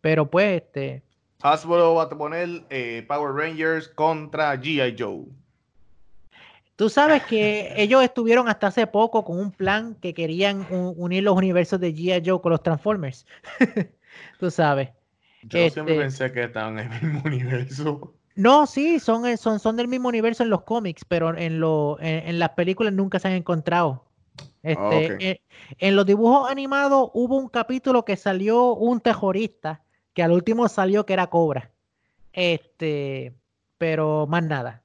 [0.00, 1.02] Pero pues, este,
[1.42, 4.96] Hasbro va a poner eh, Power Rangers contra G.I.
[4.98, 5.26] Joe.
[6.76, 11.36] Tú sabes que ellos estuvieron hasta hace poco con un plan que querían unir los
[11.36, 12.22] universos de G.I.
[12.24, 13.26] Joe con los Transformers.
[14.40, 14.88] Tú sabes.
[15.42, 18.14] Yo siempre este pensé que estaban en el mismo universo.
[18.34, 21.98] No, sí, son, eh, son, son del mismo universo en los cómics, pero en, lo,
[22.00, 24.05] en, las películas nunca se han encontrado.
[24.66, 25.40] Este, en, eh,
[25.78, 31.06] en, los dibujos animados hubo un capítulo que salió un terrorista que al último salió
[31.06, 31.70] que era Cobra.
[32.32, 33.32] Este,
[33.78, 34.82] pero más nada.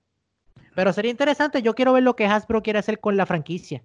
[0.76, 3.84] Pero sería interesante, yo quiero ver lo que Hasbro quiere hacer con la franquicia.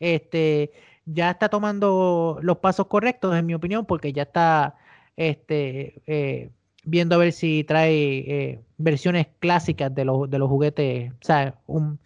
[0.00, 0.72] Este,
[1.04, 4.74] ya está tomando los pasos correctos, en mi opinión, porque ya está
[5.16, 6.50] este, eh,
[6.84, 11.54] viendo a ver si trae eh, versiones clásicas de los, de los juguetes, o sea,
[11.66, 12.00] un,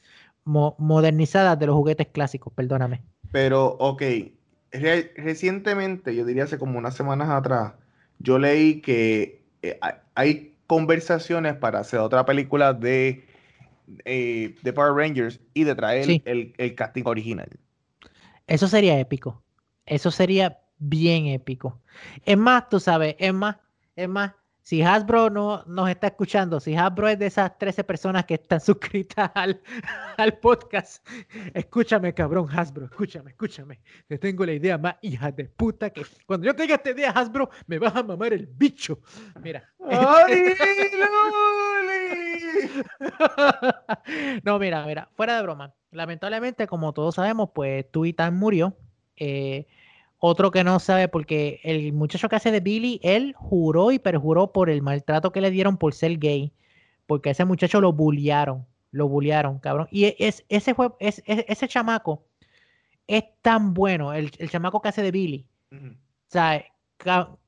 [0.45, 3.03] modernizadas de los juguetes clásicos, perdóname.
[3.33, 4.03] Pero, ok,
[5.17, 7.75] recientemente, yo diría hace como unas semanas atrás,
[8.19, 9.79] yo leí que eh,
[10.15, 13.27] hay conversaciones para hacer otra película de,
[14.05, 17.49] eh, de Power Rangers y de traer el, el casting original.
[18.47, 19.43] Eso sería épico.
[19.87, 21.81] Eso sería bien épico.
[22.25, 23.57] Es más, tú sabes, es más,
[23.97, 24.33] es más,
[24.71, 28.61] si Hasbro no nos está escuchando, si Hasbro es de esas 13 personas que están
[28.61, 29.61] suscritas al,
[30.17, 31.05] al podcast,
[31.53, 33.81] escúchame, cabrón, Hasbro, escúchame, escúchame.
[34.07, 37.51] Te tengo la idea más hija de puta que cuando yo tenga esta idea, Hasbro,
[37.67, 39.01] me vas a mamar el bicho.
[39.43, 39.69] Mira.
[39.89, 40.55] ¡Ay,
[44.45, 45.75] no, mira, mira, fuera de broma.
[45.91, 48.77] Lamentablemente, como todos sabemos, pues Tuitan murió.
[49.17, 49.67] Eh,
[50.21, 54.53] otro que no sabe, porque el muchacho que hace de Billy, él juró y perjuró
[54.53, 56.53] por el maltrato que le dieron por ser gay,
[57.07, 59.89] porque a ese muchacho lo bullearon, lo bullearon, cabrón.
[59.91, 62.25] Y es, ese, fue, es, ese chamaco
[63.11, 65.45] es tan bueno, el, chamaco que hace de Billy.
[65.73, 65.77] O
[66.29, 66.65] sea,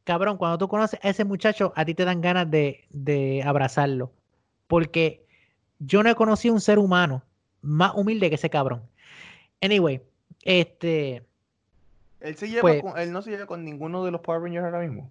[0.02, 4.12] cabrón, cuando tú conoces a ese muchacho, a ti te dan ganas de, de abrazarlo.
[4.66, 5.24] Porque
[5.78, 7.22] yo no he conocido un ser humano
[7.60, 8.82] más humilde que ese cabrón.
[9.60, 10.02] Anyway,
[10.42, 11.24] este
[12.22, 14.80] ¿Él, se lleva pues él no se lleva con ninguno de los Power Rangers ahora
[14.80, 15.10] mismo.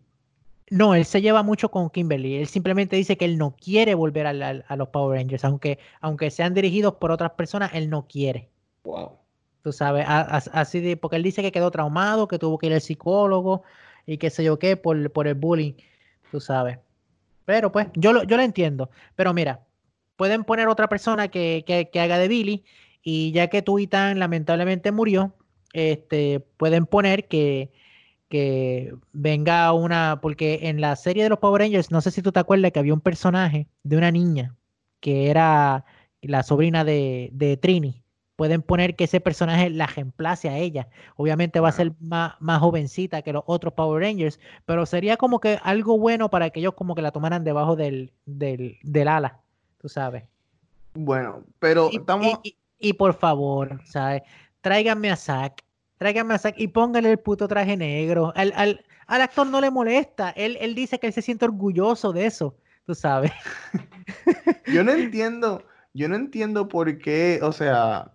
[0.70, 2.38] No, él se lleva mucho con Kimberly.
[2.38, 4.34] Él simplemente dice que él no quiere volver a,
[4.78, 8.50] los Power Rangers, aunque, aunque sean dirigidos por otras personas, él no quiere.
[8.86, 9.18] Wow.
[9.64, 12.82] Tú sabes, así de, porque él dice que quedó traumado, que tuvo que ir al
[12.82, 13.64] psicólogo
[14.06, 15.74] y qué sé yo qué por, por el bullying,
[16.32, 16.80] tú sabes.
[17.44, 18.90] Pero pues, yo lo, yo lo entiendo.
[19.16, 19.60] Pero mira,
[20.16, 22.64] pueden poner otra persona que, que, que haga de Billy
[23.04, 25.34] y ya que Tuitan lamentablemente murió,
[25.74, 27.72] este, pueden poner que,
[28.30, 32.32] que venga una, porque en la serie de los Power Rangers, no sé si tú
[32.32, 34.56] te acuerdas que había un personaje de una niña
[35.00, 35.86] que era
[36.22, 38.02] la sobrina de, de Trini.
[38.36, 40.88] Pueden poner que ese personaje la reemplace a ella.
[41.16, 45.40] Obviamente va a ser más, más jovencita que los otros Power Rangers, pero sería como
[45.40, 49.42] que algo bueno para que ellos como que la tomaran debajo del, del, del ala,
[49.80, 50.24] tú sabes.
[50.94, 52.40] Bueno, pero estamos...
[52.80, 54.24] y, por favor, ¿sabes?
[54.62, 55.64] Tráiganme a Zack,
[55.98, 58.32] tráiganme a Zack y pónganle el puto traje negro.
[58.36, 62.14] Al, al, al actor no le molesta, él, él dice que él se siente orgulloso
[62.14, 62.56] de eso,
[62.86, 63.32] tú sabes.
[64.74, 65.64] yo no entiendo,
[65.94, 68.14] yo no entiendo por qué, o sea,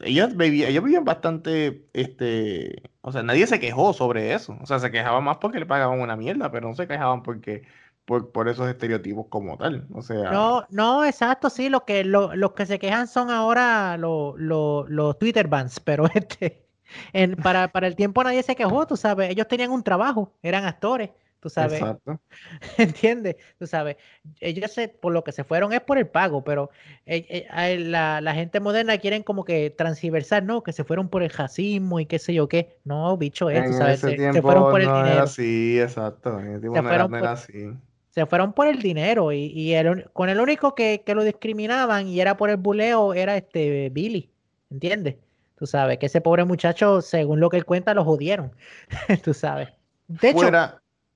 [0.00, 4.78] ellos vivían, ellos vivían bastante, este, o sea, nadie se quejó sobre eso, o sea,
[4.78, 7.62] se quejaban más porque le pagaban una mierda, pero no se quejaban porque
[8.04, 9.86] por, por, esos estereotipos como tal.
[9.92, 10.30] O sea.
[10.30, 11.68] No, no, exacto, sí.
[11.68, 16.66] Lo que, lo, los que se quejan son ahora los, los, Twitter bans, pero este.
[17.14, 19.30] En, para, para el tiempo nadie se quejó, tú sabes.
[19.30, 21.10] Ellos tenían un trabajo, eran actores,
[21.40, 21.80] tú sabes.
[21.80, 22.20] Exacto.
[22.76, 23.36] ¿Entiendes?
[23.58, 23.96] Tú sabes,
[24.40, 26.68] ellos se, por lo que se fueron es por el pago, pero
[27.06, 30.62] eh, eh, la, gente moderna quieren como que transversar, ¿no?
[30.62, 32.76] Que se fueron por el racismo y qué sé yo qué.
[32.84, 35.26] No, bicho, es, tú sabes, se, fueron por el dinero.
[35.26, 36.38] Sí, exacto.
[36.40, 37.72] se fueron por, así.
[38.12, 39.74] Se fueron por el dinero y,
[40.12, 44.30] con el único que, que, lo discriminaban y era por el buleo era este Billy,
[44.70, 45.16] ¿entiendes?
[45.56, 48.52] Tú sabes, que ese pobre muchacho, según lo que él cuenta, lo jodieron.
[49.24, 49.68] tú sabes.
[50.08, 50.50] De hecho,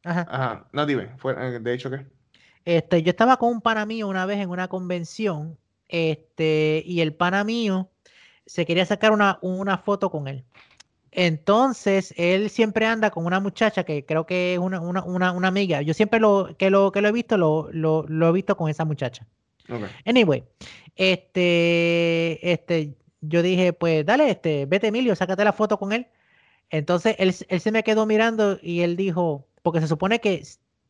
[0.07, 0.69] Ajá.
[0.73, 2.07] No, dime, eh, de hecho, ¿qué?
[2.65, 5.59] Este, yo estaba con un pana mío una vez en una convención,
[5.89, 7.91] este, y el pana mío
[8.47, 10.45] se quería sacar una, una foto con él.
[11.13, 15.81] Entonces, él siempre anda con una muchacha que creo que es una, una, una, amiga.
[15.83, 18.69] Yo siempre lo que, lo que lo he visto, lo, lo, lo he visto con
[18.69, 19.27] esa muchacha.
[20.05, 20.45] Anyway,
[20.95, 26.07] este, este, yo dije, pues dale, este, vete Emilio, sácate la foto con él.
[26.71, 30.43] Entonces, él, él se me quedó mirando y él dijo, porque se supone que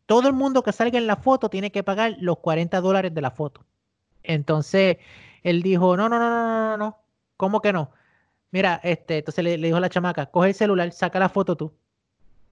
[0.07, 3.21] todo el mundo que salga en la foto tiene que pagar los 40 dólares de
[3.21, 3.65] la foto.
[4.23, 4.99] Entonces,
[5.43, 6.99] él dijo, no, no, no, no, no, no,
[7.37, 7.91] ¿cómo que no?
[8.51, 11.73] Mira, este, entonces le, dijo a la chamaca, coge el celular, saca la foto tú.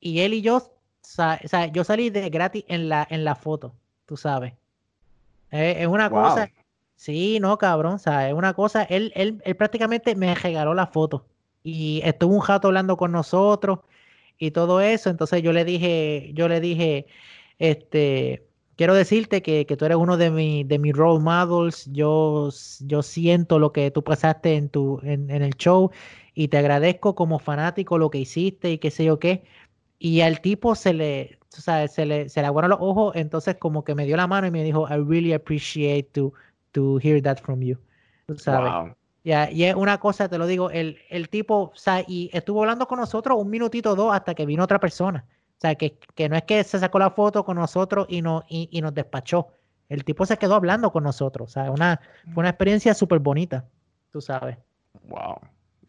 [0.00, 0.70] Y él y yo, o
[1.02, 1.40] sea,
[1.72, 3.74] yo salí de gratis en la, en la foto,
[4.06, 4.54] tú sabes.
[5.50, 6.50] es una cosa,
[6.96, 10.86] sí, no, cabrón, o sea, es una cosa, él, él, él prácticamente me regaló la
[10.86, 11.26] foto.
[11.62, 13.80] Y estuvo un rato hablando con nosotros
[14.38, 15.10] y todo eso.
[15.10, 17.06] Entonces yo le dije, yo le dije,
[17.58, 18.46] este,
[18.76, 21.86] quiero decirte que, tú eres uno de, mi, de mis role models.
[21.92, 25.90] Yo, yo siento lo que tú pasaste en, tu, en, el show
[26.34, 29.44] y te agradezco como fanático lo que hiciste y qué sé yo qué.
[29.98, 33.94] Y al tipo se le, se le, se le aguaron los ojos, entonces como que
[33.94, 36.32] me dio la mano y me dijo, I really appreciate to,
[36.72, 37.78] to hear that from you.
[38.26, 38.94] Tú sabes.
[39.22, 42.60] Ya, y es una cosa, te lo digo, el, el tipo, o sea, y estuvo
[42.60, 45.24] hablando con nosotros un minutito o dos hasta que vino otra persona.
[45.65, 48.45] O sea, que, que no es que se sacó la foto con nosotros y, no,
[48.51, 49.49] y, y nos despachó.
[49.89, 51.49] El tipo se quedó hablando con nosotros.
[51.49, 52.03] O sea, una,
[52.35, 53.65] fue una experiencia súper bonita,
[54.12, 54.59] tú sabes.
[55.05, 55.41] Wow.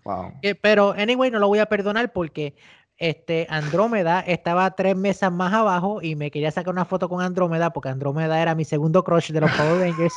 [0.05, 0.31] Wow.
[0.43, 2.55] Eh, pero, anyway, no lo voy a perdonar porque
[2.97, 7.71] este, Andrómeda estaba tres mesas más abajo y me quería sacar una foto con Andrómeda
[7.71, 10.15] porque Andrómeda era mi segundo crush de los Power Rangers.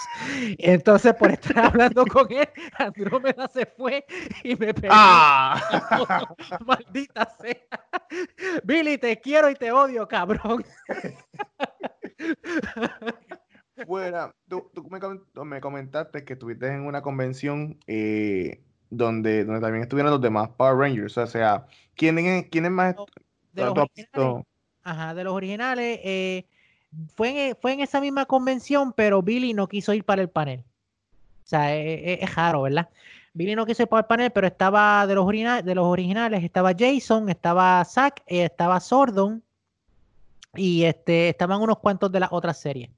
[0.59, 2.49] Entonces, por estar hablando con él,
[2.79, 4.05] Andrómeda se fue
[4.45, 4.95] y me pegó.
[4.97, 5.61] ¡Ah!
[6.67, 7.57] Maldita sea.
[8.65, 10.65] Billy, te quiero y te odio, cabrón.
[13.87, 14.71] Fuera, tú,
[15.45, 20.77] me, comentaste que estuviste en una convención eh, donde, donde también estuvieron los demás Power
[20.77, 21.17] Rangers.
[21.19, 22.95] O sea, ¿quién es, quién es más?
[23.53, 24.45] De los, originales,
[24.83, 26.01] ajá, de los originales.
[26.03, 26.47] Eh,
[27.15, 30.61] fue, en, fue en esa misma convención, pero Billy no quiso ir para el panel.
[30.61, 32.89] O sea, es, e, es, raro, ¿verdad?
[33.35, 36.45] Billy no quiso ir para el panel, pero estaba de los, originales, de los originales,
[36.45, 39.43] estaba Jason, estaba Zack, eh, estaba Sordon
[40.55, 42.91] y este, estaban unos cuantos de las otras series.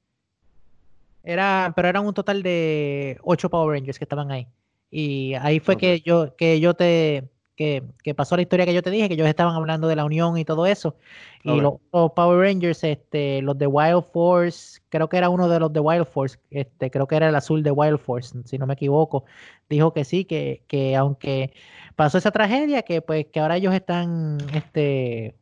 [1.22, 4.46] Era, pero eran un total de ocho Power Rangers que estaban ahí.
[4.90, 8.82] Y ahí fue que yo, que yo te, que, que, pasó la historia que yo
[8.82, 10.96] te dije, que ellos estaban hablando de la unión y todo eso.
[11.44, 15.72] Y los, Power Rangers, este, los de Wild Force, creo que era uno de los
[15.72, 18.74] de Wild Force, este, creo que era el azul de Wild Force, si no me
[18.74, 19.24] equivoco,
[19.68, 21.52] dijo que sí, que, que aunque
[21.96, 25.34] pasó esa tragedia, que pues que ahora ellos están este,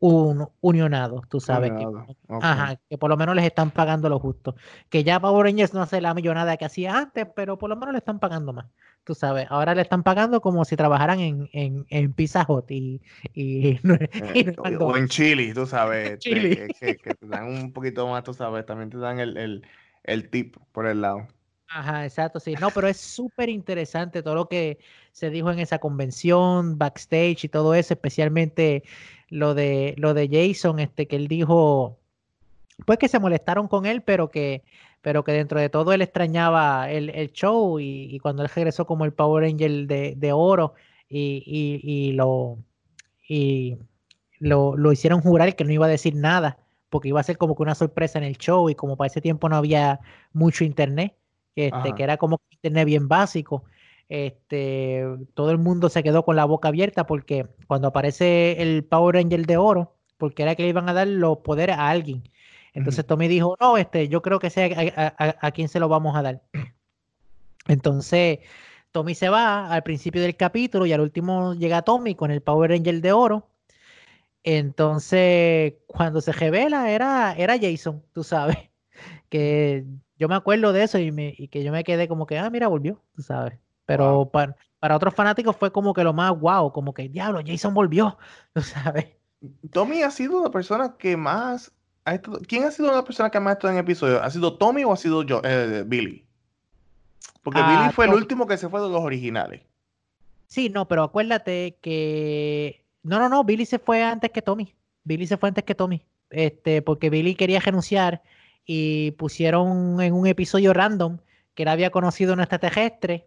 [0.00, 1.72] un, unionados, tú sabes.
[1.72, 1.86] Que,
[2.40, 4.54] Ajá, que por lo menos les están pagando lo justo.
[4.88, 7.92] Que ya Power Rangers no hace la millonada que hacía antes, pero por lo menos
[7.92, 8.66] le están pagando más.
[9.04, 13.00] Tú sabes, ahora le están pagando como si trabajaran en, en, en Pizza Hut y,
[13.32, 13.80] y,
[14.34, 16.18] eh, o en Chile, tú sabes.
[16.28, 19.66] Que, que, te dan un poquito más, tú sabes, también te dan el, el,
[20.04, 21.26] el tip por el lado.
[21.70, 22.54] Ajá, exacto, sí.
[22.60, 24.78] No, pero es súper interesante todo lo que
[25.12, 28.82] se dijo en esa convención, backstage y todo eso, especialmente
[29.28, 31.98] lo de, lo de Jason, este, que él dijo,
[32.86, 34.62] pues que se molestaron con él, pero que,
[35.02, 39.04] pero que dentro de todo él extrañaba el, el show y, cuando él regresó como
[39.04, 40.74] el Power Angel de, de oro
[41.08, 42.58] y, y, y lo,
[43.28, 43.76] y
[44.38, 46.58] lo, lo hicieron jurar que no iba a decir nada
[46.90, 49.20] porque iba a ser como que una sorpresa en el show y como para ese
[49.20, 50.00] tiempo no había
[50.32, 51.14] mucho internet,
[51.66, 53.64] este, que era como internet bien básico
[54.08, 55.04] este,
[55.34, 59.46] todo el mundo se quedó con la boca abierta porque cuando aparece el Power Ranger
[59.46, 62.22] de oro, porque era que le iban a dar los poderes a alguien.
[62.72, 64.68] Entonces Tommy dijo, no, este, yo creo que sea
[65.40, 66.42] a, quién se lo vamos a dar.
[67.68, 68.40] Entonces
[68.92, 72.70] Tommy se va al principio del capítulo y al último llega Tommy con el Power
[72.70, 73.48] Ranger de oro.
[74.44, 78.56] Entonces, cuando se revela, era, era Jason, tú sabes.
[79.28, 79.84] Que
[80.18, 82.50] yo me acuerdo de eso y, me, y que yo me quedé como que, ah,
[82.50, 83.58] mira, volvió, tú sabes.
[83.86, 87.72] Pero para, para, otros fanáticos fue como que lo más guau, como que diablo, Jason
[87.72, 88.18] volvió,
[88.52, 89.06] ¿tú sabes?
[89.72, 91.72] Tommy ha sido la persona que más
[92.46, 94.22] ¿quién ha sido una persona que más ha estado en episodio?
[94.22, 96.24] ¿Ha sido Tommy o ha sido yo, eh, Billy?
[97.42, 99.62] Porque Billy ah, fue el último que se fue de los originales.
[100.46, 102.84] Sí, no, pero acuérdate que.
[103.02, 104.74] No, no, no, Billy se fue antes que Tommy.
[105.04, 106.04] Billy se fue antes que Tommy.
[106.30, 108.22] Este, porque Billy quería renunciar
[108.70, 111.16] y pusieron en un episodio random
[111.54, 113.26] que él había conocido un extraterrestre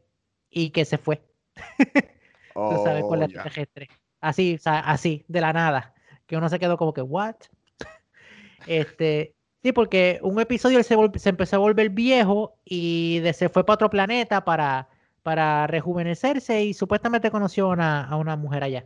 [0.52, 1.24] y que se fue.
[2.54, 3.90] Tú sabes, con la oh, extraterrestre.
[4.22, 5.96] Así, así, de la nada.
[6.28, 7.36] Que uno se quedó como que, ¿what?
[8.68, 13.74] este, sí, porque un episodio se, se empezó a volver viejo y se fue para
[13.74, 14.90] otro planeta para,
[15.24, 18.86] para rejuvenecerse y supuestamente conoció a una mujer allá.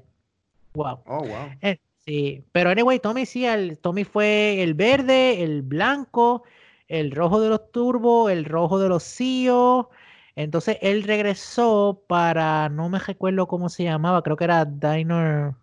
[0.73, 1.01] Wow.
[1.05, 1.49] Oh, wow.
[1.61, 6.43] Eh, sí, pero anyway, Tommy sí, el, Tommy fue el verde, el blanco,
[6.87, 9.89] el rojo de los turbos, el rojo de los CIO.
[10.35, 15.57] Entonces él regresó para, no me recuerdo cómo se llamaba, creo que era Dino,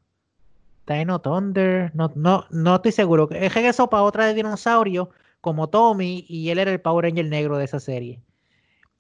[0.87, 3.29] Dino Thunder, no, no, no estoy seguro.
[3.31, 5.11] Él regresó para otra de dinosaurio
[5.41, 8.21] como Tommy y él era el Power Ranger negro de esa serie.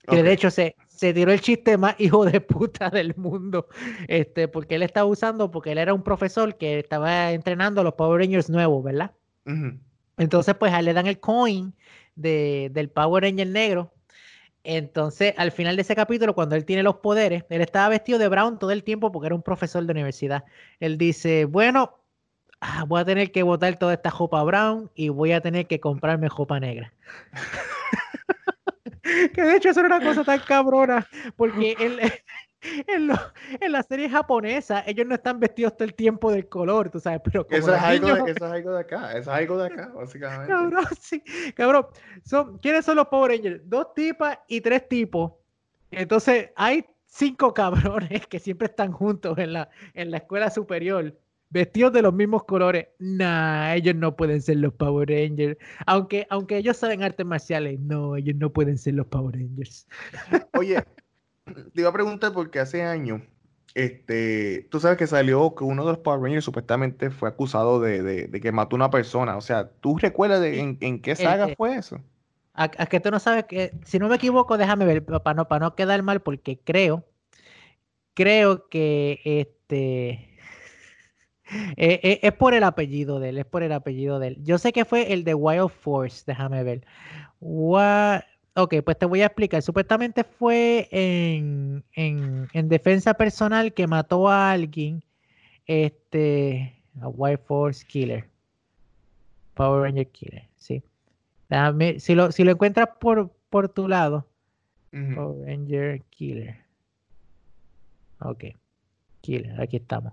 [0.06, 3.66] Que de hecho se, se tiró el chiste más hijo de puta del mundo.
[4.09, 7.94] Este, porque él estaba usando, porque él era un profesor que estaba entrenando a los
[7.94, 9.12] Power Rangers nuevos, ¿verdad?
[10.19, 11.74] Entonces, pues a él le dan el coin
[12.14, 13.93] de, del Power Ranger negro.
[14.64, 18.28] Entonces, al final de ese capítulo, cuando él tiene los poderes, él estaba vestido de
[18.28, 20.44] brown todo el tiempo porque era un profesor de universidad.
[20.78, 21.98] Él dice, bueno,
[22.60, 25.81] ah, voy a tener que botar toda esta jopa brown y voy a tener que
[25.81, 26.93] comprarme jopa negra.
[29.34, 31.06] que de hecho eso era una cosa tan cabrona,
[31.36, 31.98] porque él,
[32.86, 33.10] en,
[33.60, 37.20] en, la serie japonesa ellos no están vestidos todo el tiempo del color, tú sabes,
[37.24, 39.92] pero eso, es algo de, eso es algo de acá, eso es algo de acá,
[39.94, 40.48] básicamente.
[40.48, 41.22] Cabrón, sí,
[41.54, 41.86] cabrón.
[42.24, 43.68] Son, ¿Quiénes son los Power Rangers?
[43.68, 45.32] Dos tipas y tres tipos.
[45.90, 51.14] Entonces hay cinco cabrones que siempre están juntos en la, en la escuela superior
[51.52, 52.88] vestidos de los mismos colores.
[52.98, 55.56] Nah, ellos no pueden ser los Power Rangers.
[55.86, 59.86] Aunque, aunque ellos saben artes marciales, no, ellos no pueden ser los Power Rangers.
[60.54, 60.82] Oye,
[61.44, 63.20] te iba a preguntar porque hace años,
[63.74, 68.30] este, tú sabes que salió que uno de los Power Rangers supuestamente fue acusado de,
[68.42, 69.36] que mató a una persona.
[69.36, 72.00] O sea, ¿tú recuerdas en, qué saga fue eso?
[72.54, 75.66] A, que tú no sabes que, si no me equivoco, déjame ver, para no, para
[75.66, 77.06] no quedar mal, porque creo,
[78.14, 80.31] creo que este
[81.76, 84.38] eh, eh, es por el apellido de él, es por el apellido de él.
[84.42, 86.86] Yo sé que fue el de Wild Force, déjame ver.
[88.54, 89.62] Ok, pues te voy a explicar.
[89.62, 91.82] Supuestamente fue en,
[92.68, 95.02] defensa personal que mató a alguien.
[95.66, 96.76] Este.
[97.00, 98.28] A Wild Force Killer.
[99.54, 100.82] Power Ranger Killer, sí.
[101.98, 104.26] si, lo, si lo encuentras por, por tu lado.
[104.90, 106.56] Power Ranger Killer.
[108.20, 108.44] Ok.
[109.20, 110.12] Killer, aquí estamos.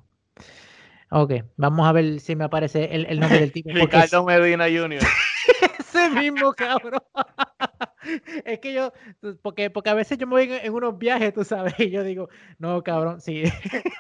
[1.12, 3.70] Ok, vamos a ver si me aparece el, nombre del tipo.
[3.74, 5.02] Ricardo Medina Jr.
[5.80, 7.02] Ese mismo cabrón.
[8.46, 8.94] es que yo,
[9.42, 12.30] porque, porque a veces yo me voy en, unos viajes, tú sabes, y yo digo,
[12.60, 13.44] no, cabrón, sí,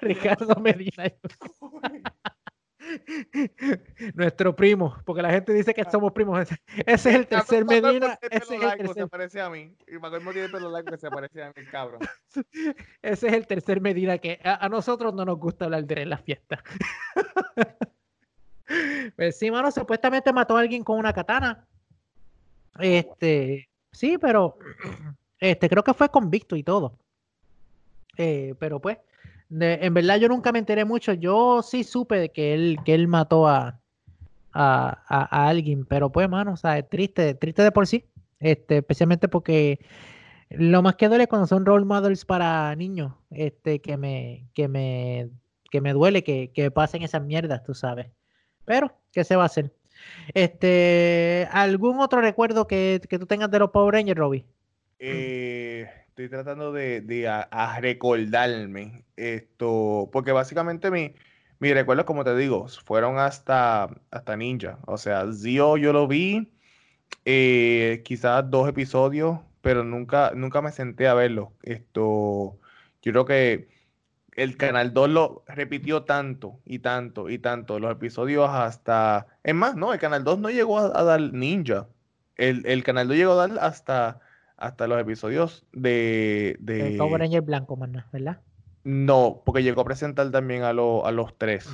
[0.02, 1.11] Ricardo Medina.
[4.16, 6.48] Nuestro primo, porque la gente dice que somos primos.
[6.86, 8.18] Ese es el tercer Medina.
[8.22, 9.03] Ese es el tercer...
[9.03, 9.76] Se parece a mí.
[9.88, 12.02] Y tiene pelo largo que se parece a mí, cabrón.
[13.02, 16.10] Ese es el tercer Medina que a, nosotros no nos gusta hablar de él en
[16.10, 16.60] las fiestas.
[19.16, 21.68] pues sí, mano, supuestamente mató a alguien con una katana.
[22.80, 24.57] Este, sí, pero
[25.40, 26.98] este, creo que fue convicto y todo.
[28.18, 28.98] Eh, pero pues,
[29.50, 31.14] en verdad yo nunca me enteré mucho.
[31.14, 33.80] Yo sí supe de que él, que él mató a,
[34.54, 38.06] a, alguien, pero pues, mano, o sea, es triste, triste de por sí.
[38.40, 39.80] Este, especialmente porque
[40.50, 45.30] lo más que duele cuando son role models para niños, este, que me, que me,
[45.70, 48.08] que me duele que, que pasen esas mierdas, tú sabes.
[48.66, 49.74] Pero, ¿qué se va a hacer?
[50.34, 54.46] Este, ¿algún otro recuerdo que, que tú tengas de los Power Rangers, Robbie?
[55.00, 55.88] Eh,
[56.24, 61.14] estoy tratando de, a, recordarme esto, porque básicamente mi,
[61.60, 64.80] mi recuerdos, como te digo, fueron hasta, hasta Ninja.
[64.86, 66.52] O sea, Zio yo lo vi,
[67.24, 71.54] eh, quizás dos episodios, pero nunca, nunca me senté a verlo.
[71.64, 72.60] Esto,
[73.02, 73.70] yo creo que
[74.34, 79.28] el Canal 2 lo repitió tanto y tanto y tanto, los episodios hasta...
[79.44, 81.88] Es más, no, el Canal 2 no llegó a, dar Ninja.
[82.36, 84.20] El, el Canal 2 llegó a dar hasta
[84.60, 86.57] hasta los episodios de...
[86.60, 86.91] de...
[86.91, 88.41] El Power Ranger blanco, maná, ¿verdad?
[88.84, 91.69] No, porque llegó a presentar también a, a los tres,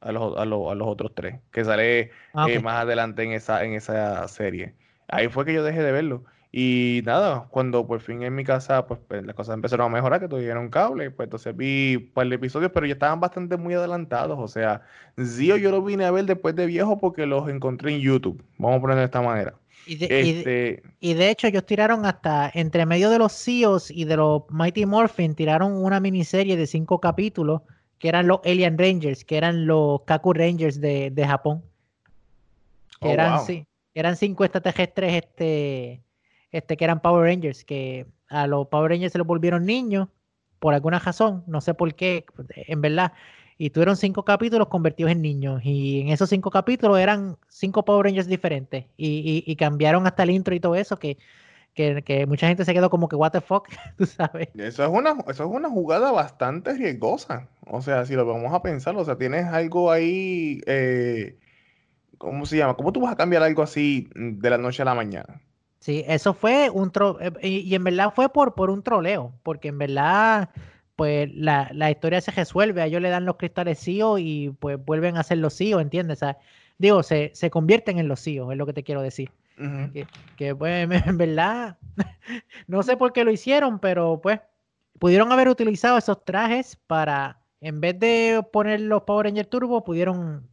[0.00, 3.32] a los, a, los, a los otros tres, que sale ah, eh, más adelante en
[3.32, 4.74] esa, en esa serie.
[5.08, 6.24] Ahí fue que yo dejé de verlo.
[6.52, 10.18] Y nada, cuando por fin en mi casa, pues, pues las cosas empezaron a mejorar,
[10.18, 13.74] que tuvieron cable, pues entonces vi un par de episodios, pero ya estaban bastante muy
[13.74, 14.36] adelantados.
[14.38, 14.82] O sea,
[15.20, 18.44] Zio yo lo vine a ver después de viejo porque los encontré en YouTube.
[18.58, 19.54] Vamos a ponerlo de esta manera.
[19.86, 20.82] Y de, este...
[21.00, 24.86] y, de, hecho, ellos tiraron hasta entre medio de los CEOs y de los Mighty
[24.86, 27.62] Morphin, tiraron una miniserie de cinco capítulos
[27.98, 31.62] que eran los Alien Rangers, que eran los Kaku Rangers de, de Japón.
[33.00, 36.02] Que oh, eran, sí, eran cinco extraterrestres este,
[36.50, 40.08] este, que eran Power Rangers, que a los Power Rangers se los volvieron niños
[40.58, 42.24] por alguna razón, no sé por qué,
[42.54, 43.12] en verdad.
[43.62, 45.60] Y tuvieron cinco capítulos convertidos en niños.
[45.62, 48.86] Y en esos cinco capítulos eran cinco Power Rangers diferentes.
[48.96, 51.18] Y, y, cambiaron hasta el intro y todo eso, que,
[51.74, 53.68] que, que, mucha gente se quedó como que, what the fuck,
[53.98, 54.48] tú sabes.
[54.54, 57.48] Eso es, una, eso es una jugada bastante riesgosa.
[57.66, 61.36] O sea, si lo vamos a pensar, o sea, tienes algo ahí, eh,
[62.16, 62.76] ¿cómo se llama?
[62.76, 65.42] ¿Cómo tú vas a cambiar algo así de la noche a la mañana?
[65.80, 69.68] Sí, eso fue un tro eh, y, en verdad fue por, por un troleo, porque
[69.68, 70.48] en verdad,
[71.00, 75.16] pues la, historia se resuelve, a ellos le dan los cristales CIO y pues vuelven
[75.16, 76.20] a ser los CIO, ¿entiendes?
[76.76, 79.30] digo, se, se convierten en los CIO, es lo que te quiero decir.
[80.36, 81.78] que, pues en verdad,
[82.66, 84.40] no sé por qué lo hicieron, pero pues
[84.98, 90.46] pudieron haber utilizado esos trajes para, en vez de poner los Power Rangers Turbo, pudieron,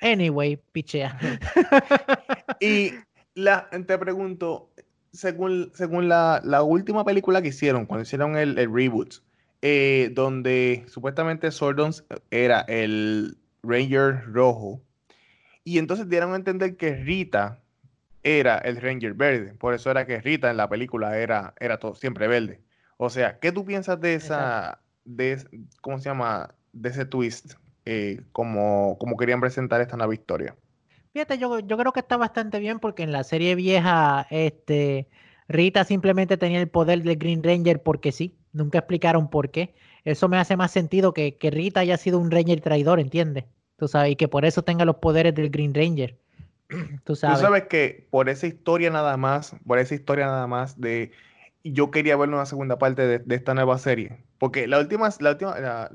[0.00, 1.18] anyway, pichea.
[2.58, 2.92] y
[3.34, 4.70] la, te pregunto,
[5.12, 9.16] según, según la, última película que hicieron, cuando hicieron el, reboot,
[9.62, 11.92] eh, donde supuestamente Sordon
[12.30, 14.82] era el Ranger rojo,
[15.64, 17.60] y entonces dieron a entender que Rita
[18.22, 21.94] era el Ranger verde, por eso era que Rita en la película era, era todo,
[21.94, 22.60] siempre verde.
[22.96, 25.42] O sea, ¿qué tú piensas de esa, de,
[25.80, 26.54] ¿cómo se llama?
[26.72, 27.54] De ese twist,
[27.84, 30.54] eh, como, como querían presentar esta nueva historia.
[31.12, 35.08] Fíjate, yo, yo creo que está bastante bien porque en la serie vieja, este,
[35.48, 39.74] Rita simplemente tenía el poder del Green Ranger porque sí, nunca explicaron por qué.
[40.04, 43.44] Eso me hace más sentido que, que Rita haya sido un Ranger traidor, ¿entiendes?
[43.76, 46.18] Tú sabes, y que por eso tenga los poderes del Green Ranger.
[47.04, 47.38] Tú sabes.
[47.38, 51.12] Tú sabes que por esa historia nada más, por esa historia nada más de
[51.62, 54.24] yo quería ver una segunda parte de, esta nueva serie.
[54.38, 55.90] Porque la última, la última, la,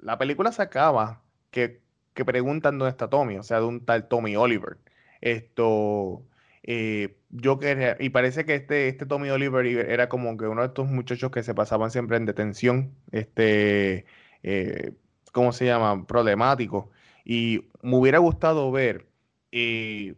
[0.00, 4.08] la película se acaba que que preguntan dónde está Tommy, o sea, de un tal
[4.08, 4.78] Tommy Oliver.
[5.20, 6.22] Esto,
[6.66, 10.68] eh, yo quería, y parece que este, este Tommy Oliver era como que uno de
[10.68, 14.06] estos muchachos que se pasaban siempre en detención, este,
[14.42, 14.92] eh,
[15.32, 16.06] ¿cómo se llama?
[16.06, 16.90] Problemático.
[17.24, 19.06] Y me hubiera gustado ver
[19.52, 20.14] eh,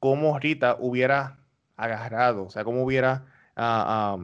[0.00, 1.38] cómo Rita hubiera
[1.76, 3.26] agarrado, o sea, cómo hubiera
[3.56, 4.18] ah,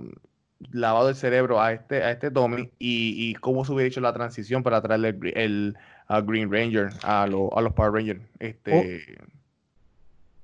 [0.73, 4.63] lavado el cerebro a este, a este Tommy y, cómo se hubiera hecho la transición
[4.65, 5.77] para traerle el
[6.09, 8.21] a Green Ranger, a, a los Power Rangers.
[8.41, 9.19] Este,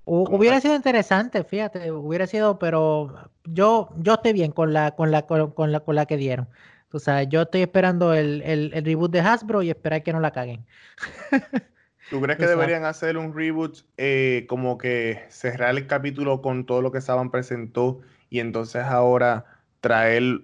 [0.07, 5.27] hubiera sido interesante, fíjate, hubiera sido, pero yo, yo estoy bien con la, con la,
[5.27, 6.49] con, la, con la que dieron.
[6.93, 10.31] O sea, yo estoy esperando el, el, reboot de Hasbro y esperar que no la
[10.31, 10.65] caguen.
[12.11, 16.81] ¿Tú crees que deberían hacer un reboot eh, como que cerrar el capítulo con todo
[16.81, 18.01] lo que Saban presentó
[18.31, 19.45] y entonces ahora
[19.81, 20.43] traer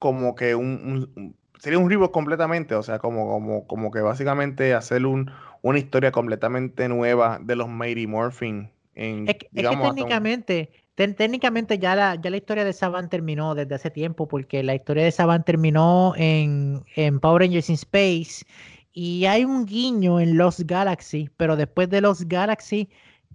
[0.00, 5.06] como que un sería un reboot completamente, o sea, como, como, como que básicamente hacer
[5.06, 5.30] un,
[5.62, 8.70] una historia completamente nueva de los Mighty Morphin.
[8.96, 13.74] En, es, digamos, que técnicamente, técnicamente ya la, ya la historia de Saban terminó desde
[13.74, 18.44] hace tiempo, porque la historia de Saban terminó en, en Power Rangers in Space
[18.92, 22.88] y hay un guiño en Los Galaxy, pero después de Los Galaxy,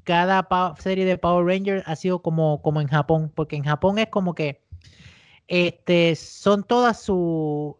[0.03, 0.47] cada
[0.79, 4.33] serie de Power Rangers ha sido como, como en Japón, porque en Japón es como
[4.33, 4.61] que
[5.47, 7.75] este, son todas sus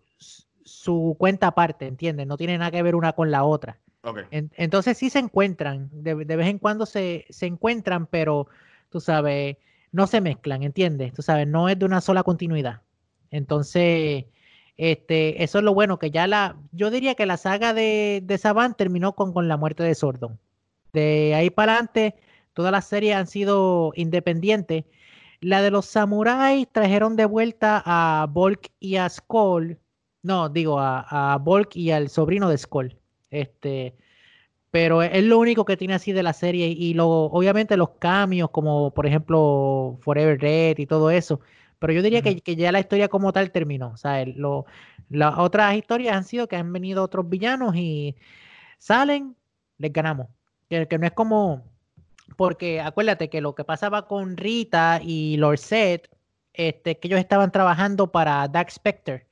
[0.71, 2.27] su cuenta aparte, ¿entiendes?
[2.27, 3.80] No tiene nada que ver una con la otra.
[4.31, 8.47] Entonces sí se encuentran, de, vez en cuando se, se, encuentran, pero
[8.89, 9.57] tú sabes,
[9.91, 11.13] no se mezclan, ¿entiendes?
[11.13, 12.81] Tú sabes, no es de una sola continuidad.
[13.29, 14.25] Entonces,
[14.77, 18.37] este, eso es lo bueno, que ya la, yo diría que la saga de, de
[18.37, 20.39] Saban terminó con, con la muerte de Sordon.
[20.93, 22.15] De ahí para adelante,
[22.53, 24.85] todas las series han sido independientes.
[25.41, 29.79] La de los samuráis trajeron de vuelta a Volk y a Skoll
[30.23, 32.95] no, digo a, a Volk y al sobrino de Skull.
[33.31, 33.95] Este,
[34.71, 38.49] pero es lo único que tiene así de la serie y lo, obviamente los cambios
[38.51, 41.41] como por ejemplo Forever Red y todo eso.
[41.79, 43.89] Pero yo diría que, ya la historia como tal terminó.
[43.89, 44.65] O sea, lo,
[45.09, 48.15] las otras historias han sido que han venido otros villanos y
[48.77, 49.35] salen,
[49.79, 50.27] les ganamos.
[50.69, 51.63] Que, que no es como,
[52.37, 56.09] porque acuérdate que lo que pasaba con Rita y Lord Set,
[56.53, 59.25] este, que ellos estaban trabajando para Dark Spectre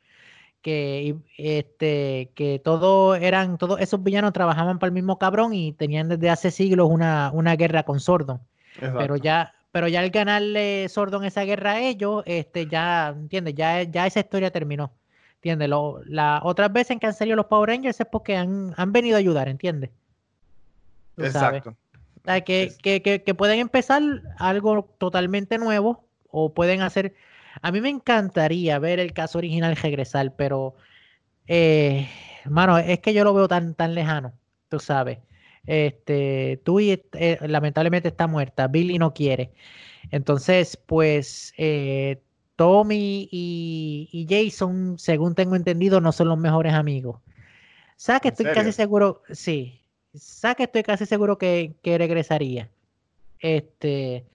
[0.61, 6.09] que este que todos eran todos esos villanos trabajaban para el mismo cabrón y tenían
[6.09, 8.41] desde hace siglos una, una guerra con Sordo
[8.79, 13.53] pero ya pero ya al ganarle Sordon esa guerra a ellos, este, ya, ¿entiendes?
[13.55, 14.91] Ya, ya esa historia terminó.
[15.35, 15.69] ¿Entiendes?
[16.05, 19.19] Las otras veces en que han salido los Power Rangers es porque han, venido a
[19.19, 19.91] ayudar, ¿entiendes?
[21.17, 21.75] Exacto.
[22.45, 24.01] que, que, que, pueden empezar
[24.37, 27.13] algo totalmente nuevo o pueden hacer...
[27.61, 30.75] A mí me encantaría ver el caso original regresar, pero,
[31.47, 32.07] eh,
[32.45, 34.33] mano, es que yo lo veo tan, tan lejano,
[34.69, 35.19] tú sabes.
[35.65, 39.51] Este, tú y eh, lamentablemente está muerta, Billy no quiere.
[40.11, 42.21] Entonces, pues eh,
[42.55, 47.21] Tommy y, Jason, según tengo entendido, no son los mejores amigos.
[47.95, 49.21] ¿Sabes que estoy casi seguro?
[49.31, 49.81] Sí.
[50.13, 52.69] ¿Sabes que estoy casi seguro que, regresaría?
[53.39, 54.25] Este,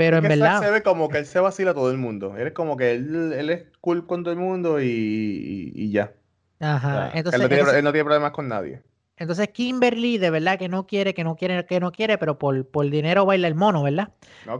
[0.00, 0.62] pero en verdad.
[0.62, 2.34] se ve como que él se vacila a todo el mundo.
[2.38, 6.14] Él es como que él, es cool con todo el mundo y, ya.
[6.58, 7.10] Ajá.
[7.12, 8.80] entonces, él no tiene problemas con nadie.
[9.18, 12.66] Entonces Kimberly de verdad que no quiere, que no quiere, que no quiere, pero por,
[12.66, 14.08] por dinero baila el mono, ¿verdad?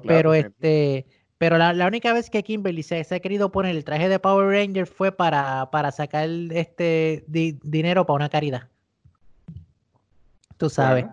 [0.07, 1.07] pero este,
[1.39, 4.87] pero la, única vez que Kimberly se, ha querido poner el traje de Power Ranger
[4.87, 8.69] fue para, para sacar este dinero para una caridad.
[10.59, 11.07] Tú sabes.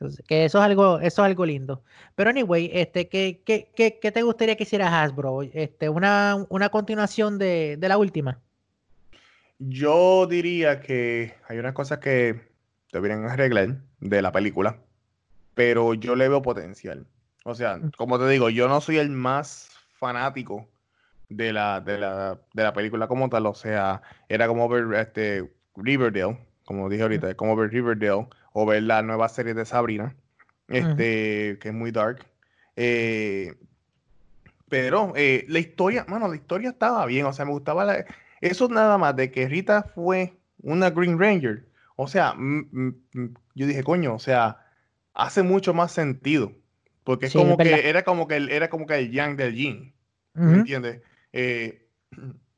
[0.00, 1.82] Entonces, que eso es algo, eso es algo lindo.
[2.14, 5.42] Pero anyway, este, ¿qué, qué, qué, qué te gustaría que hiciera Hasbro?
[5.42, 8.40] Este, una, una continuación de, de la última.
[9.58, 12.40] Yo diría que hay unas cosas que
[12.92, 14.78] deberían arreglar de la película,
[15.54, 17.06] pero yo le veo potencial.
[17.44, 17.90] O sea, mm.
[17.98, 19.68] como te digo, yo no soy el más
[19.98, 20.66] fanático
[21.28, 24.00] de la, de la, película como tal, o sea,
[24.30, 29.28] era como ver este Riverdale, como dije ahorita, como ver Riverdale o ver la nueva
[29.28, 30.14] serie de Sabrina,
[30.68, 32.26] este, que es muy dark.
[32.76, 33.54] Eh,
[34.68, 38.04] pero eh, la historia, mano, la historia estaba bien, o sea, me gustaba la,
[38.40, 41.64] eso nada más de que Rita fue una Green Ranger
[42.02, 44.64] o sea, yo dije, coño, o sea,
[45.12, 46.52] hace mucho más sentido.
[47.04, 49.92] Porque es como que era como que el, era como que el yang del yin.
[50.32, 51.02] ¿Me entiendes?
[51.34, 51.86] Eh,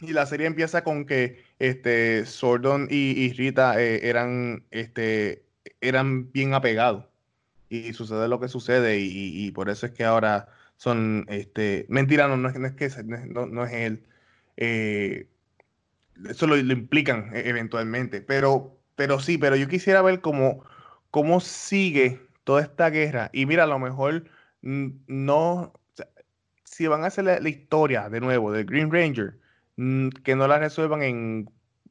[0.00, 5.44] y la serie empieza con que este Sordon y, Rita eh, eran, este,
[5.80, 7.06] eran bien apegados.
[7.68, 8.98] Y sucede lo que sucede.
[8.98, 11.86] Y, por eso es que ahora son este.
[11.88, 14.04] Mentira, no, no, es, que no, no es él.
[14.56, 15.28] Eh,
[16.28, 18.20] eso lo, lo, implican e, eventualmente.
[18.22, 20.62] Pero pero sí, pero yo quisiera ver cómo,
[21.10, 23.30] cómo sigue toda esta guerra.
[23.32, 24.24] Y mira, a lo mejor
[24.60, 25.72] no,
[26.64, 29.38] si van a hacer la, historia de nuevo del Green Ranger,
[30.24, 31.50] que no la resuelvan en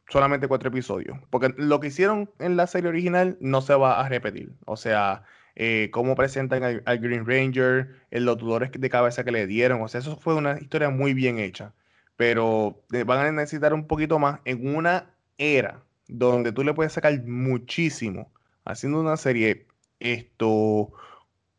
[0.10, 1.18] solamente cuatro episodios.
[1.30, 4.54] Porque lo que hicieron en la serie original no se va a repetir.
[4.66, 5.24] O sea,
[5.56, 9.82] eh, cómo presentan al, Green Ranger, los dolores de cabeza que le dieron.
[9.82, 11.74] O sea, eso fue una historia muy bien hecha.
[12.16, 16.94] Pero eh, van a necesitar un poquito más en una era donde tú le puedes
[16.94, 18.32] sacar muchísimo
[18.66, 19.68] haciendo una serie
[20.00, 20.92] esto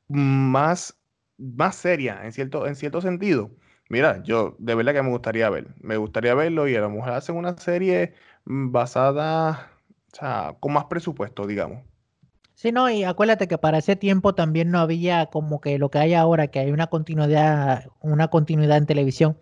[0.09, 0.98] más,
[1.39, 3.51] más seria en cierto, en cierto sentido.
[3.91, 7.11] Mira, yo de verdad que me gustaría ver, me gustaría verlo y a lo mejor
[7.11, 8.15] hacen una serie
[8.45, 9.73] basada,
[10.12, 11.83] o sea, con más presupuesto, digamos.
[12.55, 15.99] Sí, no, y acuérdate que para ese tiempo también no había como que lo que
[15.99, 19.39] hay ahora, que hay una continuidad, una continuidad en televisión.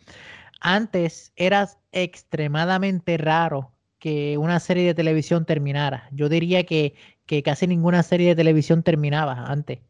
[0.61, 6.09] Antes era extremadamente raro que una serie de televisión terminara.
[6.11, 6.95] Yo diría que,
[7.45, 9.81] casi ninguna serie de televisión terminaba antes.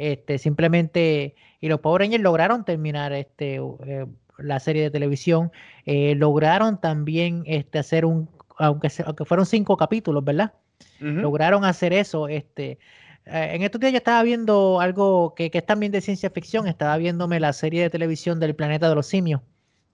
[0.00, 4.06] Este, simplemente, y los Power Rangers lograron terminar este, eh,
[4.38, 5.52] la serie de televisión,
[5.84, 10.54] eh, lograron también este, hacer un, aunque, aunque fueron cinco capítulos, ¿verdad?
[11.00, 12.28] Lograron hacer eso.
[12.28, 12.78] Este,
[13.26, 16.66] eh, en estos días yo estaba viendo algo que, que es también de ciencia ficción,
[16.66, 19.42] estaba viéndome la serie de televisión del planeta de los simios,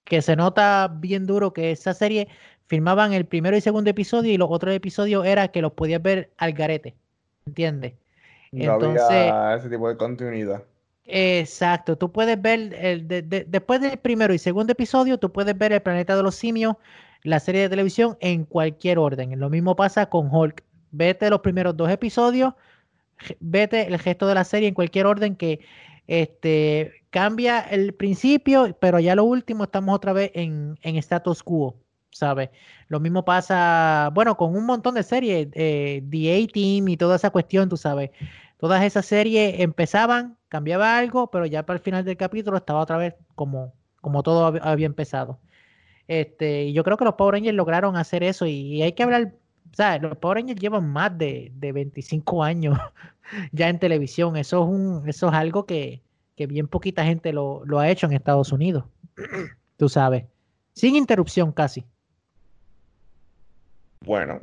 [0.05, 2.29] que se nota bien duro que esa serie
[2.67, 6.31] filmaban el primero y segundo episodio y los otros episodios era que los podías ver
[6.37, 6.95] al garete,
[7.45, 7.95] ¿entiendes?
[8.51, 10.63] No Entonces, ese tipo de continuidad.
[11.05, 15.81] Exacto, tú puedes ver, el, después del primero y segundo episodio, tú puedes ver el
[15.81, 16.75] planeta de los simios,
[17.23, 19.39] la serie de televisión en cualquier orden.
[19.39, 20.63] Lo mismo pasa con Hulk.
[20.91, 22.53] Vete los primeros dos episodios,
[23.39, 25.59] vete el gesto de la serie en cualquier orden que
[26.07, 31.75] este, cambia el principio, pero ya lo último estamos otra vez en, en status quo.
[32.17, 32.49] ¿Sabes?
[32.87, 37.29] Lo mismo pasa, bueno, con un montón de series, eh, The A-Team y toda esa
[37.29, 38.11] cuestión, tú sabes.
[38.57, 42.97] Todas esas series empezaban, cambiaba algo, pero ya para el final del capítulo estaba otra
[42.97, 45.39] vez como, como todo había empezado.
[46.07, 49.35] Este, y yo creo que los Power Rangers lograron hacer eso y, hay que hablar,
[49.73, 50.01] ¿sabes?
[50.01, 52.77] Los Power Rangers llevan más de, de 25 años
[53.51, 54.37] ya en televisión.
[54.37, 56.01] Eso es, un, eso es algo que,
[56.35, 58.85] que bien poquita gente lo, lo ha hecho en Estados Unidos.
[59.77, 60.25] Tú sabes.
[60.73, 61.85] Sin interrupción casi.
[64.01, 64.41] Bueno,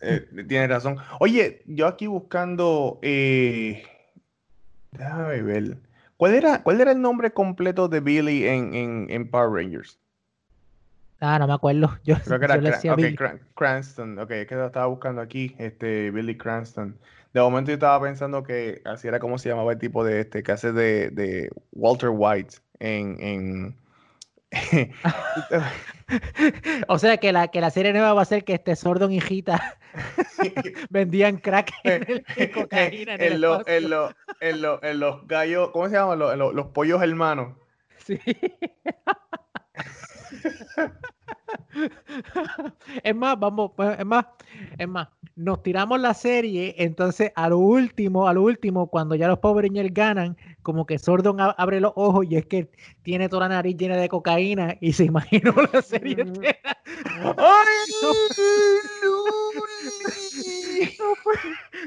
[0.00, 0.96] eh, tienes razón.
[1.20, 3.84] Oye, yo aquí buscando, eh,
[4.92, 5.76] déjame ver,
[6.16, 9.98] ¿Cuál era, ¿Cuál era el nombre completo de Billy en, en, en Power Rangers?
[11.20, 11.98] Ah, no me acuerdo.
[12.04, 13.16] Yo, Creo que era yo le decía Cran- ok, Billy.
[13.16, 14.18] Cran- Cranston.
[14.18, 16.96] Ok, es que lo estaba buscando aquí, este, Billy Cranston.
[17.32, 20.42] De momento yo estaba pensando que así era como se llamaba el tipo de este,
[20.42, 23.76] que hace de, de Walter White en, en...
[26.88, 29.20] O sea que la, que la serie nueva va a ser que este Sordon y
[29.20, 29.76] Gita
[30.90, 33.74] vendían crack en el, y cocaína en, el en, espacio.
[33.76, 34.10] en, lo-
[34.40, 36.18] en lo- en los gallos, ¿cómo se llaman?
[36.18, 37.56] Los, los pollos hermanos.
[38.04, 38.18] Sí.
[43.02, 44.26] Es más, vamos, pues, es más,
[44.78, 49.28] es más, nos tiramos la serie, entonces a lo último, a lo último, cuando ya
[49.28, 52.70] los Rangers ganan, como que Sordon abre los ojos y es que
[53.02, 56.78] tiene toda la nariz llena de cocaína y se imaginó la serie entera.
[60.98, 61.34] No fue,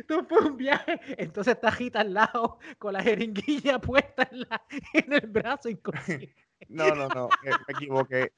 [0.09, 0.99] no fue un viaje.
[1.17, 4.61] Entonces está Gita al lado con la jeringuilla puesta en, la-
[4.93, 6.33] en el brazo inconsciente.
[6.69, 8.31] No, no, no, me equivoqué.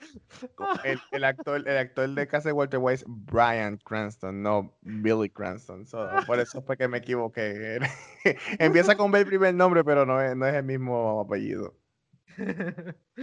[0.83, 5.29] El, el actor, el actor de casa de Walter White es Brian Cranston, no Billy
[5.29, 5.85] Cranston.
[5.85, 7.79] So, por eso fue que me equivoqué.
[8.59, 11.75] Empieza con B el primer nombre, pero no es, no es el mismo apellido.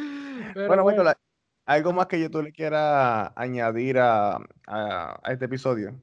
[0.52, 1.02] Pero bueno, bueno,
[1.66, 4.36] ¿algo más que yo tú le quiera añadir a,
[4.66, 6.01] a- a este episodio?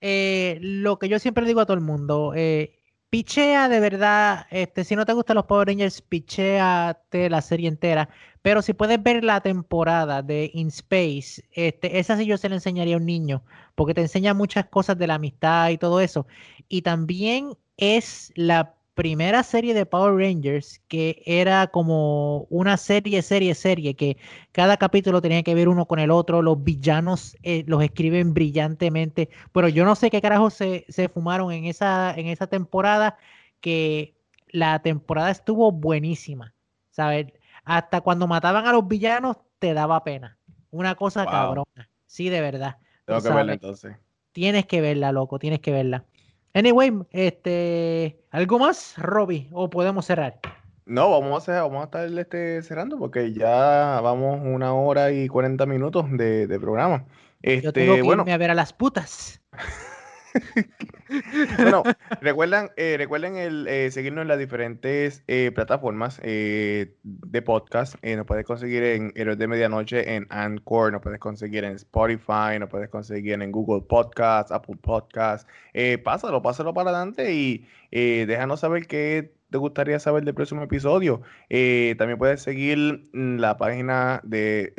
[0.00, 2.74] eh, lo que yo siempre digo a todo el mundo, eh,
[3.10, 8.08] pichea de verdad, este, si no te gustan los Power Rangers, picheate la serie entera,
[8.42, 12.54] pero si puedes ver la temporada de In Space, este, esa sí yo se la
[12.56, 13.42] enseñaría a un niño,
[13.74, 16.26] porque te enseña muchas cosas de la amistad y todo eso,
[16.68, 23.54] y también es la primera serie de Power Rangers que era como una serie, serie,
[23.54, 24.18] serie, que
[24.52, 29.30] cada capítulo tenía que ver uno con el otro, los villanos eh, los escriben brillantemente,
[29.52, 33.16] pero yo no sé qué carajo se, se fumaron en esa, en esa temporada,
[33.62, 34.14] que
[34.50, 36.52] la temporada estuvo buenísima,
[36.90, 37.28] ¿sabes?
[37.64, 40.36] Hasta cuando mataban a los villanos te daba pena,
[40.70, 41.30] una cosa Wow.
[41.30, 42.76] cabrona, sí, de verdad.
[43.06, 43.54] Tengo que verlo sabes.
[43.54, 43.96] entonces.
[44.32, 46.04] Tienes que verla, loco, tienes que verla.
[46.52, 49.48] Anyway, este, ¿algo más, Robbie?
[49.52, 50.40] ¿O podemos cerrar?
[50.84, 55.28] No, vamos a, hacer, vamos a estar este, cerrando porque ya vamos una hora y
[55.28, 57.04] 40 minutos de, de programa.
[57.42, 59.40] Yo tengo Este, que bueno, irme a ver a las putas.
[61.58, 61.82] Bueno,
[62.20, 67.96] recuerdan, eh, recuerden el, eh, seguirnos en las diferentes eh, plataformas eh, de podcast.
[68.02, 72.60] Eh, nos puedes conseguir en Héroes de Medianoche, en Anchor, nos puedes conseguir en Spotify,
[72.60, 75.48] nos puedes conseguir en Google Podcast, Apple Podcast.
[75.74, 81.22] Eh, pásalo, pásalo para adelante y déjanos saber qué te gustaría saber del próximo episodio.
[81.48, 84.72] También puedes seguir la página de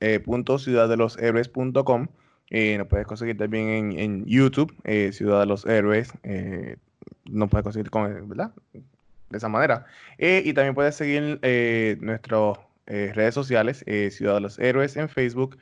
[0.00, 2.08] www.ciudaddeloshéroes.com.
[2.50, 6.12] Eh, nos puedes conseguir también en, YouTube, eh, Ciudad de los Héroes.
[6.22, 6.76] Eh,
[7.24, 8.52] nos puedes conseguir con, ¿verdad?
[8.72, 9.86] De esa manera.
[10.18, 15.56] Eh, y también puedes seguir eh, nuestras redes sociales, Ciudad de los Héroes en Facebook,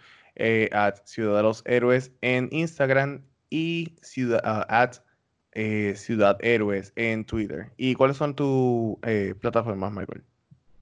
[0.72, 5.04] at Ciudad de los Héroes en Instagram y ciudad,
[5.52, 7.70] eh, Ciudad Héroes en Twitter.
[7.76, 8.96] ¿Y cuáles son tus
[9.40, 10.24] plataformas, Michael?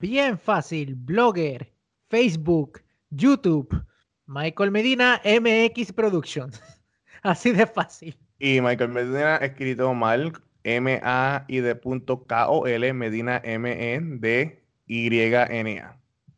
[0.01, 1.71] Bien fácil, Blogger,
[2.09, 2.81] Facebook,
[3.11, 3.85] YouTube,
[4.29, 6.63] Michael Medina, MX Productions.
[7.23, 8.15] Así de fácil.
[8.39, 10.35] Y Michael Medina escrito mal,
[10.65, 14.59] M-A y de punto K-O-L, Medina M-E-D-Y-N-A.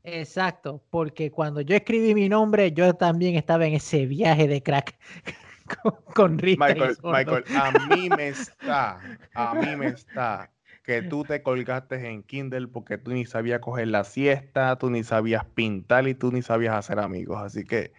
[0.05, 4.97] Exacto, porque cuando yo escribí mi nombre, yo también estaba en ese viaje de crack
[5.83, 6.97] con, con Michael.
[7.03, 9.01] Michael, a mí me está,
[9.35, 10.49] a mí me está
[10.83, 15.05] que tú te colgaste en Kindle porque tú ni sabías coger la siesta, tú ni
[15.05, 17.41] sabías pintar y tú ni sabías hacer amigos.
[17.43, 17.93] Así que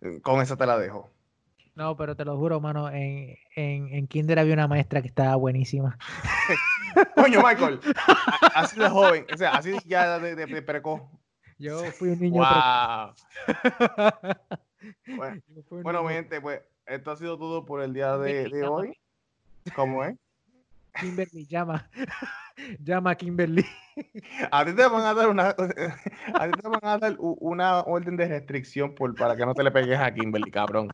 [0.00, 1.10] eh, con eso te la dejo.
[1.74, 5.36] No, pero te lo juro, mano, en, en, en Kinder había una maestra que estaba
[5.36, 5.98] buenísima.
[7.14, 7.80] Coño, Michael,
[8.54, 11.00] así de joven, o sea, así ya de, de- de precoz.
[11.58, 12.42] Yo fui un niño.
[12.42, 13.14] Wow.
[15.06, 15.42] Bueno,
[16.00, 18.92] niño- mi gente, pues esto ha sido todo por el día de, de hoy.
[19.74, 20.16] ¿Cómo es?
[20.90, 21.88] Kimberly, llama.
[22.84, 23.64] llama a Kimberly.
[24.50, 25.48] A ti te van a dar una,
[26.34, 29.62] a ti te van a dar una orden de restricción por, para que no te
[29.62, 30.90] le pegues a Kimberly, cabrón.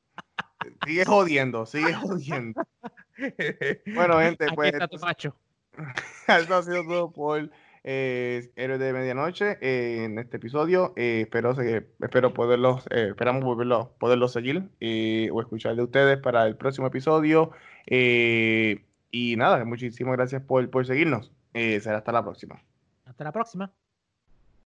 [0.87, 2.63] Sigue jodiendo, sigue jodiendo.
[3.95, 5.37] Bueno, gente, Aquí pues está tu macho.
[6.29, 7.51] esto ha sido todo por
[7.85, 10.93] eh, Héroes de Medianoche eh, en este episodio.
[10.97, 11.55] Eh, espero,
[12.01, 16.89] espero poderlos, eh, esperamos volverlos, poderlos seguir eh, o escuchar de ustedes para el próximo
[16.89, 17.53] episodio.
[17.87, 21.33] Eh, y nada, muchísimas gracias por, por seguirnos.
[21.55, 22.63] Eh, será hasta la próxima.
[23.05, 23.73] Hasta la próxima.